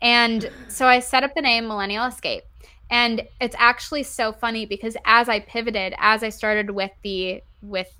And 0.00 0.50
so 0.68 0.86
I 0.86 1.00
set 1.00 1.24
up 1.24 1.34
the 1.34 1.42
name 1.42 1.66
Millennial 1.66 2.04
Escape. 2.06 2.44
And 2.90 3.22
it's 3.40 3.56
actually 3.58 4.04
so 4.04 4.32
funny 4.32 4.64
because 4.64 4.96
as 5.04 5.28
I 5.28 5.40
pivoted, 5.40 5.94
as 5.98 6.22
I 6.22 6.28
started 6.28 6.70
with 6.70 6.92
the 7.02 7.42
with 7.62 7.92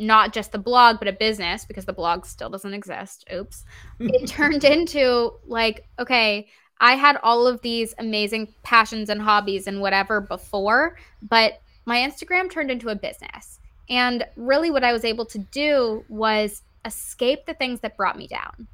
not 0.00 0.32
just 0.32 0.50
the 0.50 0.58
blog 0.58 0.98
but 0.98 1.06
a 1.06 1.12
business 1.12 1.64
because 1.64 1.84
the 1.84 1.92
blog 1.92 2.24
still 2.24 2.48
doesn't 2.48 2.74
exist. 2.74 3.24
Oops. 3.32 3.64
It 4.00 4.26
turned 4.28 4.64
into 4.64 5.32
like 5.46 5.86
okay 5.98 6.48
i 6.80 6.94
had 6.94 7.18
all 7.22 7.46
of 7.46 7.60
these 7.60 7.94
amazing 7.98 8.52
passions 8.62 9.10
and 9.10 9.20
hobbies 9.20 9.66
and 9.66 9.80
whatever 9.80 10.20
before 10.20 10.96
but 11.22 11.60
my 11.84 11.98
instagram 11.98 12.50
turned 12.50 12.70
into 12.70 12.88
a 12.88 12.96
business. 12.96 13.60
And 13.88 14.24
really 14.36 14.70
what 14.70 14.84
i 14.84 14.92
was 14.92 15.04
able 15.04 15.26
to 15.26 15.38
do 15.38 16.04
was 16.08 16.62
escape 16.84 17.44
the 17.44 17.54
things 17.54 17.80
that 17.80 17.96
brought 17.96 18.16
me 18.16 18.26
down. 18.26 18.66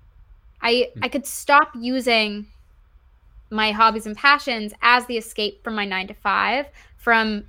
I 0.62 0.90
hmm. 0.94 1.04
i 1.04 1.08
could 1.08 1.26
stop 1.26 1.72
using 1.74 2.46
my 3.50 3.72
hobbies 3.72 4.06
and 4.06 4.16
passions 4.16 4.72
as 4.82 5.06
the 5.06 5.16
escape 5.16 5.62
from 5.62 5.74
my 5.74 5.84
9 5.84 6.08
to 6.08 6.14
5 6.14 6.66
from 6.96 7.44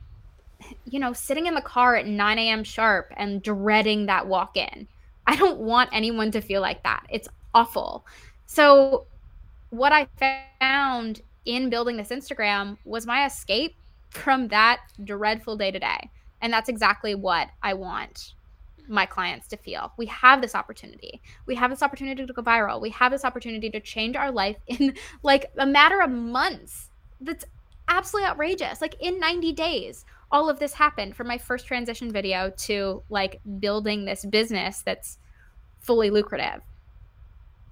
you 0.86 1.00
know, 1.00 1.14
sitting 1.14 1.48
in 1.48 1.54
the 1.54 1.62
car 1.62 1.96
at 1.96 2.06
9 2.06 2.40
a.m. 2.40 2.64
sharp 2.64 3.14
and 3.18 3.42
dreading 3.42 4.06
that 4.08 4.28
walk 4.28 4.58
in. 4.58 4.88
I 5.28 5.36
don't 5.36 5.60
want 5.60 5.90
anyone 5.92 6.32
to 6.32 6.42
feel 6.42 6.62
like 6.62 6.84
that. 6.84 7.06
It's 7.10 7.28
awful. 7.54 8.06
So, 8.46 9.06
what 9.70 9.92
I 9.92 10.08
found 10.60 11.22
in 11.46 11.70
building 11.70 11.98
this 11.98 12.10
Instagram 12.10 12.78
was 12.86 13.06
my 13.06 13.26
escape 13.26 13.76
from 14.10 14.48
that 14.50 14.80
dreadful 15.04 15.58
day 15.58 15.72
to 15.72 15.80
day. 15.80 16.10
And 16.42 16.54
that's 16.54 16.70
exactly 16.70 17.16
what 17.16 17.50
I 17.64 17.74
want 17.74 18.34
my 18.88 19.06
clients 19.06 19.48
to 19.50 19.58
feel. 19.58 19.92
We 19.98 20.06
have 20.08 20.42
this 20.42 20.56
opportunity. 20.56 21.22
We 21.46 21.56
have 21.56 21.70
this 21.70 21.84
opportunity 21.84 22.26
to 22.26 22.34
go 22.34 22.42
viral. 22.42 22.82
We 22.82 22.90
have 22.92 23.12
this 23.12 23.26
opportunity 23.26 23.70
to 23.70 23.80
change 23.80 24.16
our 24.16 24.32
life 24.32 24.58
in 24.68 24.96
like 25.24 25.52
a 25.58 25.66
matter 25.66 26.02
of 26.02 26.10
months. 26.10 26.90
That's 27.20 27.46
absolutely 27.88 28.30
outrageous. 28.30 28.82
Like 28.82 28.96
in 29.00 29.20
90 29.20 29.54
days, 29.54 30.06
all 30.32 30.50
of 30.50 30.60
this 30.60 30.74
happened 30.74 31.16
from 31.16 31.28
my 31.28 31.38
first 31.38 31.66
transition 31.66 32.12
video 32.12 32.52
to 32.58 33.04
like 33.10 33.40
building 33.60 34.06
this 34.06 34.26
business 34.26 34.82
that's 34.86 35.18
fully 35.80 36.10
lucrative. 36.10 36.62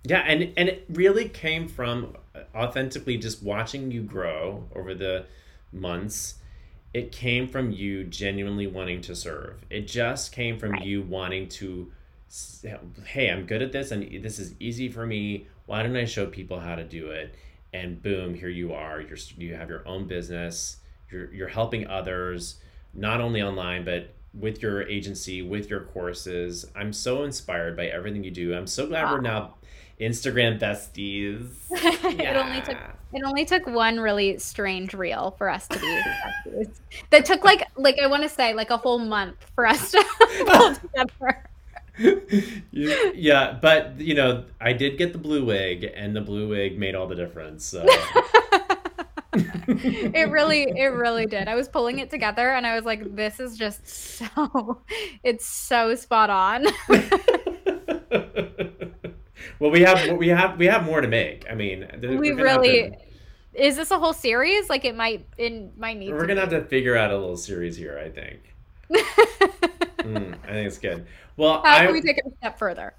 Yeah, 0.04 0.20
and 0.20 0.54
and 0.56 0.70
it 0.70 0.86
really 0.90 1.28
came 1.30 1.68
from 1.68 2.16
uh, 2.36 2.42
authentically 2.56 3.18
just 3.18 3.44
watching 3.44 3.92
you 3.92 4.02
grow 4.04 4.68
over 4.76 4.94
the 4.94 5.26
months. 5.72 6.36
It 6.94 7.12
came 7.12 7.48
from 7.48 7.72
you 7.72 8.06
genuinely 8.06 8.68
wanting 8.68 9.02
to 9.02 9.16
serve. 9.16 9.66
It 9.70 9.88
just 9.88 10.32
came 10.32 10.58
from 10.58 10.72
Right. 10.72 10.86
you 10.86 11.02
wanting 11.02 11.50
to 11.50 11.92
hey, 13.08 13.30
I'm 13.30 13.46
good 13.46 13.62
at 13.62 13.72
this 13.72 13.92
and 13.92 14.24
this 14.24 14.40
is 14.40 14.56
easy 14.60 14.90
for 14.90 15.06
me. 15.06 15.48
Why 15.68 15.84
don't 15.84 15.96
I 15.96 16.06
show 16.06 16.26
people 16.26 16.60
how 16.60 16.76
to 16.76 16.84
do 16.84 17.08
it? 17.08 17.36
And 17.74 18.02
boom, 18.02 18.34
here 18.34 18.50
you 18.50 18.74
are. 18.74 19.02
You're 19.02 19.18
you 19.38 19.56
have 19.56 19.70
your 19.70 19.88
own 19.88 20.08
business. 20.08 20.78
You're 21.12 21.34
you're 21.34 21.48
helping 21.48 21.88
others 21.88 22.56
not 22.94 23.22
only 23.22 23.42
online 23.42 23.84
but 23.86 24.10
with 24.34 24.62
your 24.62 24.84
agency, 24.84 25.42
with 25.42 25.70
your 25.70 25.82
courses. 25.82 26.66
I'm 26.76 26.92
so 26.92 27.24
inspired 27.24 27.78
by 27.78 27.86
everything 27.88 28.24
you 28.24 28.32
do. 28.32 28.54
I'm 28.54 28.68
so 28.68 28.86
glad 28.88 29.10
we're 29.12 29.22
now 29.22 29.56
Instagram 30.00 30.60
besties. 30.60 31.48
it 31.72 32.36
only 32.36 32.62
took 32.62 32.78
it 33.14 33.24
only 33.24 33.46
took 33.46 33.66
one 33.66 33.98
really 34.00 34.38
strange 34.40 34.94
reel 34.94 35.34
for 35.38 35.50
us 35.50 35.68
to 35.70 35.80
be 35.80 36.02
besties. 36.52 36.70
that 37.12 37.24
took 37.26 37.44
like 37.46 37.66
like 37.78 37.98
I 38.00 38.08
want 38.08 38.24
to 38.24 38.30
say 38.30 38.54
like 38.54 38.72
a 38.72 38.78
whole 38.78 39.00
month 39.00 39.38
for 39.56 39.66
us 39.66 39.92
to 39.92 40.06
pull 40.48 40.76
together. 40.76 41.50
You- 41.98 43.14
yeah, 43.16 43.58
but 43.62 44.02
you 44.02 44.16
know, 44.16 44.44
I 44.60 44.74
did 44.74 44.98
get 44.98 45.14
the 45.14 45.18
blue 45.18 45.46
wig, 45.46 45.90
and 45.96 46.14
the 46.14 46.20
blue 46.20 46.50
wig 46.50 46.78
made 46.78 46.94
all 46.94 47.08
the 47.08 47.16
difference. 47.16 47.64
So 47.64 47.86
it 49.68 50.30
really 50.30 50.64
it 50.64 50.88
really 50.88 51.26
did. 51.26 51.48
I 51.48 51.56
was 51.56 51.68
pulling 51.68 52.00
it 52.00 52.10
together 52.10 52.52
and 52.52 52.66
I 52.66 52.76
was 52.76 52.86
like 52.86 53.16
this 53.16 53.40
is 53.40 53.58
just 53.58 53.88
so 53.88 54.82
it's 55.24 55.46
so 55.46 55.96
spot 55.96 56.30
on. 56.30 56.66
well, 59.60 59.72
we 59.72 59.82
have 59.82 60.18
we 60.18 60.30
have 60.30 60.58
we 60.58 60.66
have 60.66 60.86
more 60.86 61.02
to 61.02 61.08
make. 61.08 61.46
I 61.50 61.56
mean, 61.56 61.88
we 62.02 62.32
really 62.32 62.96
is 63.54 63.76
this 63.76 63.92
a 63.92 64.00
whole 64.00 64.14
series? 64.14 64.70
Like 64.70 64.86
it 64.86 64.96
might 64.96 65.26
it 65.38 65.78
might 65.78 65.98
need 65.98 66.12
we're 66.12 66.22
to 66.22 66.28
gonna 66.28 66.42
have 66.42 66.50
to 66.50 66.64
figure 66.66 66.96
out 66.96 67.12
a 67.12 67.18
little 67.18 67.38
series 67.38 67.76
here. 67.76 68.00
I 68.00 68.10
think. 68.10 68.54
Mm, 70.06 70.36
I 70.44 70.52
think 70.52 70.68
it's 70.68 70.78
good. 70.78 71.08
Well, 71.36 71.64
How 71.64 71.78
I 71.78 71.86
can 71.86 71.94
we 71.94 72.02
take 72.02 72.20
it 72.20 72.26
a 72.28 72.38
step 72.38 72.60
further? 72.60 72.94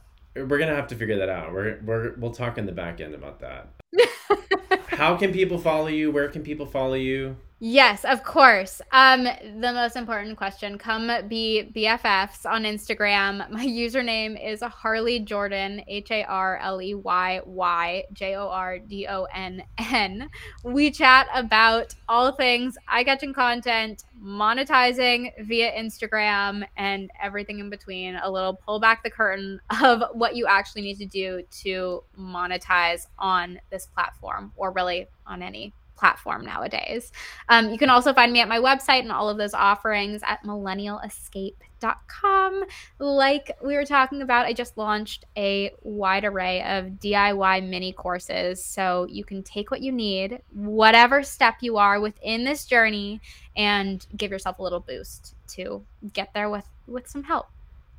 We're 0.44 0.58
gonna 0.58 0.74
have 0.74 0.88
to 0.88 0.96
figure 0.96 1.18
that 1.18 1.28
out. 1.28 1.52
We're 1.52 1.80
we're 1.84 2.14
we'll 2.16 2.32
talk 2.32 2.58
in 2.58 2.66
the 2.66 2.72
back 2.72 3.00
end 3.00 3.14
about 3.14 3.40
that. 3.40 3.68
How 4.88 5.16
can 5.16 5.32
people 5.32 5.58
follow 5.58 5.88
you? 5.88 6.10
Where 6.10 6.28
can 6.28 6.42
people 6.42 6.66
follow 6.66 6.94
you? 6.94 7.36
Yes, 7.58 8.04
of 8.04 8.22
course. 8.22 8.82
Um, 8.92 9.24
the 9.24 9.72
most 9.72 9.96
important 9.96 10.36
question: 10.36 10.76
Come 10.76 11.10
be 11.26 11.70
BFFs 11.74 12.44
on 12.44 12.64
Instagram. 12.64 13.50
My 13.50 13.64
username 13.64 14.36
is 14.38 14.60
Harley 14.60 15.20
Jordan, 15.20 15.82
H 15.88 16.10
A 16.10 16.24
R 16.24 16.58
L 16.58 16.82
E 16.82 16.94
Y 16.94 17.40
Y 17.46 18.04
J 18.12 18.36
O 18.36 18.48
R 18.48 18.78
D 18.78 19.06
O 19.08 19.26
N 19.34 19.62
N. 19.78 20.28
We 20.64 20.90
chat 20.90 21.28
about 21.34 21.94
all 22.10 22.32
things 22.32 22.76
eye 22.88 23.04
catching 23.04 23.32
content, 23.32 24.04
monetizing 24.22 25.32
via 25.46 25.72
Instagram, 25.72 26.66
and 26.76 27.10
everything 27.22 27.58
in 27.58 27.70
between. 27.70 28.16
A 28.16 28.30
little 28.30 28.52
pull 28.52 28.80
back 28.80 29.02
the 29.02 29.08
curtain 29.10 29.60
of 29.82 30.02
what 30.12 30.36
you 30.36 30.46
actually 30.46 30.82
need 30.82 30.98
to 30.98 31.06
do 31.06 31.42
to 31.62 32.04
monetize 32.20 33.06
on 33.18 33.58
this 33.70 33.86
platform, 33.86 34.52
or 34.56 34.72
really 34.72 35.06
on 35.26 35.42
any 35.42 35.72
platform 35.96 36.44
nowadays. 36.44 37.12
Um, 37.48 37.70
you 37.70 37.78
can 37.78 37.90
also 37.90 38.12
find 38.12 38.32
me 38.32 38.40
at 38.40 38.48
my 38.48 38.58
website 38.58 39.00
and 39.00 39.12
all 39.12 39.28
of 39.28 39.38
those 39.38 39.54
offerings 39.54 40.22
at 40.24 40.42
millennialescape.com. 40.44 42.64
Like 42.98 43.56
we 43.62 43.74
were 43.74 43.84
talking 43.84 44.22
about, 44.22 44.46
I 44.46 44.52
just 44.52 44.76
launched 44.76 45.24
a 45.36 45.72
wide 45.82 46.24
array 46.24 46.62
of 46.62 46.86
DIY 47.00 47.68
mini 47.68 47.92
courses. 47.92 48.64
So 48.64 49.06
you 49.10 49.24
can 49.24 49.42
take 49.42 49.70
what 49.70 49.80
you 49.80 49.92
need, 49.92 50.42
whatever 50.52 51.22
step 51.22 51.56
you 51.60 51.78
are 51.78 52.00
within 52.00 52.44
this 52.44 52.66
journey, 52.66 53.20
and 53.56 54.06
give 54.16 54.30
yourself 54.30 54.58
a 54.58 54.62
little 54.62 54.80
boost 54.80 55.34
to 55.48 55.84
get 56.12 56.32
there 56.34 56.50
with, 56.50 56.68
with 56.86 57.08
some 57.08 57.24
help. 57.24 57.46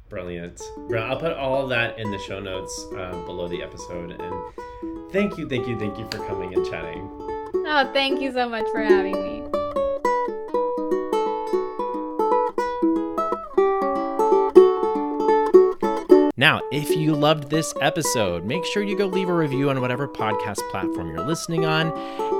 Brilliant. 0.09 0.61
I'll 0.95 1.19
put 1.19 1.33
all 1.33 1.67
that 1.67 1.99
in 1.99 2.11
the 2.11 2.19
show 2.19 2.39
notes 2.39 2.87
uh, 2.95 3.11
below 3.25 3.47
the 3.47 3.61
episode. 3.61 4.11
And 4.11 5.11
thank 5.11 5.37
you, 5.37 5.49
thank 5.49 5.67
you, 5.67 5.77
thank 5.77 5.97
you 5.97 6.05
for 6.05 6.25
coming 6.25 6.53
and 6.53 6.65
chatting. 6.65 7.26
Oh, 7.69 7.89
thank 7.91 8.21
you 8.21 8.31
so 8.31 8.47
much 8.47 8.65
for 8.71 8.81
having 8.81 9.21
me. 9.21 9.43
Now, 16.39 16.61
if 16.71 16.95
you 16.95 17.13
loved 17.13 17.49
this 17.49 17.73
episode, 17.81 18.45
make 18.45 18.63
sure 18.63 18.83
you 18.83 18.95
go 18.95 19.07
leave 19.07 19.27
a 19.27 19.33
review 19.33 19.69
on 19.69 19.81
whatever 19.81 20.07
podcast 20.07 20.59
platform 20.69 21.09
you're 21.09 21.25
listening 21.25 21.65
on. 21.65 21.91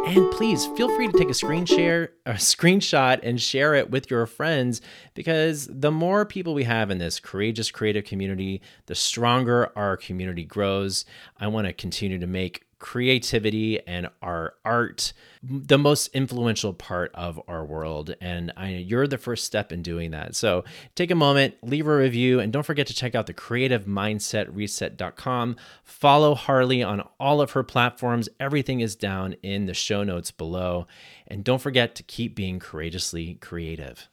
And 0.07 0.31
please 0.31 0.67
feel 0.77 0.87
free 0.95 1.07
to 1.07 1.17
take 1.17 1.29
a 1.29 1.33
screen 1.33 1.65
share, 1.65 2.13
a 2.25 2.33
screenshot 2.33 3.19
and 3.21 3.41
share 3.41 3.73
it 3.73 3.89
with 3.89 4.09
your 4.09 4.25
friends 4.27 4.79
because 5.13 5.67
the 5.69 5.91
more 5.91 6.25
people 6.25 6.53
we 6.53 6.63
have 6.63 6.89
in 6.89 6.99
this 6.99 7.19
courageous 7.19 7.69
creative 7.69 8.05
community, 8.05 8.61
the 8.85 8.95
stronger 8.95 9.73
our 9.75 9.97
community 9.97 10.45
grows. 10.45 11.03
I 11.37 11.47
want 11.47 11.67
to 11.67 11.73
continue 11.73 12.19
to 12.19 12.27
make 12.27 12.66
creativity 12.79 13.85
and 13.87 14.09
our 14.21 14.53
art 14.63 15.13
the 15.43 15.77
most 15.77 16.07
influential 16.13 16.73
part 16.73 17.11
of 17.13 17.39
our 17.47 17.65
world. 17.65 18.15
And 18.19 18.51
I, 18.57 18.69
you're 18.69 19.07
the 19.07 19.17
first 19.17 19.45
step 19.45 19.71
in 19.71 19.81
doing 19.81 20.11
that. 20.11 20.35
So 20.35 20.63
take 20.95 21.11
a 21.11 21.15
moment 21.15 21.55
leave 21.61 21.87
a 21.87 21.95
review 21.95 22.39
and 22.39 22.51
don't 22.51 22.65
forget 22.65 22.87
to 22.87 22.93
check 22.93 23.15
out 23.15 23.27
the 23.27 23.33
creative 23.33 23.85
mindset 23.85 24.47
reset.com 24.53 25.55
follow 25.83 26.35
harley 26.35 26.83
on 26.83 27.07
all 27.19 27.41
of 27.41 27.51
her 27.51 27.63
platforms. 27.63 28.29
Everything 28.39 28.79
is 28.79 28.95
down 28.95 29.33
in 29.43 29.65
the 29.65 29.73
show 29.73 30.03
notes 30.03 30.31
below. 30.31 30.87
And 31.27 31.43
don't 31.43 31.61
forget 31.61 31.95
to 31.95 32.03
keep 32.03 32.35
being 32.35 32.59
courageously 32.59 33.35
creative 33.35 34.07